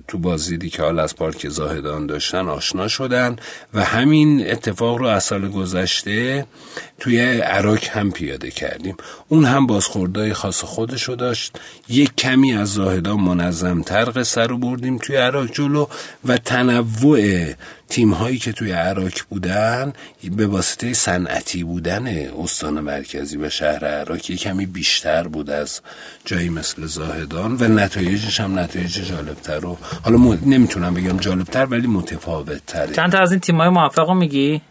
تو 0.08 0.18
بازدیدی 0.18 0.70
که 0.70 0.84
حال 0.84 0.99
از 0.99 1.16
پارک 1.16 1.49
زاهدان 1.49 2.06
داشتن 2.06 2.47
آشنا 2.47 2.88
شدن 2.88 3.36
و 3.74 3.84
همین 3.84 4.52
اتفاق 4.52 4.97
رو 4.97 5.06
از 5.06 5.24
سال 5.24 5.49
گذشته 5.49 6.45
توی 6.99 7.22
عراک 7.39 7.89
هم 7.93 8.12
پیاده 8.12 8.52
کردیم. 8.52 8.95
اون 9.28 9.45
هم 9.45 9.68
بازخوردهای 9.68 10.34
خاص 10.34 10.64
خودش 10.64 11.04
رو 11.04 11.16
داشت. 11.16 11.60
یک 11.89 12.16
کمی 12.16 12.54
از 12.54 12.74
زاهدان 12.74 13.20
منظمتر 13.20 14.12
قصه 14.16 14.41
رو 14.41 14.58
بردیم 14.58 14.97
توی 14.97 15.16
عراک 15.16 15.54
جلو 15.54 15.86
و 16.26 16.38
تنوع 16.38 17.45
تیم 17.92 18.14
هایی 18.14 18.38
که 18.38 18.52
توی 18.52 18.72
عراق 18.72 19.12
بودن 19.30 19.94
به 20.38 20.48
واسطه 20.48 20.94
صنعتی 20.94 21.64
بودن 21.64 22.08
استان 22.44 22.80
مرکزی 22.80 23.38
و 23.38 23.50
شهر 23.50 23.86
عراق 23.86 24.30
یه 24.30 24.38
کمی 24.38 24.66
بیشتر 24.66 25.28
بود 25.28 25.50
از 25.50 25.82
جایی 26.26 26.50
مثل 26.50 26.86
زاهدان 26.86 27.58
و 27.60 27.68
نتایجش 27.68 28.39
هم 28.39 28.60
نتایج 28.60 29.00
جالبتر 29.00 29.66
و 29.66 29.78
حالا 30.04 30.38
نمی‌تونم 30.46 30.94
بگم 30.94 31.18
جالبتر 31.18 31.66
ولی 31.66 31.88
متفاوت 31.88 32.66
تره 32.66 32.94
چند 32.94 33.12
تا 33.12 33.20
از 33.20 33.32
این 33.32 33.39
تیم 33.39 33.58
های 33.58 33.70
موفق 33.70 34.12
میگی؟ 34.12 34.62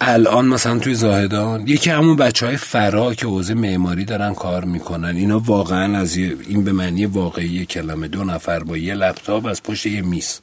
الان 0.00 0.44
مثلا 0.44 0.78
توی 0.78 0.94
زاهدان 0.94 1.68
یکی 1.68 1.90
همون 1.90 2.16
بچه 2.16 2.46
های 2.46 2.56
فرا 2.56 3.14
که 3.14 3.26
حوزه 3.26 3.54
معماری 3.54 4.04
دارن 4.04 4.34
کار 4.34 4.64
می‌کنن. 4.64 5.16
اینا 5.16 5.38
واقعا 5.38 5.98
از 5.98 6.16
این 6.16 6.64
به 6.64 6.72
معنی 6.72 7.06
واقعی 7.06 7.66
کلمه 7.66 8.08
دو 8.08 8.24
نفر 8.24 8.58
با 8.58 8.76
یه 8.76 8.94
لپتاپ 8.94 9.46
از 9.46 9.62
پشت 9.62 9.86
یه 9.86 10.02
میز. 10.02 10.40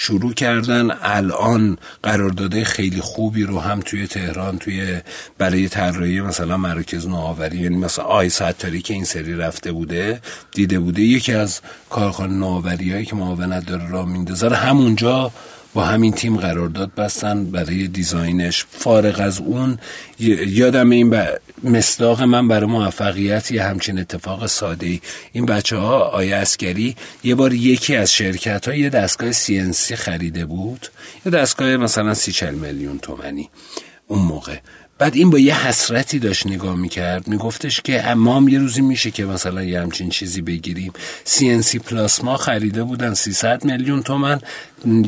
شروع 0.00 0.32
کردن. 0.34 0.90
الان 1.02 1.78
قرارداد 2.02 2.62
خیلی 2.62 3.00
خوبی 3.00 3.42
رو 3.42 3.60
هم 3.60 3.80
توی 3.80 4.06
تهران 4.06 4.58
توی 4.58 5.00
برای 5.38 5.68
طراحی 5.68 6.20
مثلا 6.20 6.56
مراکز 6.56 7.06
نوآوری 7.06 7.58
یعنی 7.58 7.76
مثلا 7.76 8.04
آی 8.04 8.28
ستاری 8.28 8.82
که 8.82 8.94
این 8.94 9.04
سری 9.04 9.36
رفته 9.36 9.72
بوده 9.72 10.20
دیده 10.52 10.78
بوده. 10.78 11.02
یکی 11.02 11.32
از 11.32 11.60
کارخانه 11.90 12.34
نوآوریایی 12.34 13.04
که 13.06 13.16
معاونت 13.16 13.66
داره 13.66 13.90
را 13.90 14.04
میندازه 14.04 14.48
همونجا 14.48 15.32
با 15.74 15.84
همین 15.84 16.12
تیم 16.12 16.36
قرارداد 16.36 16.94
بستن 16.94 17.44
برای 17.44 17.88
دیزاینش. 17.88 18.64
فارغ 18.70 19.20
از 19.20 19.40
اون 19.40 19.78
یادم 20.18 20.90
این 20.90 21.10
ب... 21.10 21.40
مصداق 21.64 22.22
من 22.22 22.48
برای 22.48 22.66
موفقیت 22.66 23.50
یه 23.50 23.62
همچین 23.64 23.98
اتفاق 23.98 24.46
ساده 24.46 24.86
ای 24.86 25.00
این 25.32 25.46
بچه 25.46 25.76
ها 25.76 25.98
آیه 25.98 26.36
اسکری 26.36 26.96
یه 27.24 27.34
بار 27.34 27.52
یکی 27.52 27.96
از 27.96 28.12
شرکت 28.12 28.68
ها 28.68 28.74
یه 28.74 28.90
دستگاه 28.90 29.32
سی 29.32 29.96
خریده 29.96 30.46
بود. 30.46 30.88
یه 31.26 31.32
دستگاه 31.32 31.76
مثلا 31.76 32.14
سی 32.14 32.32
چل 32.32 32.54
میلیون 32.54 32.98
تومنی. 32.98 33.50
اون 34.06 34.22
موقع. 34.22 34.56
بعد 34.98 35.16
این 35.16 35.30
با 35.30 35.38
یه 35.38 35.66
حسرتی 35.66 36.18
داشت 36.18 36.46
نگاه 36.46 36.76
می‌کرد. 36.76 37.28
میگفتش 37.28 37.80
که 37.80 38.06
امام 38.06 38.48
یه 38.48 38.58
روزی 38.58 38.80
میشه 38.80 39.10
که 39.10 39.24
مثلا 39.24 39.62
یه 39.62 39.80
همچین 39.80 40.08
چیزی 40.08 40.42
بگیریم. 40.42 40.92
CNC 41.26 41.76
پلاسما 41.76 42.36
خریده 42.36 42.84
بودن 42.84 43.14
300 43.14 43.64
میلیون 43.64 44.02
تومن. 44.02 44.40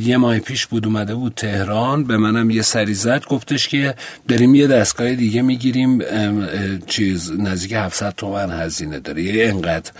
یه 0.00 0.16
ماه 0.16 0.38
پیش 0.38 0.66
بود 0.66 0.86
اومده 0.86 1.14
بود 1.14 1.34
تهران. 1.34 2.04
به 2.04 2.16
منم 2.16 2.50
یه 2.50 2.62
سری 2.62 2.94
زد. 2.94 3.24
گفتش 3.24 3.68
که 3.68 3.94
بریم 4.28 4.54
یه 4.54 4.66
دستگاه 4.66 5.14
دیگه 5.14 5.42
می‌گیریم. 5.42 5.98
چیز 6.86 7.32
نزدیک 7.32 7.72
700 7.72 8.14
تومن 8.16 8.50
هزینه 8.50 9.00
داره. 9.00 9.22
یه 9.22 9.48
انقدر 9.48 9.90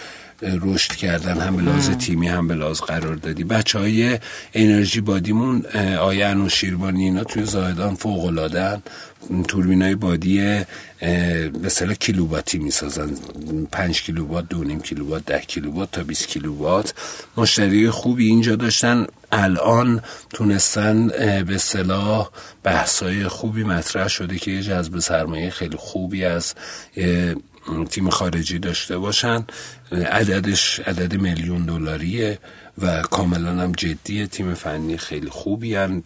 رشد 0.43 0.93
کردن 0.93 1.41
هم 1.41 1.57
به 1.57 1.62
لحاظ 1.62 1.91
تیمی 1.91 2.28
هم 2.28 2.49
به 2.49 2.55
لحاظ 2.55 2.80
قرار 2.80 3.14
دادی. 3.14 3.45
بچه 3.45 3.78
های 3.78 4.18
انرژی 4.55 5.01
بادیمون 5.01 5.66
آیه 6.01 6.34
و 6.34 6.49
شیربانی 6.49 7.05
اینا 7.05 7.24
توی 7.24 7.45
زاهدان 7.45 7.95
فوق 7.95 8.24
العادن 8.24 8.82
توربین 9.49 9.82
های 9.82 9.95
بادی 9.95 10.61
به 11.62 11.68
صلاح 11.68 11.95
کیلوواتی 11.95 12.59
می‌سازن. 12.59 13.11
پنج 13.72 14.03
کیلووات 14.03 14.49
دو 14.49 14.64
نیم 14.64 14.80
کیلووات 14.80 15.24
ده 15.24 15.41
کیلووات 15.41 15.91
تا 15.93 16.03
20 16.03 16.28
کیلووات. 16.28 16.95
مشتری 17.36 17.91
خوبی 17.91 18.26
اینجا 18.26 18.57
داشتن. 18.57 19.07
الان 19.32 20.03
تونستن 20.30 21.09
به 21.47 21.59
صلاح 21.59 22.28
بحثای 22.62 23.28
خوبی 23.28 23.64
مطرح 23.64 24.09
شده 24.09 24.38
که 24.38 24.51
یه 24.51 24.62
جذب 24.62 24.99
سرمایه 24.99 25.51
خیلی 25.51 25.76
خوبی 25.76 26.24
از 26.24 26.55
تیم 27.90 28.10
خارجی 28.10 28.58
داشته 28.58 28.98
باشن. 28.98 29.44
عددش 29.92 30.80
عدد 30.80 31.14
میلیون 31.14 31.66
دلاریه 31.66 32.38
و 32.82 33.02
کاملا 33.02 33.50
هم 33.50 33.72
جدیه 33.72 34.26
تیم 34.26 34.54
فنی 34.54 34.96
خیلی 34.96 35.28
خوبی 35.28 35.74
هن 35.74 36.02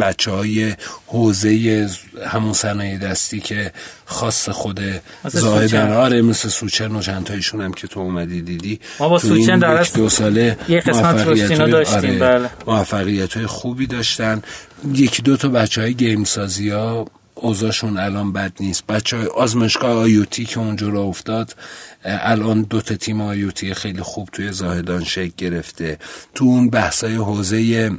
بچه 0.00 0.30
های 0.30 0.74
حوزه 1.06 1.90
همون 2.26 2.52
صنایع 2.52 2.98
دستی 2.98 3.40
که 3.40 3.72
خاص 4.04 4.48
خود 4.48 4.80
زاهدن 5.24 5.92
آره 5.92 6.22
مثل 6.22 6.48
سوچن 6.48 6.96
و 6.96 7.00
چندتایشون 7.00 7.60
هم 7.60 7.72
که 7.72 7.86
تو 7.86 8.00
اومدی 8.00 8.42
دیدی. 8.42 8.80
ما 9.00 9.08
با 9.08 9.18
سوچن 9.18 9.58
در 9.58 9.82
دو 9.82 10.08
ساله 10.08 10.58
یه 10.68 10.80
قسمت 10.80 11.24
داشتیم 11.26 11.60
آره 11.60 12.18
بله. 12.18 12.50
موفقیت 12.66 13.36
های 13.36 13.46
خوبی 13.46 13.86
داشتن. 13.86 14.42
یکی 14.94 15.22
دو 15.22 15.36
تا 15.36 15.48
بچه 15.48 15.80
های 15.80 15.94
گیم 15.94 16.24
سازی 16.24 16.70
ها 16.70 17.06
اوضاعشون 17.42 17.98
الان 17.98 18.32
بد 18.32 18.52
نیست. 18.60 18.86
بچه 18.86 19.16
های 19.16 19.26
آزمشگاه 19.26 19.92
آیوتی 19.92 20.44
که 20.44 20.60
اونجا 20.60 20.88
را 20.88 21.02
افتاد 21.02 21.56
الان 22.04 22.62
دو 22.62 22.80
تا 22.80 22.94
تیم 22.94 23.20
آیوتی 23.20 23.74
خیلی 23.74 24.02
خوب 24.02 24.28
توی 24.32 24.52
زاهدان 24.52 25.04
شکل 25.04 25.32
گرفته. 25.36 25.98
تو 26.34 26.44
اون 26.44 26.70
بحثای 26.70 27.14
حوزه 27.14 27.90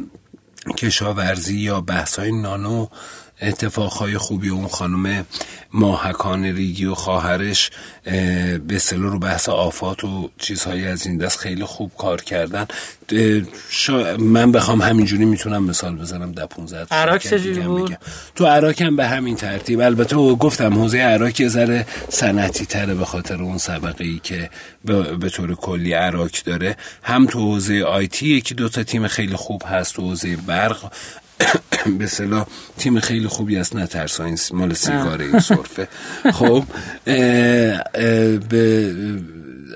کشاورزی 0.78 1.58
یا 1.60 1.82
بحثای 1.82 2.32
نانو 2.32 2.88
اتفاقهای 3.42 4.18
خوبی 4.18 4.50
اون 4.50 4.68
خانم 4.68 5.26
ماهکان 5.74 6.44
ریگی 6.44 6.86
و 6.86 6.96
خواهرش 6.96 7.72
به 8.68 8.78
سلو 8.80 9.10
رو 9.10 9.20
بحث 9.20 9.50
آفات 9.50 10.04
و 10.04 10.30
چیزهایی 10.38 10.88
از 10.88 11.08
این 11.08 11.18
دست 11.18 11.40
خیلی 11.40 11.64
خوب 11.64 11.92
کار 11.98 12.22
کردن. 12.22 12.68
من 14.20 14.52
بخوام 14.52 14.82
همینجوری 14.82 15.26
می‌تونم 15.26 15.64
مثال 15.64 15.96
بزنم 15.96 16.32
ده 16.32 16.46
15 16.46 16.86
عراق 16.92 17.22
بود؟ 17.66 17.98
تو 18.36 18.46
عراق 18.46 18.82
هم 18.82 18.96
به 18.96 19.08
همین 19.08 19.36
ترتیب. 19.36 19.82
البته 19.82 20.16
گفتم 20.16 20.74
حوزه 20.74 20.98
عراق 20.98 21.42
یه 21.42 21.48
ذره 21.48 21.86
صنعتی 22.10 22.66
تره 22.66 22.96
به 22.96 23.06
خاطر 23.06 23.42
اون 23.42 23.58
سبقه 23.58 24.04
ای 24.04 24.20
که 24.24 24.50
به 25.20 25.30
طور 25.30 25.56
کلی 25.56 25.94
عراق 25.94 26.32
داره. 26.46 26.78
هم 27.04 27.26
تو 27.26 27.40
حوزه 27.40 27.82
آیتی 27.82 28.28
یکی 28.28 28.56
دو 28.56 28.70
تا 28.70 28.84
تیم 28.84 29.08
خیلی 29.08 29.36
خوب 29.36 29.64
هست. 29.66 29.96
تو 29.96 30.02
حوزه 30.02 30.36
برق 30.36 30.92
به 32.00 32.08
صلاح 32.08 32.46
تیم 32.78 33.00
خیلی 33.00 33.28
خوبی 33.28 33.58
است 33.58 33.76
نه 33.76 33.88
ترساین 33.88 34.38
مال 34.54 34.74
سیگاره 34.74 35.26
این 35.26 35.40
صرفه 35.40 35.88
خب 36.40 36.64
به 38.50 38.96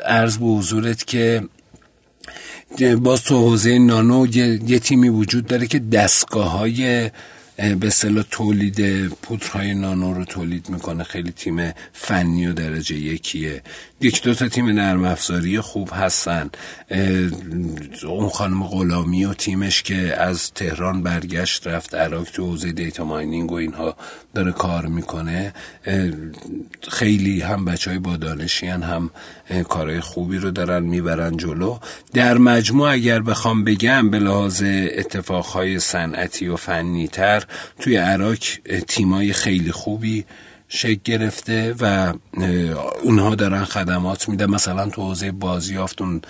عرض 0.06 0.38
به 0.38 0.46
حضورت 0.46 1.06
که 1.06 1.44
باز 3.02 3.24
تو 3.24 3.38
حوزه 3.38 3.80
نانو 3.80 4.28
یه, 4.28 4.80
تیمی 4.80 5.10
وجود 5.10 5.48
داره 5.48 5.68
که 5.68 5.80
دستگاه 5.80 6.52
های 6.52 7.12
به 7.80 7.90
صلاح 7.90 8.26
تولید 8.32 9.08
پودرهای 9.08 9.74
نانو 9.74 10.14
رو 10.14 10.26
تولید 10.26 10.70
می‌کنه. 10.70 11.04
خیلی 11.04 11.32
تیم 11.32 11.74
فنی 11.94 12.48
و 12.48 12.54
درجه 12.54 12.96
یکیه. 12.96 13.64
یک 14.02 14.24
دو 14.24 14.34
تا 14.34 14.48
تیم 14.48 14.70
نرم 14.70 15.06
افزاری 15.06 15.60
خوب 15.60 15.90
هستن. 15.94 16.50
اون 18.08 18.30
خانم 18.30 18.64
غلامی 18.64 19.26
و 19.26 19.34
تیمش 19.34 19.84
که 19.84 20.22
از 20.22 20.52
تهران 20.52 21.04
برگشت 21.04 21.68
رفت 21.68 21.96
عراق 21.96 22.24
تو 22.24 22.46
حوزه 22.46 22.72
دیتا 22.72 23.06
ماینینگ 23.06 23.52
و 23.52 23.56
اینها 23.56 23.96
داره 24.34 24.52
کار 24.52 24.86
می‌کنه. 24.86 25.54
خیلی 26.90 27.42
هم 27.42 27.66
بچه 27.66 27.90
های 27.90 28.00
با 28.00 28.18
دانشیان 28.18 28.84
هم 28.84 29.10
کارهای 29.70 30.00
خوبی 30.00 30.38
رو 30.38 30.52
دارن 30.52 30.84
می‌برن 30.84 31.38
جلو. 31.38 31.78
در 32.14 32.38
مجموع 32.38 32.92
اگر 32.92 33.20
بخوام 33.20 33.64
بگم 33.64 34.10
به 34.10 34.20
لحاظ 34.20 34.64
اتفاقهای 34.98 35.80
صنعتی 35.80 36.48
و 36.48 36.56
فنی 36.56 37.08
تر 37.08 37.44
توی 37.80 37.96
عراق 37.96 38.38
تیمای 38.88 39.34
خیلی 39.34 39.72
خوبی 39.72 40.26
شکل 40.70 41.00
گرفته 41.04 41.76
و 41.80 42.14
اونها 43.04 43.36
دارن 43.36 43.64
خدمات 43.64 44.30
میده 44.30 44.46
مثلا 44.46 44.90
تو 44.90 45.02
حوزه 45.02 45.32
بازیافت 45.32 46.02
اون 46.02 46.22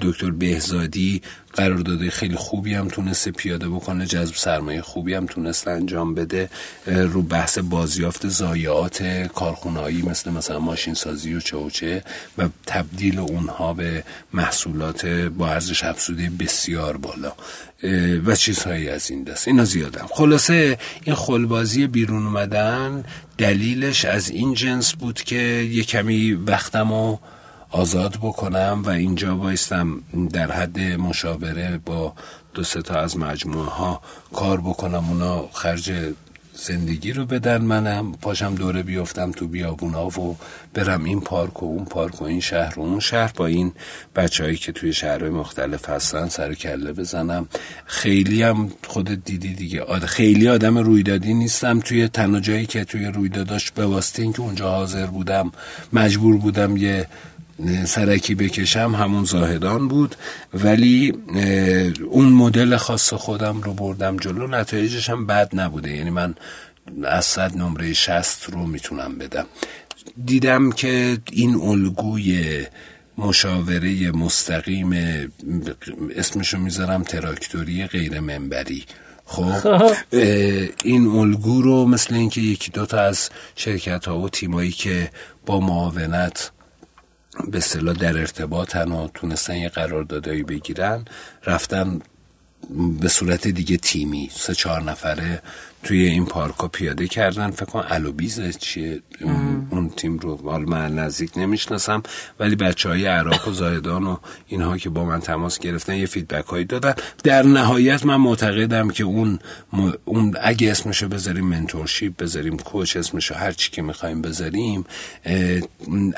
دکتر 0.00 0.30
بهزادی 0.30 1.22
قرارداد 1.54 2.08
خیلی 2.08 2.36
خوبی 2.36 2.74
هم 2.74 2.88
تونسته 2.88 3.30
پیاده 3.30 3.68
بکنه 3.68 4.06
جذب 4.06 4.34
سرمایه 4.34 4.82
خوبی 4.82 5.14
هم 5.14 5.26
تونسته 5.26 5.70
انجام 5.70 6.14
بده 6.14 6.50
رو 6.86 7.22
بحث 7.22 7.58
بازیافت 7.58 8.28
زایعات 8.28 9.02
کارخونهایی 9.34 10.02
مثل 10.02 10.30
مثلا 10.30 10.58
ماشین 10.58 10.94
سازی 10.94 11.34
و 11.34 11.40
چه 11.40 12.02
و 12.38 12.48
تبدیل 12.66 13.18
اونها 13.18 13.74
به 13.74 14.04
محصولات 14.32 15.06
با 15.06 15.48
ارزش 15.48 15.84
افزوده 15.84 16.30
بسیار 16.38 16.96
بالا 16.96 17.32
و 18.26 18.36
چیزهایی 18.36 18.88
از 18.88 19.10
این 19.10 19.22
دست. 19.22 19.48
اینا 19.48 19.64
زیادم. 19.64 20.06
خلاصه 20.10 20.78
این 21.04 21.14
خلبازی 21.14 21.86
بیرون 21.86 22.26
اومدن 22.26 23.04
دلیلش 23.38 24.04
از 24.04 24.30
این 24.30 24.54
جنس 24.54 24.92
بود 24.92 25.22
که 25.22 25.36
یه 25.72 25.82
کمی 25.82 26.32
وقتم 26.32 26.92
آزاد 27.72 28.16
بکنم 28.16 28.82
و 28.84 28.90
اینجا 28.90 29.36
بایستم 29.36 30.00
در 30.32 30.52
حد 30.52 30.80
مشاوره 30.80 31.80
با 31.86 32.14
دو 32.54 32.62
سه 32.62 32.82
تا 32.82 32.94
از 32.94 33.18
مجموعه 33.18 33.70
ها 33.70 34.00
کار 34.32 34.60
بکنم 34.60 35.04
اونا 35.08 35.48
خرج 35.52 35.92
زندگی 36.54 37.12
رو 37.12 37.26
بدن 37.26 37.62
منم 37.62 38.12
پاشم 38.12 38.54
دوره 38.54 38.82
بیفتم 38.82 39.30
تو 39.30 39.48
بیابونا 39.48 40.06
و 40.06 40.36
برم 40.74 41.04
این 41.04 41.20
پارک 41.20 41.62
و 41.62 41.66
اون 41.66 41.84
پارک 41.84 42.22
و 42.22 42.24
این 42.24 42.40
شهر 42.40 42.78
و 42.78 42.82
اون 42.82 43.00
شهر 43.00 43.32
با 43.36 43.46
این 43.46 43.72
بچههایی 44.16 44.56
که 44.56 44.72
توی 44.72 44.92
شهرهای 44.92 45.30
مختلف 45.30 45.88
هستن 45.88 46.28
سر 46.28 46.54
کله 46.54 46.92
بزنم. 46.92 47.48
خیلی 47.86 48.42
هم 48.42 48.70
خودت 48.86 49.24
دیدی 49.24 49.54
دیگه. 49.54 49.84
خیلی 50.06 50.48
آدم 50.48 50.78
رویدادی 50.78 51.34
نیستم. 51.34 51.80
توی 51.80 52.08
تنها 52.08 52.40
جایی 52.40 52.66
که 52.66 52.84
توی 52.84 53.06
رویداداش 53.06 53.70
به 53.70 53.86
واسطه 53.86 54.22
اینکه 54.22 54.40
اونجا 54.40 54.70
حاضر 54.70 55.06
بودم 55.06 55.52
مجبور 55.92 56.36
بودم 56.36 56.76
یه 56.76 57.06
سرکی 57.84 58.34
بکشم 58.34 58.94
همون 58.94 59.24
زاهدان 59.24 59.88
بود 59.88 60.14
ولی 60.54 61.12
اون 62.10 62.28
مدل 62.28 62.76
خاص 62.76 63.12
خودم 63.14 63.60
رو 63.60 63.72
بردم 63.72 64.16
جلو 64.16 64.46
نتایجش 64.46 65.10
هم 65.10 65.26
بد 65.26 65.50
نبوده 65.52 65.96
یعنی 65.96 66.10
من 66.10 66.34
از 67.04 67.24
صد 67.24 67.56
نمره 67.56 67.92
شست 67.92 68.50
رو 68.50 68.66
می‌تونم 68.66 69.18
بدم 69.18 69.46
دیدم 70.24 70.72
که 70.72 71.18
این 71.32 71.54
الگوی 71.54 72.64
مشاوره 73.18 74.10
مستقیم 74.10 74.92
اسمشو 76.16 76.58
می‌ذارم 76.58 77.02
تراکتوری 77.02 77.86
غیر 77.86 78.20
منبری 78.20 78.84
خب. 79.24 79.68
این 80.84 81.06
الگو 81.06 81.62
رو 81.62 81.84
مثل 81.86 82.14
اینکه 82.14 82.40
یکی 82.40 82.70
دوتا 82.70 83.00
از 83.00 83.30
شرکت 83.56 84.04
ها 84.04 84.18
و 84.18 84.28
تیمایی 84.28 84.70
که 84.70 85.10
با 85.46 85.60
معاونت 85.60 86.50
به 87.48 87.60
صلاح 87.60 87.94
در 87.94 88.18
ارتباطن 88.18 88.92
و 88.92 89.08
تونستن 89.14 89.56
یه 89.56 89.68
قراردادایی 89.68 90.42
بگیرن 90.42 91.04
رفتن 91.46 91.98
به 93.00 93.08
صورت 93.08 93.48
دیگه 93.48 93.76
تیمی 93.76 94.30
سه 94.32 94.54
چهار 94.54 94.82
نفره 94.82 95.42
توی 95.82 96.04
این 96.04 96.26
پارکا 96.26 96.68
پیاده 96.68 97.08
کردن. 97.08 97.50
فکر 97.50 97.64
کنم 97.64 97.86
الوبیز 97.88 98.58
چیه؟ 98.58 99.02
اون 99.70 99.90
تیم 99.96 100.18
رو 100.18 100.36
حال 100.36 100.64
من 100.64 100.94
نزدیک 100.94 101.30
نمی‌شناسم 101.36 102.02
ولی 102.40 102.56
بچه 102.56 102.88
های 102.88 103.06
عراق 103.06 103.48
و 103.48 103.52
زایدان 103.52 104.06
و 104.06 104.16
اینها 104.46 104.78
که 104.78 104.90
با 104.90 105.04
من 105.04 105.20
تماس 105.20 105.58
گرفتن 105.58 105.94
یه 105.94 106.06
فیدبک 106.06 106.46
هایی 106.46 106.64
دادن. 106.64 106.94
در 107.24 107.42
نهایت 107.42 108.06
من 108.06 108.16
معتقدم 108.16 108.90
که 108.90 109.04
اون, 109.04 109.38
اون 110.04 110.34
اگه 110.42 110.70
اسمشو 110.70 111.08
بذاریم 111.08 111.46
mentorship 111.46 112.22
بذاریم 112.22 112.56
coach 112.56 112.96
اسمشو 112.96 113.34
هر 113.34 113.52
چی 113.52 113.70
که 113.70 113.82
می‌خوایم 113.82 114.22
بذاریم 114.22 114.84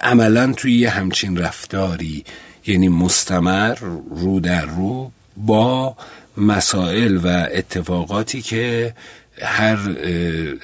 عملا 0.03 0.53
توی 0.53 0.78
یه 0.78 0.90
همچین 0.90 1.36
رفتاری 1.36 2.24
یعنی 2.66 2.88
مستمر 2.88 3.74
رو 4.11 4.40
در 4.40 4.66
رو 4.66 5.12
با 5.36 5.97
مسائل 6.37 7.16
و 7.16 7.26
اتفاقاتی 7.53 8.43
که 8.43 8.95
هر 9.43 9.78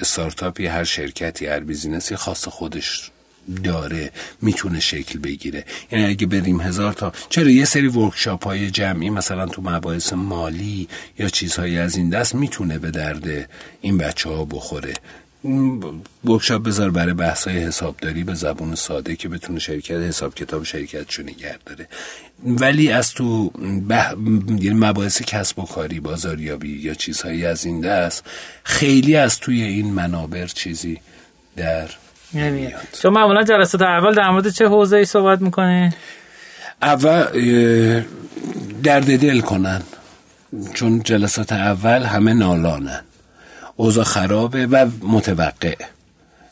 استارتاپی 0.00 0.66
هر 0.66 0.84
شرکتی 0.84 1.46
هر 1.46 1.60
business 1.60 2.10
ی 2.10 2.16
خاص 2.16 2.48
خودش 2.48 3.10
داره 3.64 4.10
می‌تونه 4.42 4.80
شکل 4.80 5.18
بگیره. 5.18 5.64
یعنی 5.92 6.04
اگه 6.04 6.26
بریم 6.26 6.60
هزار 6.60 6.92
تا 6.92 7.12
چرا 7.28 7.50
یه 7.50 7.64
سری 7.64 7.88
workshop 7.88 8.44
های 8.44 8.70
جمعی 8.70 9.10
مثلا 9.10 9.46
تو 9.46 9.62
مباحث 9.62 10.12
مالی 10.12 10.88
یا 11.18 11.28
چیزهایی 11.28 11.78
از 11.78 11.96
این 11.96 12.10
دست 12.10 12.34
می‌تونه 12.34 12.78
به 12.78 12.90
درد 12.90 13.50
این 13.80 13.98
بچه 13.98 14.28
ها 14.28 14.44
بخوره؟ 14.44 14.94
ورکشاپ 16.24 16.62
بذار 16.62 16.90
برای 16.90 17.14
بحث 17.14 17.48
های 17.48 17.58
حسابداری 17.58 18.24
به 18.24 18.34
زبون 18.34 18.74
ساده 18.74 19.16
که 19.16 19.28
بتونه 19.28 19.58
شرکت 19.58 19.96
حساب 19.96 20.34
کتاب 20.34 20.64
شرکت 20.64 21.20
نگه 21.20 21.58
داره. 21.66 21.88
ولی 22.44 22.90
از 22.90 23.14
تو 23.14 23.50
بح... 23.88 24.14
یعنی 24.48 24.74
مباحث 24.74 25.22
کسب 25.22 25.58
و 25.58 25.64
کاری 25.64 26.00
بازاریابی 26.00 26.78
یا 26.78 26.94
چیزهایی 26.94 27.46
از 27.46 27.64
این 27.64 27.80
دست 27.80 28.24
خیلی 28.64 29.16
از 29.16 29.40
توی 29.40 29.62
این 29.62 29.92
منابر 29.92 30.46
چیزی 30.46 31.00
در 31.56 31.88
نمیاد. 32.34 32.88
چون 33.02 33.12
معمولا 33.12 33.42
جلسات 33.42 33.82
اول 33.82 34.14
در 34.14 34.30
مورد 34.30 34.48
چه 34.48 34.68
حوزه 34.68 34.96
ای 34.96 35.04
صحبت 35.04 35.40
می‌کنه؟ 35.40 35.94
اول 36.82 37.24
درد 38.82 39.18
دل 39.18 39.40
کنن. 39.40 39.82
چون 40.74 41.02
جلسات 41.02 41.52
اول 41.52 42.02
همه 42.02 42.32
نالانن. 42.34 43.00
اوضاع 43.80 44.04
خرابه 44.04 44.66
و 44.66 44.90
متوقع. 45.02 45.76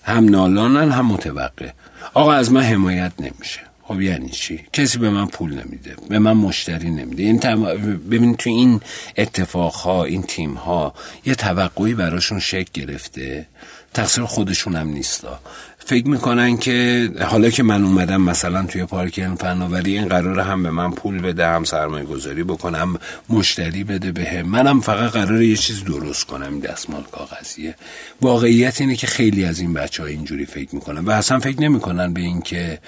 هم 0.03 0.29
نالانن 0.29 0.93
هم 0.93 1.07
متوقع. 1.07 1.71
آقا 2.15 2.33
از 2.33 2.53
من 2.53 2.63
حمایت 2.63 3.13
نمیشه. 3.19 3.61
خب 3.83 4.01
یعنی 4.01 4.29
چی؟ 4.29 4.65
کسی 4.73 4.99
به 4.99 5.11
من 5.11 5.27
پول 5.27 5.51
نمیده 5.51 5.97
به 6.09 6.19
من 6.19 6.33
مشتری 6.33 6.91
نمیده. 6.91 7.23
این 7.23 7.39
تم... 7.39 7.63
ببین 8.11 8.35
تو 8.37 8.51
این 8.51 8.81
اتفاق 9.17 9.75
ها 9.75 10.05
این 10.05 10.23
تیم 10.23 10.55
ها 10.55 10.95
یه 11.25 11.35
توقعی 11.35 11.95
براشون 11.95 12.41
شکل 12.41 12.71
گرفته. 12.75 13.47
تقصیر 13.95 14.25
خودشون 14.25 14.77
هم 14.77 14.89
نیستا. 14.89 15.41
فکر 15.89 16.09
می‌کنن 16.09 16.57
که 16.57 17.09
حالا 17.21 17.51
که 17.51 17.63
من 17.63 17.85
اومدم 17.85 18.23
مثلا 18.23 18.63
توی 18.63 18.85
پارک 18.85 19.29
فناوری 19.39 19.99
این 19.99 20.09
قرار 20.09 20.41
هم 20.41 20.63
به 20.63 20.71
من 20.71 20.91
پول 20.91 21.21
بده 21.21 21.47
هم 21.47 21.65
سرمایه 21.65 22.05
گذاری 22.05 22.45
بکنم 22.45 22.99
مشتری 23.29 23.85
بده 23.85 24.13
به 24.13 24.43
منم 24.43 24.81
فقط 24.81 25.11
قرار 25.11 25.43
یه 25.43 25.57
چیز 25.57 25.85
درست 25.85 26.27
کنم 26.27 26.61
دستمال 26.61 27.03
کاغذیه. 27.13 27.75
واقعیت 28.21 28.81
اینه 28.81 28.97
که 28.97 29.07
خیلی 29.07 29.45
از 29.45 29.61
این 29.61 29.73
بچه 29.73 30.03
ها 30.03 30.09
اینجوری 30.09 30.47
فکر 30.47 30.75
می‌کنن 30.75 31.05
و 31.05 31.11
اصلا 31.11 31.39
فکر 31.39 31.61
نمی‌کنن 31.61 32.13
به 32.13 32.21
این 32.21 32.41
که 32.41 32.79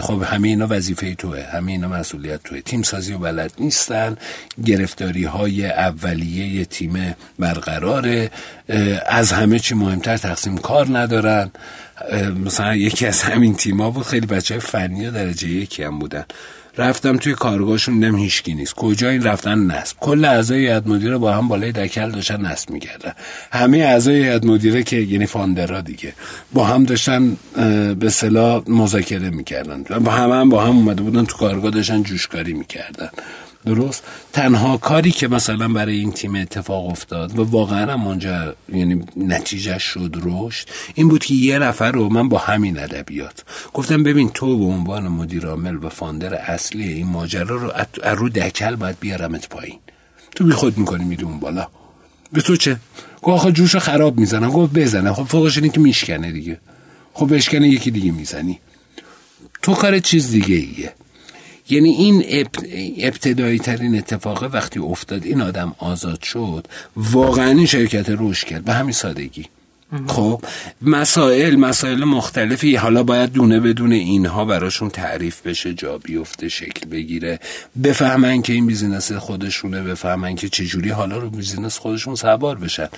خب 0.00 0.22
همه 0.22 0.48
اینا 0.48 0.66
وظیفه 0.70 1.14
توه 1.14 1.42
همه 1.52 1.72
اینا 1.72 1.88
مسئولیت 1.88 2.42
توه. 2.42 2.60
تیم 2.60 2.82
سازی 2.82 3.12
و 3.12 3.18
بلد 3.18 3.52
نیستن 3.58 4.16
گرفتاری 4.64 5.24
های 5.24 5.66
اولیه 5.66 6.64
تیم 6.64 7.16
برقراره. 7.38 8.30
از 9.06 9.32
همه 9.32 9.58
چی 9.58 9.74
مهمتر 9.74 10.16
تقسیم 10.16 10.58
کار 10.58 10.98
ندارن. 10.98 11.50
مثلا 12.44 12.76
یکی 12.76 13.06
از 13.06 13.22
همین 13.22 13.54
تیما 13.54 13.90
بود 13.90 14.06
خیلی 14.06 14.26
بچه 14.26 14.58
فنی 14.58 15.06
و 15.06 15.10
درجه 15.10 15.48
یکی 15.48 15.82
هم 15.82 15.98
بودن. 15.98 16.24
رفتم 16.78 17.16
توی 17.16 17.34
کارگاهشون 17.34 18.04
نم 18.04 18.16
هیچکی 18.16 18.54
نیست. 18.54 19.02
این 19.02 19.22
رفتن 19.22 19.58
نصب؟ 19.58 19.96
کل 20.00 20.24
اعضای 20.24 20.58
هیئت 20.58 20.86
مدیره 20.86 21.18
با 21.18 21.32
هم 21.32 21.48
بالای 21.48 21.72
دکل 21.72 22.10
داشتن 22.10 22.40
نصب 22.40 22.70
می‌کردن. 22.70 23.12
همه 23.52 23.78
اعضای 23.78 24.22
هیئت 24.22 24.44
مدیره 24.44 24.82
که 24.82 24.96
یعنی 24.96 25.26
فاندرها 25.26 25.80
دیگه 25.80 26.12
با 26.52 26.64
هم 26.64 26.84
داشتن 26.84 27.36
به 28.00 28.10
صلاح 28.10 28.62
مذاکره 28.68 29.30
می‌کردن. 29.30 29.82
با 29.82 30.12
هم, 30.12 30.30
هم 30.30 30.48
با 30.48 30.64
هم 30.64 30.76
اومده 30.76 31.02
بودن 31.02 31.24
تو 31.24 31.36
کارگاه 31.36 31.70
داشتن 31.70 32.02
جوشکاری 32.02 32.52
می‌کردن. 32.52 33.08
درست. 33.66 34.04
تنها 34.32 34.76
کاری 34.76 35.10
که 35.10 35.28
مثلا 35.28 35.68
برای 35.68 35.96
این 35.98 36.12
تیم 36.12 36.34
اتفاق 36.34 36.86
افتاد 36.86 37.38
و 37.38 37.44
واقعا 37.44 37.92
هم 37.92 38.06
اونجا 38.06 38.54
یعنی 38.72 39.04
نتیجه 39.16 39.78
شد 39.78 40.16
رشد 40.22 40.68
این 40.94 41.08
بود 41.08 41.24
که 41.24 41.34
یه 41.34 41.58
نفر 41.58 41.92
رو 41.92 42.08
من 42.08 42.28
با 42.28 42.38
همین 42.38 42.78
ادبیات 42.78 43.44
گفتم 43.74 44.02
ببین 44.02 44.30
تو 44.30 44.58
به 44.58 44.64
عنوان 44.64 45.08
مدیر 45.08 45.46
عامل 45.46 45.84
و 45.84 45.88
فاندر 45.88 46.34
اصلی 46.34 46.92
این 46.92 47.06
ماجرا 47.06 47.56
رو 47.56 47.72
از 48.02 48.18
رو 48.18 48.28
دکل 48.28 48.76
باید 48.76 48.96
بیارمت 49.00 49.48
پایین. 49.48 49.78
تو 50.36 50.44
بی 50.44 50.52
خود 50.52 50.78
می‌کنی 50.78 51.04
میری 51.04 51.24
اون 51.24 51.40
بالا. 51.40 51.68
به 52.32 52.40
تو 52.40 52.56
چه؟ 52.56 52.76
گفت 53.22 53.34
آخه 53.34 53.52
جوش 53.52 53.76
خراب 53.76 54.20
می‌زنن 54.20 54.48
گفت 54.48 54.72
بزنه. 54.72 55.12
خب 55.12 55.24
فوقش 55.24 55.56
اینه 55.56 55.68
که 55.68 55.80
میشکنه 55.80 56.32
دیگه. 56.32 56.60
خب 57.12 57.34
بشکنه 57.34 57.68
یکی 57.68 57.90
دیگه 57.90 58.10
می‌زنی. 58.10 58.58
تو 59.62 59.74
کار 59.74 59.98
چیز 59.98 60.30
دیگه 60.30 60.54
ایه 60.54 60.92
یعنی 61.70 61.88
این 61.88 62.46
ابتدایی 62.98 63.58
ترین 63.58 63.98
اتفاقه 63.98 64.46
وقتی 64.46 64.80
افتاد 64.80 65.24
این 65.24 65.40
آدم 65.40 65.74
آزاد 65.78 66.22
شد 66.22 66.66
واقعا 66.96 67.66
شرکت 67.66 68.10
رشد 68.10 68.44
کرد. 68.44 68.64
به 68.64 68.72
همین 68.72 68.92
سادگی. 68.92 69.46
خب 70.06 70.42
مسائل 70.82 71.56
مسائل 71.56 72.04
مختلفی. 72.04 72.76
حالا 72.76 73.02
باید 73.02 73.32
دونه 73.32 73.60
به 73.60 73.71
دونه 73.71 73.92
اینها 73.92 74.44
براشون 74.44 74.90
تعریف 74.90 75.46
بشه 75.46 75.74
جا 75.74 75.98
بیفته 75.98 76.48
شکل 76.48 76.88
بگیره. 76.88 77.40
بفهمن 77.84 78.42
که 78.42 78.52
این 78.52 78.66
business 78.66 79.12
خودشونه 79.12 79.82
بفهمن 79.82 80.34
که 80.34 80.48
چجوری 80.48 80.90
حالا 80.90 81.18
رو 81.18 81.30
business 81.30 81.78
خودشون 81.78 82.14
سوار 82.14 82.58
بشن. 82.58 82.88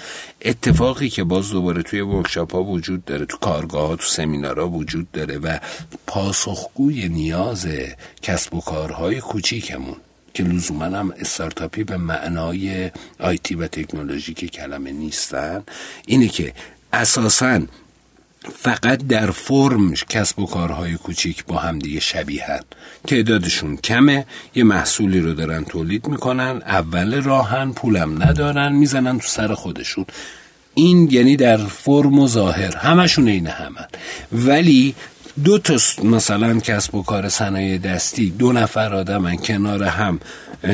اتفاقی 0.42 1.08
که 1.08 1.24
باز 1.24 1.50
دوباره 1.50 1.82
توی 1.82 2.00
workshop 2.00 2.52
ها 2.52 2.64
وجود 2.64 3.04
داره 3.04 3.26
تو 3.26 3.36
کارگاه 3.36 3.88
ها 3.88 3.96
تو 3.96 4.06
سمینارها 4.06 4.68
وجود 4.68 5.10
داره 5.10 5.38
و 5.38 5.58
پاسخگوی 6.06 7.08
نیاز 7.08 7.66
کسب 8.22 8.54
و 8.54 8.60
کارهای 8.60 9.20
کوچیکمون 9.20 9.96
که 10.34 10.42
لزوما 10.42 10.84
هم 10.84 11.12
استارتاپی 11.20 11.84
به 11.84 11.96
معنای 11.96 12.90
آیتی 13.18 13.54
و 13.54 13.66
تکنولوژی 13.66 14.34
که 14.34 14.48
کلمه 14.48 14.92
نیستن 14.92 15.62
اینه 16.06 16.28
که 16.28 16.52
اساسا 16.92 17.60
فقط 18.58 18.98
در 18.98 19.30
فرم 19.30 19.94
کسب 19.94 20.38
و 20.38 20.46
کارهای 20.46 20.94
کوچیک 20.94 21.44
با 21.44 21.58
هم 21.58 21.78
دیگه 21.78 22.00
شبیهن 22.00 22.60
تعدادشون 23.06 23.76
کمه 23.76 24.26
یه 24.54 24.64
محصولی 24.64 25.20
رو 25.20 25.34
دارن 25.34 25.64
تولید 25.64 26.08
می‌کنن 26.08 26.62
اول 26.66 27.22
راهن 27.22 27.72
پولم 27.72 28.22
ندارن 28.22 28.72
می‌زنن 28.72 29.18
تو 29.18 29.26
سر 29.26 29.54
خودشون. 29.54 30.06
این 30.74 31.08
یعنی 31.10 31.36
در 31.36 31.56
فرم 31.56 32.18
و 32.18 32.28
ظاهر 32.28 32.76
همشون 32.76 33.28
عین 33.28 33.46
همن. 33.46 33.86
ولی 34.32 34.94
دو 35.44 35.58
تا 35.58 35.78
مثلا 36.04 36.60
کسب 36.60 36.94
و 36.94 37.02
کار 37.02 37.28
صنایع 37.28 37.78
دستی 37.78 38.30
دو 38.30 38.52
نفر 38.52 38.94
آدمن 38.94 39.36
کنار 39.36 39.82
هم 39.82 40.20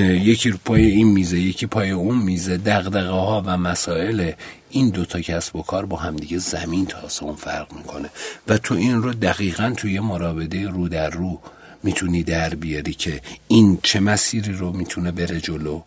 یکی 0.01 0.53
پای 0.53 0.87
این 0.87 1.09
میزه 1.09 1.39
یکی 1.39 1.67
پای 1.67 1.91
اون 1.91 2.19
میزه 2.19 2.57
دغدغه 2.57 3.09
ها 3.09 3.43
و 3.47 3.57
مسائل 3.57 4.33
این 4.71 4.91
دوتا 4.91 5.21
کسب 5.21 5.57
و 5.57 5.63
کار 5.63 5.87
با 5.87 5.97
همدیگه 5.97 6.39
زمین 6.39 6.87
تا 6.87 6.99
آسمون 6.99 7.37
فرق 7.37 7.73
می‌کنه. 7.73 8.09
و 8.49 8.59
تو 8.59 8.75
این 8.75 9.03
رو 9.03 9.13
دقیقا 9.13 9.75
توی 9.77 10.01
مراوده 10.01 10.69
رو 10.69 10.89
در 10.89 11.11
رو 11.11 11.41
می‌تونی 11.83 12.23
در 12.23 12.55
بیاری 12.55 12.95
که 12.95 13.21
این 13.49 13.79
چه 13.83 14.01
مسیری 14.01 14.53
رو 14.53 14.73
می‌تونه 14.73 15.11
بره 15.11 15.41
جلو. 15.41 15.83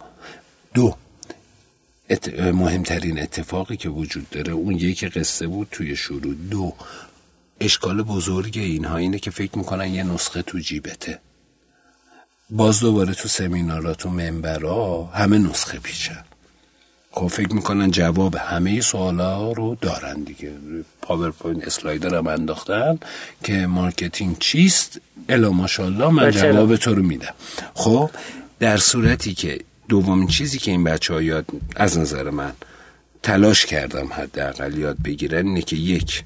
دو 0.74 0.96
مهمترین 2.54 3.22
اتفاقی 3.22 3.78
که 3.78 3.90
وجود 3.90 4.30
داره 4.30 4.54
اون 4.54 4.74
یکی 4.74 5.08
قصه 5.08 5.48
بود 5.48 5.68
توی 5.72 5.96
شروع. 5.96 6.36
دو 6.52 6.74
اشکال 7.62 8.04
بزرگ 8.04 8.58
اینها 8.58 8.98
اینه 8.98 9.20
که 9.20 9.32
فکر 9.32 9.58
می‌کنن 9.58 9.94
یه 9.94 10.04
نسخه 10.04 10.42
تو 10.42 10.60
جیبته. 10.60 11.20
باز 12.50 12.80
دوباره 12.80 13.14
تو 13.14 13.28
سمینارات 13.28 14.06
و 14.06 14.10
منبرا 14.10 15.10
همه 15.14 15.38
نسخه 15.38 15.80
پیچن 15.80 16.24
خب 17.12 17.28
فکر 17.28 17.54
می‌کنن 17.54 17.92
جواب 17.92 18.36
همه 18.36 18.82
سوالا 18.82 19.52
رو 19.52 19.78
دارن 19.82 20.24
دیگه. 20.24 20.52
PowerPoint 21.02 21.68
slide 21.68 22.02
رو 22.02 22.16
هم 22.16 22.28
انداختن 22.28 23.00
که 23.44 23.54
marketing 23.54 24.40
چیست؟ 24.40 25.02
الا 25.30 25.52
ماشاءالله 25.52 26.10
من 26.10 26.32
جواب 26.32 26.76
تو 26.76 26.96
رو 26.96 27.04
میدم. 27.04 27.34
خب 27.74 28.10
در 28.60 28.78
صورتی 28.78 29.34
که 29.34 29.60
دومین 29.90 30.28
چیزی 30.28 30.58
که 30.60 30.72
این 30.72 30.84
بچه 30.84 31.14
ها 31.14 31.22
یاد 31.22 31.46
از 31.76 31.98
نظر 31.98 32.30
من 32.30 32.54
تلاش 33.24 33.66
کردم 33.66 34.14
حداقل 34.14 34.78
یاد 34.78 34.98
بگیرن 35.04 35.48
اینه 35.48 35.62
که 35.62 35.76
یک 35.76 36.24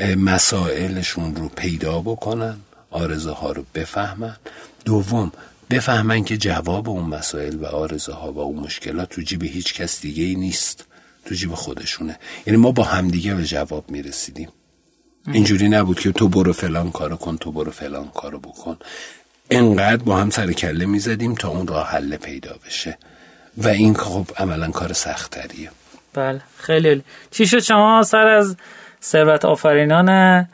مسائلشون 0.00 1.36
رو 1.36 1.48
پیدا 1.48 2.00
بکنن 2.00 2.56
آرزه 2.90 3.30
ها 3.30 3.52
رو 3.52 3.64
بفهمن. 3.74 4.36
دوم 4.84 5.32
بفهمن 5.70 6.24
که 6.24 6.36
جواب 6.36 6.88
اون 6.88 7.04
مسائل 7.04 7.56
و 7.56 7.66
آرزه 7.66 8.12
ها 8.12 8.32
و 8.32 8.38
اون 8.38 8.56
مشکلات 8.56 9.08
تو 9.08 9.22
جیب 9.22 9.42
هیچ 9.42 9.74
کس 9.74 10.00
دیگه 10.00 10.24
ای 10.24 10.34
نیست 10.34 10.84
تو 11.24 11.34
جیب 11.34 11.54
خودشونه. 11.54 12.18
یعنی 12.46 12.56
ما 12.56 12.72
با 12.72 12.84
همدیگه 12.84 13.34
به 13.34 13.44
جواب 13.44 13.90
می‌رسیدیم. 13.90 14.48
اینجوری 15.32 15.68
نبود 15.68 16.00
که 16.00 16.12
تو 16.12 16.28
برو 16.28 16.52
فلان 16.52 16.90
کارو 16.90 17.16
کن 17.16 17.36
تو 17.36 17.52
برو 17.52 17.70
فلان 17.70 18.08
کارو 18.08 18.38
بکن. 18.38 18.76
انقدر 19.50 20.02
با 20.02 20.16
هم 20.16 20.30
سر 20.30 20.52
کله 20.52 20.86
می‌زدیم 20.86 21.34
تا 21.34 21.48
اون 21.48 21.66
راه 21.66 21.88
حل 21.88 22.16
پیدا 22.16 22.56
بشه. 22.66 22.98
و 23.56 23.68
این 23.68 23.94
خب 23.94 24.26
عملا 24.36 24.70
کار 24.70 24.92
سختریه. 24.92 25.70
بله 26.14 26.40
خیلی 26.56 27.02
چی 27.30 27.46
شد 27.46 27.58
شما 27.58 28.02
سر 28.02 28.26
از 28.26 28.56
ثروت 29.02 29.44
آفرینان 29.44 30.46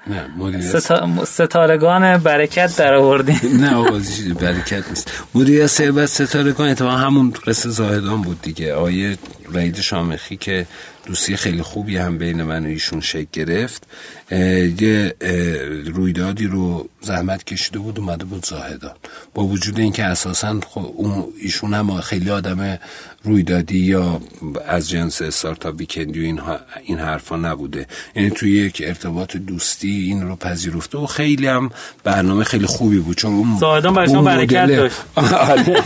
ستا... 0.61 1.25
ستارگان 1.25 2.19
برکت 2.19 2.77
در 2.77 2.95
آوردین. 2.95 3.41
نه 3.61 3.75
آقا 3.75 4.01
برکت 4.41 4.89
نیست. 4.89 5.13
مدیر 5.35 5.67
ثروت 5.67 6.07
ستارگان 6.07 6.69
اتفاقا 6.69 6.97
همون 6.97 7.33
قصه 7.47 7.69
زاهدان 7.69 8.23
بود 8.23 8.43
دیگه. 8.43 8.75
آیه 8.75 9.19
رئید 9.53 9.81
شامخی 9.81 10.37
که 10.37 10.67
دوستی 11.07 11.37
خیلی 11.37 11.63
خوبی 11.63 11.97
هم 11.97 12.19
بین 12.19 12.43
من 12.43 12.65
و 12.65 12.69
ایشون 12.69 13.01
شکل 13.01 13.27
گرفت. 13.33 13.87
یه 14.81 15.15
رویدادی 15.87 16.47
رو 16.47 16.89
زحمت 17.01 17.45
کشیده 17.45 17.79
بود 17.79 17.99
اومده 17.99 18.25
بود 18.25 18.47
زاهدان 18.47 18.95
با 19.35 19.45
وجود 19.45 19.81
اینکه 19.81 20.05
اساسا 20.05 20.61
خب 20.69 20.93
اون 20.97 21.25
ایشون 21.41 21.75
هم 21.75 22.01
خیلی 22.01 22.31
آدم 22.31 22.79
رویدادی 23.25 23.79
یا 23.79 24.21
از 24.69 24.91
جنس 24.91 25.23
استارتاپ 25.23 25.75
ویکندی 25.79 26.21
و 26.21 26.23
این, 26.23 26.41
این 26.85 26.99
حرفا 26.99 27.37
نبوده. 27.37 27.87
یعنی 28.17 28.31
توی 28.31 28.51
یک 28.51 28.83
ارتباط 28.87 29.37
دوستی 29.37 29.89
این 29.89 30.23
رو 30.23 30.37
پذیرفته 30.37 30.99
و 30.99 31.07
خیلی 31.07 31.47
هم 31.47 31.71
برنامه 32.05 32.45
خیلی 32.45 32.67
خوبی 32.67 32.99
بود. 32.99 33.17
چون 33.17 33.35
اون 33.35 33.57
زاهدان 33.59 33.95
برای 33.95 34.23
برکت 34.23 34.67
داشت. 34.67 34.97
آره. 35.17 35.83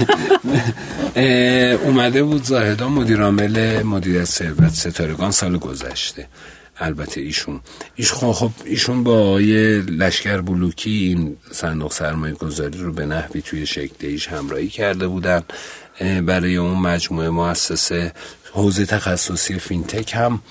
اومده 1.84 2.22
بود 2.22 2.44
زاهدان 2.44 2.92
مدیر 2.92 3.22
عامل 3.22 3.82
مدیریت 3.82 4.24
ثروت 4.24 4.72
ستارگان 5.08 5.30
سال 5.30 5.58
گذشته. 5.58 6.26
البته 6.78 7.20
ایشون 7.20 7.60
ایشون 7.94 8.32
خب 8.32 8.50
ایشون 8.64 9.04
با 9.04 9.18
آقای 9.18 9.80
لشکر 9.80 10.40
بلوکی 10.40 10.90
این 10.90 11.36
صندوق 11.52 11.92
سرمایه 11.92 12.34
گذاری 12.34 12.78
رو 12.78 12.92
به 12.92 13.06
نحوی 13.06 13.42
توی 13.42 13.66
شکل 13.66 14.06
ایش 14.06 14.28
همراهی 14.28 14.68
کرده 14.68 15.08
بودن. 15.08 15.42
برای 16.26 16.56
اون 16.56 16.78
مجموعه 16.78 17.28
مؤسسه 17.28 18.12
حوزه 18.52 18.86
تخصصی 18.86 19.58
فینتک 19.58 20.12
هم 20.14 20.42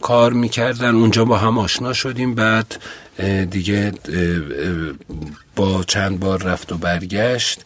کار 0.00 0.32
می‌کردن. 0.32 0.94
اونجا 0.94 1.24
با 1.24 1.38
هم 1.38 1.58
آشنا 1.58 1.92
شدیم. 1.92 2.34
بعد 2.34 2.82
دیگه 3.50 3.92
با 5.56 5.84
چند 5.84 6.20
بار 6.20 6.42
رفت 6.42 6.72
و 6.72 6.76
برگشت 6.78 7.60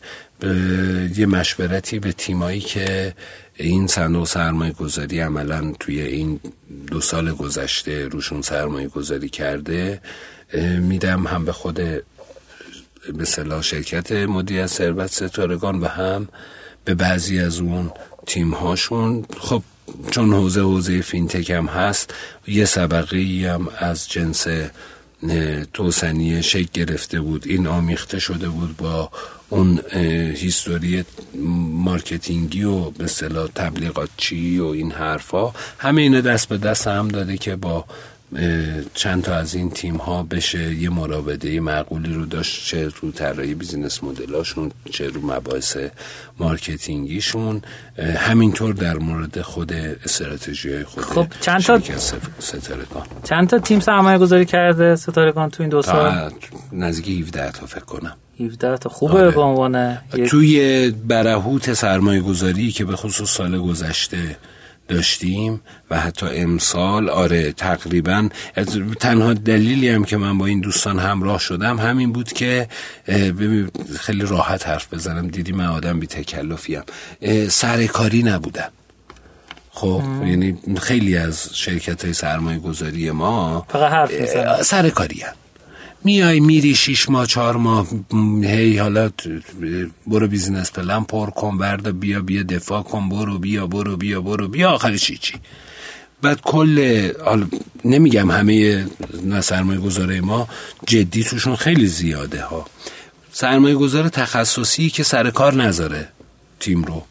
یه 1.16 1.26
مشورتی 1.26 1.99
به 1.99 2.12
تیمایی 2.12 2.61
که 2.61 3.14
این 3.57 3.86
صندوق 3.86 4.26
سرمایه 4.26 4.72
گذاری 4.72 5.20
عملا 5.20 5.72
توی 5.80 6.00
این 6.00 6.40
دو 6.86 7.00
سال 7.00 7.32
گذشته 7.32 8.09
روشون 8.09 8.42
سرمایه 8.42 8.88
گذاری 8.88 9.28
کرده 9.28 10.00
میدم 10.80 11.26
هم 11.26 11.44
به 11.44 11.52
خود 11.52 11.80
صلاح 13.24 13.62
شرکت 13.62 14.12
مدیر 14.12 14.66
ثروت 14.66 15.11
ستارگان 15.11 15.80
و 15.80 15.86
هم 15.86 16.28
به 16.84 16.94
بعضی 16.94 17.40
از 17.40 17.61
اون 17.61 17.92
تیم 18.26 18.50
هاشون 18.50 19.26
خب 19.40 19.62
چون 20.11 20.32
حوزه 20.32 20.61
حوزه 20.61 21.00
fintech 21.01 21.51
هم 21.50 21.66
هست 21.66 22.14
یه 22.46 22.64
سبقه 22.64 23.50
هم 23.54 23.68
از 23.78 24.09
جنس 24.09 24.46
توسنی 25.72 26.42
شکل 26.42 26.84
گرفته 26.84 27.20
بود 27.20 27.46
این 27.46 27.66
آمیخته 27.66 28.18
شده 28.18 28.48
بود 28.48 28.76
با 28.76 29.11
اون 29.49 29.80
history 30.34 31.05
marketing 31.84 32.57
ی 32.57 32.64
و 32.64 32.90
به 32.90 33.05
اصطلاح 33.05 33.49
تبلیغات 33.55 34.09
چی 34.16 34.59
و 34.59 34.66
این 34.66 34.92
حرفا 34.92 35.53
همه 35.78 36.03
اینا 36.03 36.20
دست 36.20 36.49
به 36.49 36.59
دست 36.59 36.88
هم 36.88 37.09
داده 37.09 37.36
که 37.36 37.57
با 37.57 37.84
چند 38.94 39.22
تا 39.22 39.34
از 39.34 39.55
این 39.55 39.70
تیم 39.70 39.97
ها 39.97 40.22
بشه 40.22 40.74
یه 40.74 40.90
مراوده 40.90 41.61
معقولی 41.61 42.14
رو 42.14 42.26
داشت 42.26 42.66
چه 42.66 42.88
رو 43.01 43.11
طراحی 43.11 43.55
business 43.55 44.05
model 44.05 44.41
اشون 44.41 44.70
چه 44.90 45.09
رو 45.09 45.20
مباحث 45.26 45.76
marketing 46.39 47.18
یشون 47.18 47.62
همینطور 48.16 48.74
در 48.74 48.97
مورد 48.97 49.40
خود 49.40 49.72
استراتژی 49.72 50.72
های 50.72 50.84
خود 50.84 51.05
خب 51.05 51.26
چند 51.40 51.62
تا 51.62 51.80
ستارگان 52.38 53.07
چند 53.24 53.49
تا 53.49 53.59
تیم 53.59 53.80
سرمایه 53.80 54.18
گذاری 54.18 54.47
کرده 54.47 54.97
ستارگان 54.97 55.51
تو 55.51 55.62
این 55.62 55.70
دو 55.70 55.82
سال؟ 55.82 56.30
نزدیک 56.72 57.20
17 57.20 57.51
تا 57.51 57.66
فکر 57.66 57.84
کنم. 57.84 58.16
17 58.41 58.76
تا 58.76 58.89
خوبه 58.89 59.14
آره. 59.14 59.30
به 59.30 59.41
عنوان 59.41 59.99
توی 60.28 60.91
برهوت 60.91 61.72
سرمایه 61.72 62.20
گذاری 62.20 62.72
که 62.72 62.84
به 62.84 62.97
خصوص 62.97 63.30
سال 63.30 63.59
گذشته 63.59 64.37
داشتیم 64.89 65.61
و 65.91 66.01
حتی 66.01 66.26
امسال 66.26 67.09
آره 67.09 67.53
تقریبا. 67.53 68.28
تنها 69.01 69.34
دلیلی 69.34 69.89
هم 69.89 70.05
که 70.05 70.16
من 70.16 70.39
با 70.39 70.47
این 70.47 70.61
دوستان 70.61 70.99
همراه 70.99 71.39
شدم 71.39 71.78
همین 71.78 72.12
بود 72.12 72.32
که 72.32 72.68
خیلی 74.01 74.26
راحت 74.26 74.68
حرف 74.68 74.95
بزنم. 74.95 75.28
دیدی 75.28 75.53
من 75.53 75.66
آدم 75.66 76.01
بی 76.01 76.07
تکلفیم 76.07 76.82
سرکاری 77.49 78.22
نبودم. 78.22 78.70
خب 79.70 80.03
یعنی 80.26 80.59
خیلی 80.80 81.16
از 81.16 81.51
شرکت 81.53 82.05
های 82.05 82.14
سرمایه 82.14 82.59
گذاری 82.59 83.11
ما 83.11 83.66
فقط 83.68 83.93
حرف 83.93 84.62
سرکاری 84.62 85.20
هم 85.20 85.34
میای 86.07 86.40
میری 86.40 86.74
شیش 86.74 87.09
ماه 87.11 87.26
چهار 87.26 87.57
ماه 87.57 87.86
هی 88.42 88.76
حالا 88.78 89.11
برو 90.07 90.28
بیزینس 90.28 90.72
پلن 90.72 91.04
پر 91.04 91.30
کن 91.30 91.59
بردا 91.59 91.92
بیا 91.92 92.20
بیا 92.20 92.42
دفاع 92.42 92.82
کن 92.82 93.09
برو 93.09 93.38
بیا 93.38 93.66
برو 93.66 93.96
بیا 93.96 94.20
برو 94.20 94.48
بیا 94.48 94.70
آخرش 94.70 95.07
چی 95.11 95.34
بعد 96.22 96.40
کل 96.40 96.76
نمیگم 97.84 98.30
همه 98.30 98.86
سرمایه 99.40 99.80
گذاره 99.80 100.20
ما 100.20 100.48
جدی 100.86 101.24
توشون 101.24 101.57
خیلی 101.57 101.86
زیاده 101.86 102.42
ها. 102.42 102.66
سرمایه 103.32 103.74
گذار 103.74 104.09
تخصصی 104.09 104.90
که 104.90 105.02
سر 105.02 105.30
کار 105.30 105.54
نذاره 105.54 106.09
تیم 106.61 106.84
رو. 106.84 107.02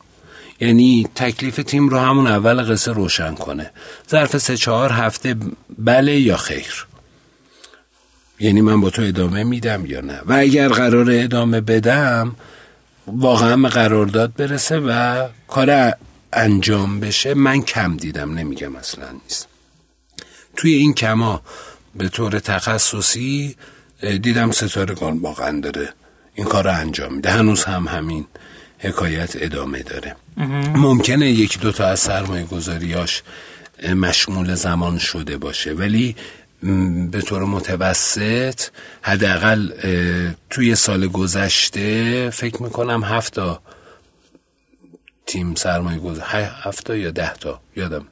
یعنی 0.59 1.07
تکلیف 1.15 1.55
تیم 1.55 1.89
رو 1.89 1.99
همون 1.99 2.27
اول 2.27 2.63
قصه 2.63 2.91
روشن 2.91 3.35
کنه. 3.35 3.71
ظرف 4.09 4.37
سه 4.37 4.57
چهار 4.57 4.91
هفته 4.91 5.35
بله 5.77 6.19
یا 6.19 6.37
خیر. 6.37 6.85
یعنی 8.39 8.61
من 8.61 8.81
با 8.81 8.89
تو 8.89 9.01
ادامه 9.01 9.43
میدم 9.43 9.85
یا 9.85 10.01
نه؟ 10.01 10.21
و 10.25 10.33
اگر 10.33 10.67
قرار 10.67 11.11
ادامه 11.11 11.61
بدم 11.61 12.35
واقعا 13.07 13.57
به 13.57 13.69
قرارداد 13.69 14.35
برسه 14.35 14.79
و 14.79 15.23
کار 15.47 15.93
انجام 16.33 16.99
بشه 16.99 17.33
من 17.33 17.61
کم 17.61 17.97
دیدم 17.97 18.33
نمیگم 18.33 18.75
اصلا 18.75 19.11
نیست. 19.23 19.47
توی 20.55 20.73
این 20.73 20.93
کما 20.93 21.41
به 21.95 22.09
طور 22.09 22.39
تخصصی 22.39 23.55
دیدم 24.21 24.51
ستارگان 24.51 25.17
واقعا 25.17 25.59
داره 25.59 25.89
این 26.35 26.47
کار 26.47 26.63
رو 26.63 26.79
انجام 26.79 27.13
میده. 27.13 27.29
هنوز 27.31 27.63
هم 27.63 27.87
همین 27.87 28.25
حکایت 28.79 29.31
ادامه 29.35 29.83
داره. 29.83 30.15
ممکنه 30.75 31.31
یکی 31.31 31.59
دوتا 31.59 31.87
از 31.87 31.99
سرمایه 31.99 32.45
گذاریاش 32.45 33.23
مشمول 33.95 34.55
زمان 34.55 34.97
شده 34.97 35.37
باشه 35.37 35.73
ولی 35.73 36.15
به 37.11 37.21
طور 37.21 37.43
متوسط 37.43 38.61
حداقل 39.01 39.71
توی 40.49 40.75
سال 40.75 41.07
گذشته 41.07 42.29
فکر 42.29 42.63
می‌کنم 42.63 43.03
هفتا 43.03 43.61
تیم 45.25 45.55
سرمایه 45.55 45.99
گذار 45.99 46.25
هفتا 46.63 46.95
یا 46.95 47.11
ده 47.11 47.33
تا 47.33 47.61
یادم 47.75 48.07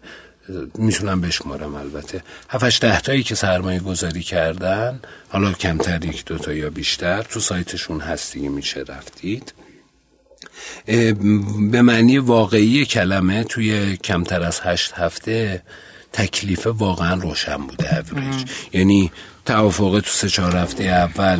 می‌تونم 0.75 1.21
بشمارم 1.21 1.75
البته. 1.75 2.23
هفتش 2.49 2.79
ده 2.79 2.99
تایی 3.01 3.23
که 3.23 3.35
سرمایه 3.35 3.79
گذاری 3.79 4.23
کردن 4.23 4.99
حالا 5.29 5.53
کمتر 5.53 6.05
یک 6.05 6.25
دوتا 6.25 6.53
یا 6.53 6.69
بیشتر 6.69 7.21
تو 7.21 7.39
سایتشون 7.39 7.99
هست 7.99 8.33
دیگه 8.33 8.49
میشه 8.49 8.79
رفتید. 8.87 9.53
به 11.71 11.81
معنی 11.81 12.17
واقعی 12.17 12.85
کلمه 12.85 13.43
توی 13.43 13.97
کمتر 13.97 14.41
از 14.43 14.59
هشت 14.63 14.93
هفته 14.93 15.61
تکلیف 16.13 16.67
واقعا 16.67 17.13
روشن 17.13 17.57
بوده 17.57 17.97
اوریج 17.97 18.45
یعنی 18.73 19.11
توافق 19.45 19.99
تو 19.99 20.11
سه 20.11 20.29
چهار 20.29 20.55
هفته 20.55 20.83
اول 20.83 21.39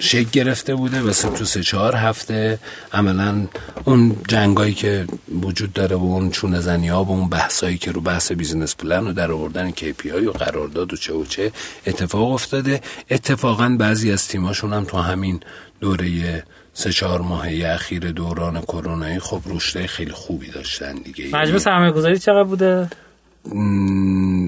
شکل 0.00 0.30
گرفته 0.30 0.74
بوده 0.74 1.02
و 1.02 1.12
تو 1.12 1.44
سه 1.44 1.62
چهار 1.62 1.96
هفته 1.96 2.58
عملا 2.92 3.46
اون 3.84 4.16
جنگایی 4.28 4.74
که 4.74 5.06
وجود 5.42 5.72
داره 5.72 5.96
و 5.96 6.02
اون 6.02 6.30
چونه 6.30 6.60
زنی 6.60 6.88
ها 6.88 7.04
و 7.04 7.10
اون 7.10 7.28
بحثایی 7.28 7.78
که 7.78 7.92
رو 7.92 8.00
بحث 8.00 8.32
business 8.32 8.76
plan 8.76 9.06
و 9.06 9.12
در 9.12 9.32
آوردن 9.32 9.70
KPI 9.70 10.26
و 10.26 10.32
قرارداد 10.32 10.92
و 10.92 10.96
چه 10.96 11.12
و 11.12 11.24
چه 11.24 11.52
اتفاق 11.86 12.32
افتاده. 12.32 12.80
اتفاقا 13.10 13.76
بعضی 13.78 14.12
از 14.12 14.28
تیماشون 14.28 14.72
هم 14.72 14.84
تو 14.84 14.98
همین 14.98 15.40
دوره 15.80 16.44
سه 16.78 16.92
چهار 16.92 17.20
ماهه 17.20 17.66
اخیر 17.74 18.10
دوران 18.10 18.60
کرونایی 18.60 19.18
خب 19.18 19.40
رشته 19.46 19.86
خیلی 19.86 20.10
خوبی 20.10 20.50
داشتن 20.50 20.94
دیگه. 20.94 21.24
مجموع 21.32 21.58
سرمایه 21.58 21.92
گذاری 21.92 22.18
چقدر 22.18 22.44
بوده؟ 22.44 22.88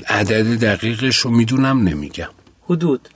عدد 0.09 0.61
دقیقش 0.65 1.17
رو 1.17 1.31
می‌دونم 1.31 1.89
نمیگم. 1.89 2.29
حدود. 2.65 3.09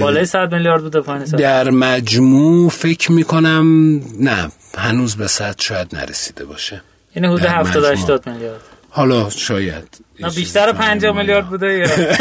بالای 0.00 0.24
100 0.24 0.54
میلیارد 0.54 0.82
بوده 0.82 1.00
پایین 1.00 1.24
در 1.24 1.70
مجموع 1.70 2.70
فکر 2.70 3.12
می‌کنم 3.12 4.00
نه 4.20 4.48
هنوز 4.78 5.16
به 5.16 5.26
100 5.26 5.60
شاید 5.60 5.96
نرسیده 5.96 6.44
باشه. 6.44 6.82
یعنی 7.16 7.28
حدود 7.28 7.44
70 7.44 7.84
80 7.84 8.28
میلیارد. 8.28 8.60
حالا 8.90 9.30
شاید. 9.30 9.98
بیشتر 10.34 10.72
50 10.72 11.16
میلیارد 11.16 11.48
بوده 11.48 11.66
یا؟ 11.78 11.86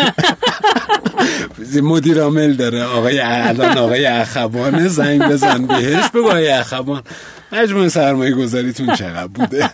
مدیر 1.82 2.22
عامل 2.22 2.54
داره. 2.54 2.84
آقای 2.84 3.20
الان 3.20 3.78
آقای 3.78 4.06
اخوان 4.06 4.88
زنگ 4.88 5.22
بزن 5.22 5.68
بهش. 5.68 6.10
بگو 6.14 6.28
آقای 6.28 6.50
اخوان 6.50 7.04
مجموع 7.52 7.88
سرمایه 7.88 8.32
گذاریتون 8.32 8.96
چقدر 8.96 9.28
بوده؟ 9.28 9.70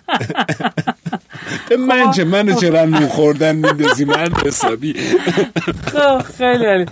به 1.69 1.77
من 1.77 2.11
چه 2.11 2.23
منو 2.23 2.53
چرا 2.53 2.85
نو 2.85 3.07
خوردن 3.07 3.55
میندازی 3.55 4.05
من 4.05 4.29
حسابی. 4.45 4.93
خب، 5.93 6.21
خیلی 6.37 6.65
عالی. 6.65 6.85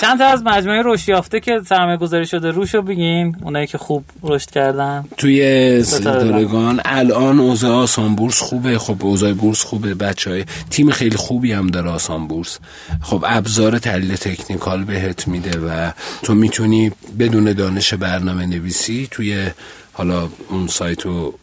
چند 0.00 0.18
تا 0.18 0.24
از 0.24 0.42
مجموعه 0.42 0.82
رشد 0.84 1.08
یافته 1.08 1.40
که 1.40 1.60
سرمایه 1.68 1.96
گذاری 1.96 2.26
شده 2.26 2.50
روشو 2.50 2.82
بگین 2.82 3.36
اونایی 3.42 3.66
که 3.66 3.78
خوب 3.78 4.04
رشد 4.22 4.50
کردن. 4.50 5.04
توی 5.16 5.84
دورگان 6.02 6.80
الان 6.84 7.40
اوضاع 7.40 7.72
آسان 7.72 8.16
بورس 8.16 8.40
خوبه. 8.40 8.78
خب 8.78 8.96
اوضاع 9.04 9.32
بورس 9.32 9.64
خوبه. 9.64 9.94
بچه 9.94 10.30
های 10.30 10.44
تیم 10.70 10.90
خیلی 10.90 11.16
خوبی 11.16 11.52
هم 11.52 11.66
داره 11.66 11.90
آسان 11.90 12.28
بورس. 12.28 12.58
خب 13.02 13.24
ابزار 13.28 13.78
تحلیل 13.78 14.16
تکنیکال 14.16 14.84
بهت 14.84 15.28
میده 15.28 15.58
و 15.58 15.92
تو 16.22 16.34
می‌تونی 16.34 16.92
بدون 17.18 17.52
دانش 17.52 17.94
برنامه 17.94 18.46
نویسی 18.46 19.08
توی 19.10 19.46
حالا 19.92 20.28
اون 20.48 20.66
سایت 20.66 21.06
و 21.06 21.34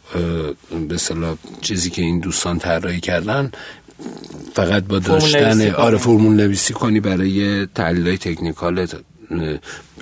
به 0.88 0.98
صلاح 0.98 1.36
چیزی 1.62 1.90
که 1.90 2.02
این 2.02 2.20
دوستان 2.20 2.60
طراحی 2.60 3.00
کردن 3.00 3.52
فقط 4.54 4.84
با 4.84 5.00
داشتن 5.00 5.72
آره 5.72 5.98
فرمول 5.98 6.36
نویسی 6.36 6.74
کنی 6.74 7.00
برای 7.00 7.66
تحلیل 7.66 8.16
تکنیکال 8.16 8.88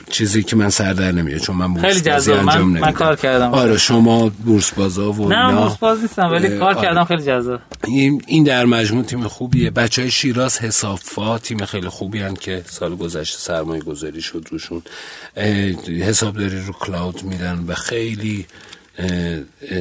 چیزی 0.09 0.43
که 0.43 0.55
من 0.55 0.69
سر 0.69 0.93
در 0.93 1.11
نمیاد 1.11 1.39
چون 1.39 1.55
من 1.55 1.81
خیلی 1.81 2.01
جذاب. 2.01 2.39
من, 2.39 2.61
من 2.61 2.91
کار 2.91 3.15
کردم. 3.15 3.53
آره 3.53 3.77
شما 3.77 4.29
بورس 4.29 4.73
بازا 4.73 5.11
و 5.11 5.29
نه 5.29 5.55
بورس 5.55 5.77
باز 5.77 6.01
نیستم 6.01 6.31
ولی 6.31 6.59
کار 6.59 6.73
آره. 6.73 6.81
کردم 6.81 7.03
خیلی 7.03 7.23
جذاب. 7.23 7.59
این 8.27 8.43
در 8.43 8.65
مجموع 8.65 9.03
تیم 9.03 9.27
خوبیه. 9.27 9.71
بچه 9.71 10.01
های 10.01 10.11
شیراز 10.11 10.59
حسابفا 10.59 11.37
تیم 11.37 11.65
خیلی 11.65 11.89
خوبی 11.89 12.19
هن 12.19 12.33
که 12.33 12.63
سال 12.65 12.95
گذشته 12.95 13.39
سرمایه 13.39 13.81
گذاری 13.81 14.21
شد 14.21 14.47
روشون. 14.51 14.81
حسابداری 16.01 16.61
رو 16.61 16.73
کلاود 16.73 17.23
میدن 17.23 17.65
و 17.67 17.73
خیلی 17.73 18.45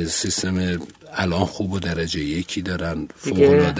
سیستم 0.06 0.78
الان 1.16 1.44
خوب 1.44 1.72
و 1.72 1.78
درجه 1.78 2.20
یکی 2.20 2.62
دارن 2.62 3.08
فوق 3.16 3.72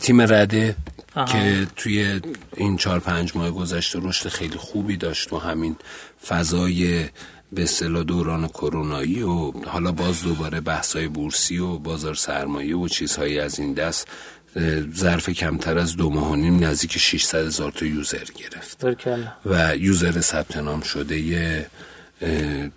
تیم 0.00 0.20
رده؟ 0.20 0.74
که 1.14 1.66
توی 1.76 2.20
این 2.56 2.76
چهار 2.76 3.00
پنج 3.00 3.32
ماه 3.34 3.50
گذشته 3.50 3.98
رشد 4.02 4.28
خیلی 4.28 4.56
خوبی 4.56 4.96
داشت 4.96 5.32
و 5.32 5.38
همین 5.38 5.76
فضای 6.26 7.08
به 7.52 7.62
اصطلاح 7.62 8.02
دوران 8.02 8.48
کرونایی 8.48 9.22
و 9.22 9.50
حالا 9.50 9.92
باز 9.92 10.22
دوباره 10.22 10.60
بحثای 10.60 11.08
بورسی 11.08 11.58
و 11.58 11.78
بازار 11.78 12.14
سرمایه 12.14 12.76
و 12.76 12.88
چیزهایی 12.88 13.40
از 13.40 13.58
این 13.58 13.74
دست 13.74 14.08
ظرف 14.94 15.30
کمتر 15.30 15.78
از 15.78 15.96
دو 15.96 16.10
ماه 16.10 16.30
و 16.30 16.36
نیم 16.36 16.64
نزدیک 16.64 16.98
600 16.98 17.46
هزار 17.46 17.72
تا 17.72 17.86
user 17.86 18.24
گرفت. 18.36 18.84
و 19.46 19.76
user 19.76 20.20
ثبت 20.20 20.56
نام 20.56 20.80
شده 20.80 21.66
یه 22.22 22.70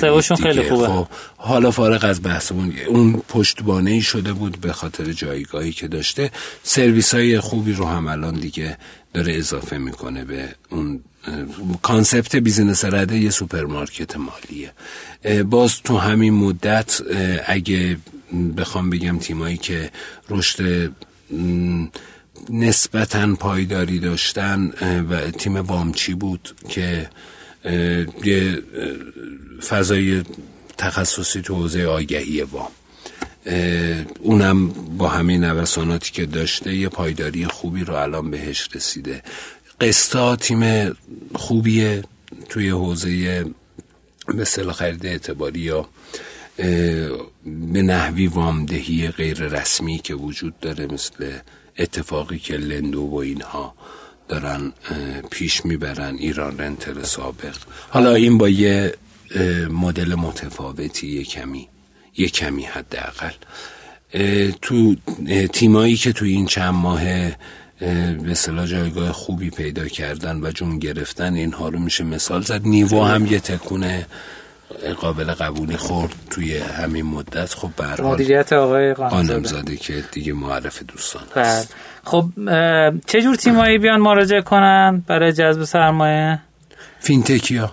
سواشون 0.00 0.36
خیلی 0.36 0.68
خوبه. 0.68 0.86
خب 0.86 1.06
حالا 1.36 1.70
فارغ 1.70 2.04
از 2.04 2.22
بحثمون 2.22 2.72
اون 2.88 3.22
پشتوانه 3.28 3.90
ای 3.90 4.00
شده 4.00 4.32
بود 4.32 4.60
به 4.60 4.72
خاطر 4.72 5.12
جایگاهی 5.12 5.72
که 5.72 5.88
داشته. 5.88 6.30
سرویس 6.62 7.14
های 7.14 7.40
خوبی 7.40 7.72
رو 7.72 7.86
هم 7.86 8.06
الان 8.06 8.34
دیگه 8.34 8.78
داره 9.14 9.34
اضافه 9.36 9.78
می‌کنه 9.78 10.24
به 10.24 10.48
اون 10.70 11.00
concept 11.82 12.36
business 12.36 12.84
رده 12.84 13.18
یه 13.18 13.30
سوپرمارکت 13.30 14.16
مالیه. 14.16 14.72
باز 15.42 15.82
تو 15.82 15.98
همین 15.98 16.34
مدت 16.34 17.00
اگه 17.46 17.98
بخوام 18.56 18.90
بگم 18.90 19.18
تیمایی 19.18 19.56
که 19.56 19.90
رشد 20.30 20.92
نسبتا 22.50 23.34
پایداری 23.34 23.98
داشتن 23.98 24.72
و 25.10 25.30
تیم 25.30 25.56
وامچی 25.56 26.14
بود 26.14 26.54
که 26.68 27.10
یه 28.24 28.62
فضای 29.68 30.22
تخصصی 30.78 31.42
تو 31.42 31.54
حوزه 31.54 31.84
آگهی 31.86 32.42
وام 32.42 32.70
اونم 34.20 34.68
با 34.98 35.08
همین 35.08 35.44
نوساناتی 35.44 36.12
که 36.12 36.26
داشته 36.26 36.76
یه 36.76 36.88
پایداری 36.88 37.44
خوبی 37.44 37.84
رو 37.84 37.94
الان 37.94 38.30
بهش 38.30 38.68
رسیده. 38.74 39.22
قسطا 39.80 40.36
تیم 40.36 40.92
خوبیه 41.34 42.02
توی 42.48 42.70
حوزه 42.70 43.44
مثل 44.34 44.72
خرید 44.72 45.06
اعتباری 45.06 45.60
یا 45.60 45.88
به 47.46 47.82
نحوی 47.82 48.26
وامدهی 48.26 49.08
غیر 49.08 49.38
رسمی 49.38 49.98
که 49.98 50.14
وجود 50.14 50.60
داره 50.60 50.86
مثل 50.86 51.38
اتفاقی 51.78 52.38
که 52.38 52.56
لندو 52.56 53.00
و 53.00 53.14
اینها. 53.14 53.74
دارن 54.28 54.72
پیش 55.30 55.64
می‌برن 55.64 56.14
ایران 56.18 56.58
رنتل 56.58 57.02
سابق. 57.02 57.56
حالا 57.88 58.14
این 58.14 58.38
با 58.38 58.48
یه 58.48 58.94
مدل 59.70 60.14
متفاوتی 60.14 61.06
یه 61.06 61.24
کمی 61.24 61.68
یه 62.16 62.28
کمی 62.28 62.64
حداقل. 62.64 63.30
تو 64.62 64.96
تیمایی 65.52 65.96
که 65.96 66.12
تو 66.12 66.24
این 66.24 66.46
چند 66.46 66.74
ماه 66.74 67.00
به 68.24 68.34
صلاح 68.34 68.66
جایگاه 68.66 69.12
خوبی 69.12 69.50
پیدا 69.50 69.88
کردن 69.88 70.40
و 70.44 70.50
جون 70.50 70.78
گرفتن 70.78 71.34
اینها 71.34 71.68
رو 71.68 71.78
میشه 71.78 72.04
مثال 72.04 72.42
زد. 72.42 72.60
نیوا 72.64 73.06
هم 73.06 73.26
یه 73.26 73.40
تکونه 73.40 74.06
قابل 75.00 75.24
قبولی 75.24 75.76
خورد 75.76 76.14
توی 76.30 76.58
همین 76.58 77.06
مدت. 77.06 77.54
خب 77.54 77.70
برحال 77.76 78.12
مدیریت 78.12 78.52
آقای 78.52 78.94
قانم 78.94 79.44
زاده 79.44 79.76
که 79.76 80.04
دیگه 80.12 80.32
معرف 80.32 80.82
دوستان 80.82 81.22
بله. 81.34 81.64
خب 82.06 82.24
چه 83.06 83.22
جور 83.22 83.34
تیمایی 83.36 83.78
بیان 83.78 84.00
مراجعه 84.00 84.40
کنن 84.40 85.02
برای 85.06 85.32
جذب 85.32 85.64
سرمایه؟ 85.64 86.38
فینتکیا. 87.00 87.72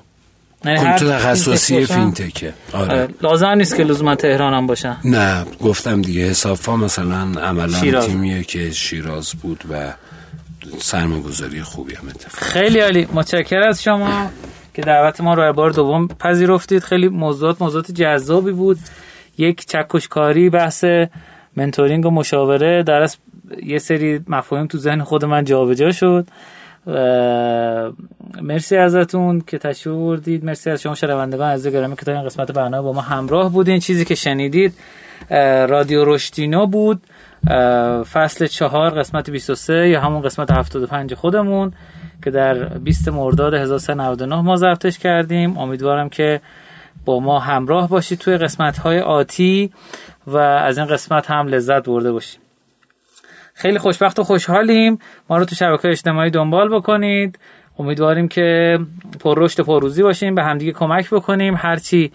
یعنی 0.65 0.99
تو 0.99 1.09
تخصصی 1.09 1.85
فینتکه. 1.85 2.53
آره. 2.73 3.07
لازم 3.21 3.47
نیست 3.47 3.75
که 3.75 3.83
لزوما 3.83 4.15
تهران 4.15 4.53
هم 4.53 4.67
باشن. 4.67 4.97
نه 5.05 5.45
گفتم 5.61 6.01
دیگه 6.01 6.29
حسابا 6.29 6.75
مثلا 6.75 7.41
عملا 7.41 8.01
تیمیه 8.01 8.43
که 8.43 8.71
شیراز 8.71 9.33
بود 9.33 9.63
و 9.71 9.93
سرمایه‌گذاری 10.79 11.61
خوبی 11.61 11.95
هم 11.95 12.09
اتفاق 12.09 12.43
خیلی 12.43 12.79
عالی. 12.79 13.07
متشکرم 13.13 13.67
از 13.67 13.83
شما 13.83 14.29
که 14.73 14.81
دعوت 14.81 15.21
ما 15.21 15.33
رو 15.33 15.53
بار 15.53 15.69
دوم 15.69 16.07
پذیرفتید. 16.07 16.83
خیلی 16.83 17.07
موضوعات 17.07 17.61
موضوعات 17.61 17.91
جذابی 17.91 18.51
بود. 18.51 18.79
یک 19.37 19.65
چکشکاری 19.65 20.49
بحث 20.49 20.85
منتورینگ 21.55 22.05
و 22.05 22.09
مشاوره 22.09 22.83
در 22.83 23.01
یه 23.63 23.79
سری 23.79 24.19
مفاهیم 24.27 24.67
تو 24.67 24.77
ذهن 24.77 25.03
خود 25.03 25.25
من 25.25 25.43
جابجا 25.43 25.91
شد. 25.91 26.27
مرسی 28.41 28.77
ازتون 28.77 29.41
که 29.47 29.57
تشریف 29.57 29.95
بردید 29.95 30.45
مرسی 30.45 30.69
از 30.69 30.81
شما 30.81 30.95
شنوندگان 30.95 31.51
عزیز 31.51 31.73
گرامی 31.73 31.95
که 31.95 32.05
تا 32.05 32.11
این 32.11 32.23
قسمت 32.23 32.51
برنامه 32.51 32.83
با 32.83 32.93
ما 32.93 33.01
همراه 33.01 33.51
بودین. 33.51 33.79
چیزی 33.79 34.05
که 34.05 34.15
شنیدید 34.15 34.73
رادیو 35.69 36.05
رشتینو 36.05 36.67
بود. 36.67 37.01
فصل 38.13 38.47
چهار 38.47 38.89
قسمت 38.89 39.29
23 39.29 39.89
یا 39.89 40.01
همون 40.01 40.21
قسمت 40.21 40.51
75 40.51 41.13
خودمون 41.13 41.73
که 42.23 42.31
در 42.31 42.53
20 42.53 43.07
مرداد 43.07 43.53
1399 43.53 44.41
ما 44.41 44.55
ضبطش 44.55 44.99
کردیم. 44.99 45.57
امیدوارم 45.57 46.09
که 46.09 46.41
با 47.05 47.19
ما 47.19 47.39
همراه 47.39 47.89
باشید 47.89 48.19
توی 48.19 48.37
قسمت 48.37 48.77
های 48.77 48.99
آتی 48.99 49.71
و 50.27 50.37
از 50.37 50.77
این 50.77 50.87
قسمت 50.87 51.31
هم 51.31 51.47
لذت 51.47 51.85
برده 51.85 52.11
باشید 52.11 52.42
خیلی 53.53 53.77
خوشبخت 53.77 54.19
و 54.19 54.23
خوشحالیم. 54.23 54.99
ما 55.29 55.37
رو 55.37 55.45
تو 55.45 55.55
شبکه 55.55 55.89
اجتماعی 55.89 56.29
دنبال 56.29 56.75
بکنید. 56.75 57.39
امیدواریم 57.79 58.27
که 58.27 58.79
پر 59.19 59.39
رشد 59.39 59.59
و 59.59 59.63
پرروزی 59.63 60.03
باشیم 60.03 60.35
به 60.35 60.43
همدیگه 60.43 60.71
کمک 60.71 61.09
بکنیم. 61.09 61.55
هرچی 61.57 62.11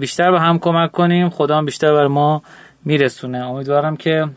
بیشتر 0.00 0.30
به 0.30 0.40
هم 0.40 0.58
کمک 0.58 0.92
کنیم 0.92 1.30
خدا 1.30 1.58
هم 1.58 1.64
بیشتر 1.64 1.92
بر 1.92 2.06
ما 2.06 2.42
میرسونه. 2.84 3.38
امیدوارم 3.38 3.96
که 3.96 4.28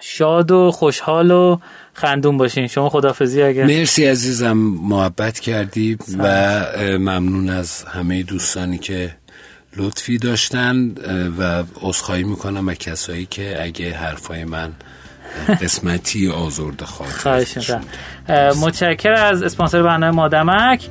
شاد 0.00 0.50
و 0.50 0.70
خوشحال 0.70 1.30
و 1.30 1.58
خندون 1.92 2.36
باشین. 2.36 2.66
شما 2.66 2.88
خدافزی 2.88 3.42
اگر 3.42 3.66
مرسی 3.66 4.04
عزیزم 4.04 4.56
محبت 4.82 5.38
کردی 5.38 5.98
و 6.18 6.62
ممنون 6.80 7.50
از 7.50 7.84
همه 7.84 8.22
دوستانی 8.22 8.78
که 8.78 9.16
لطفی 9.76 10.18
داشتن 10.18 10.94
و 11.38 11.64
عذرخواهی 11.80 12.22
می‌کنم 12.22 12.68
از 12.68 12.74
کسایی 12.74 13.26
که 13.26 13.62
اگه 13.62 13.94
حرفای 13.94 14.44
من 14.44 14.72
قسمتی 15.62 16.28
آزرده 16.28 16.86
خواهد 16.86 17.42
متشکر 18.56 19.12
از 19.12 19.42
اسپانسر 19.42 19.82
برنامه 19.82 20.16
مادمک. 20.16 20.88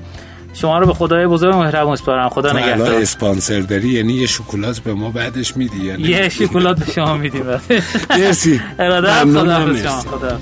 شما 0.53 0.79
رو 0.79 0.87
به 0.87 0.93
خدای 0.93 1.27
بزرگ 1.27 1.55
مهربون 1.55 1.93
اسپارم 1.93 2.29
خدا 2.29 2.51
نگهدار. 2.51 2.93
اسپانسر 2.93 3.59
داری 3.59 3.89
یعنی 3.89 4.13
یه 4.13 4.27
شکلات 4.27 4.79
به 4.79 4.93
ما 4.93 5.09
بعدش 5.09 5.57
میدی 5.57 6.09
یه 6.09 6.29
شکلات 6.29 6.85
به 6.85 6.91
شما 6.91 7.17
میدیم. 7.17 7.43
مرسی. 8.09 8.61
اراده 8.79 9.13
خدا 9.13 9.73
خدا 9.99 10.39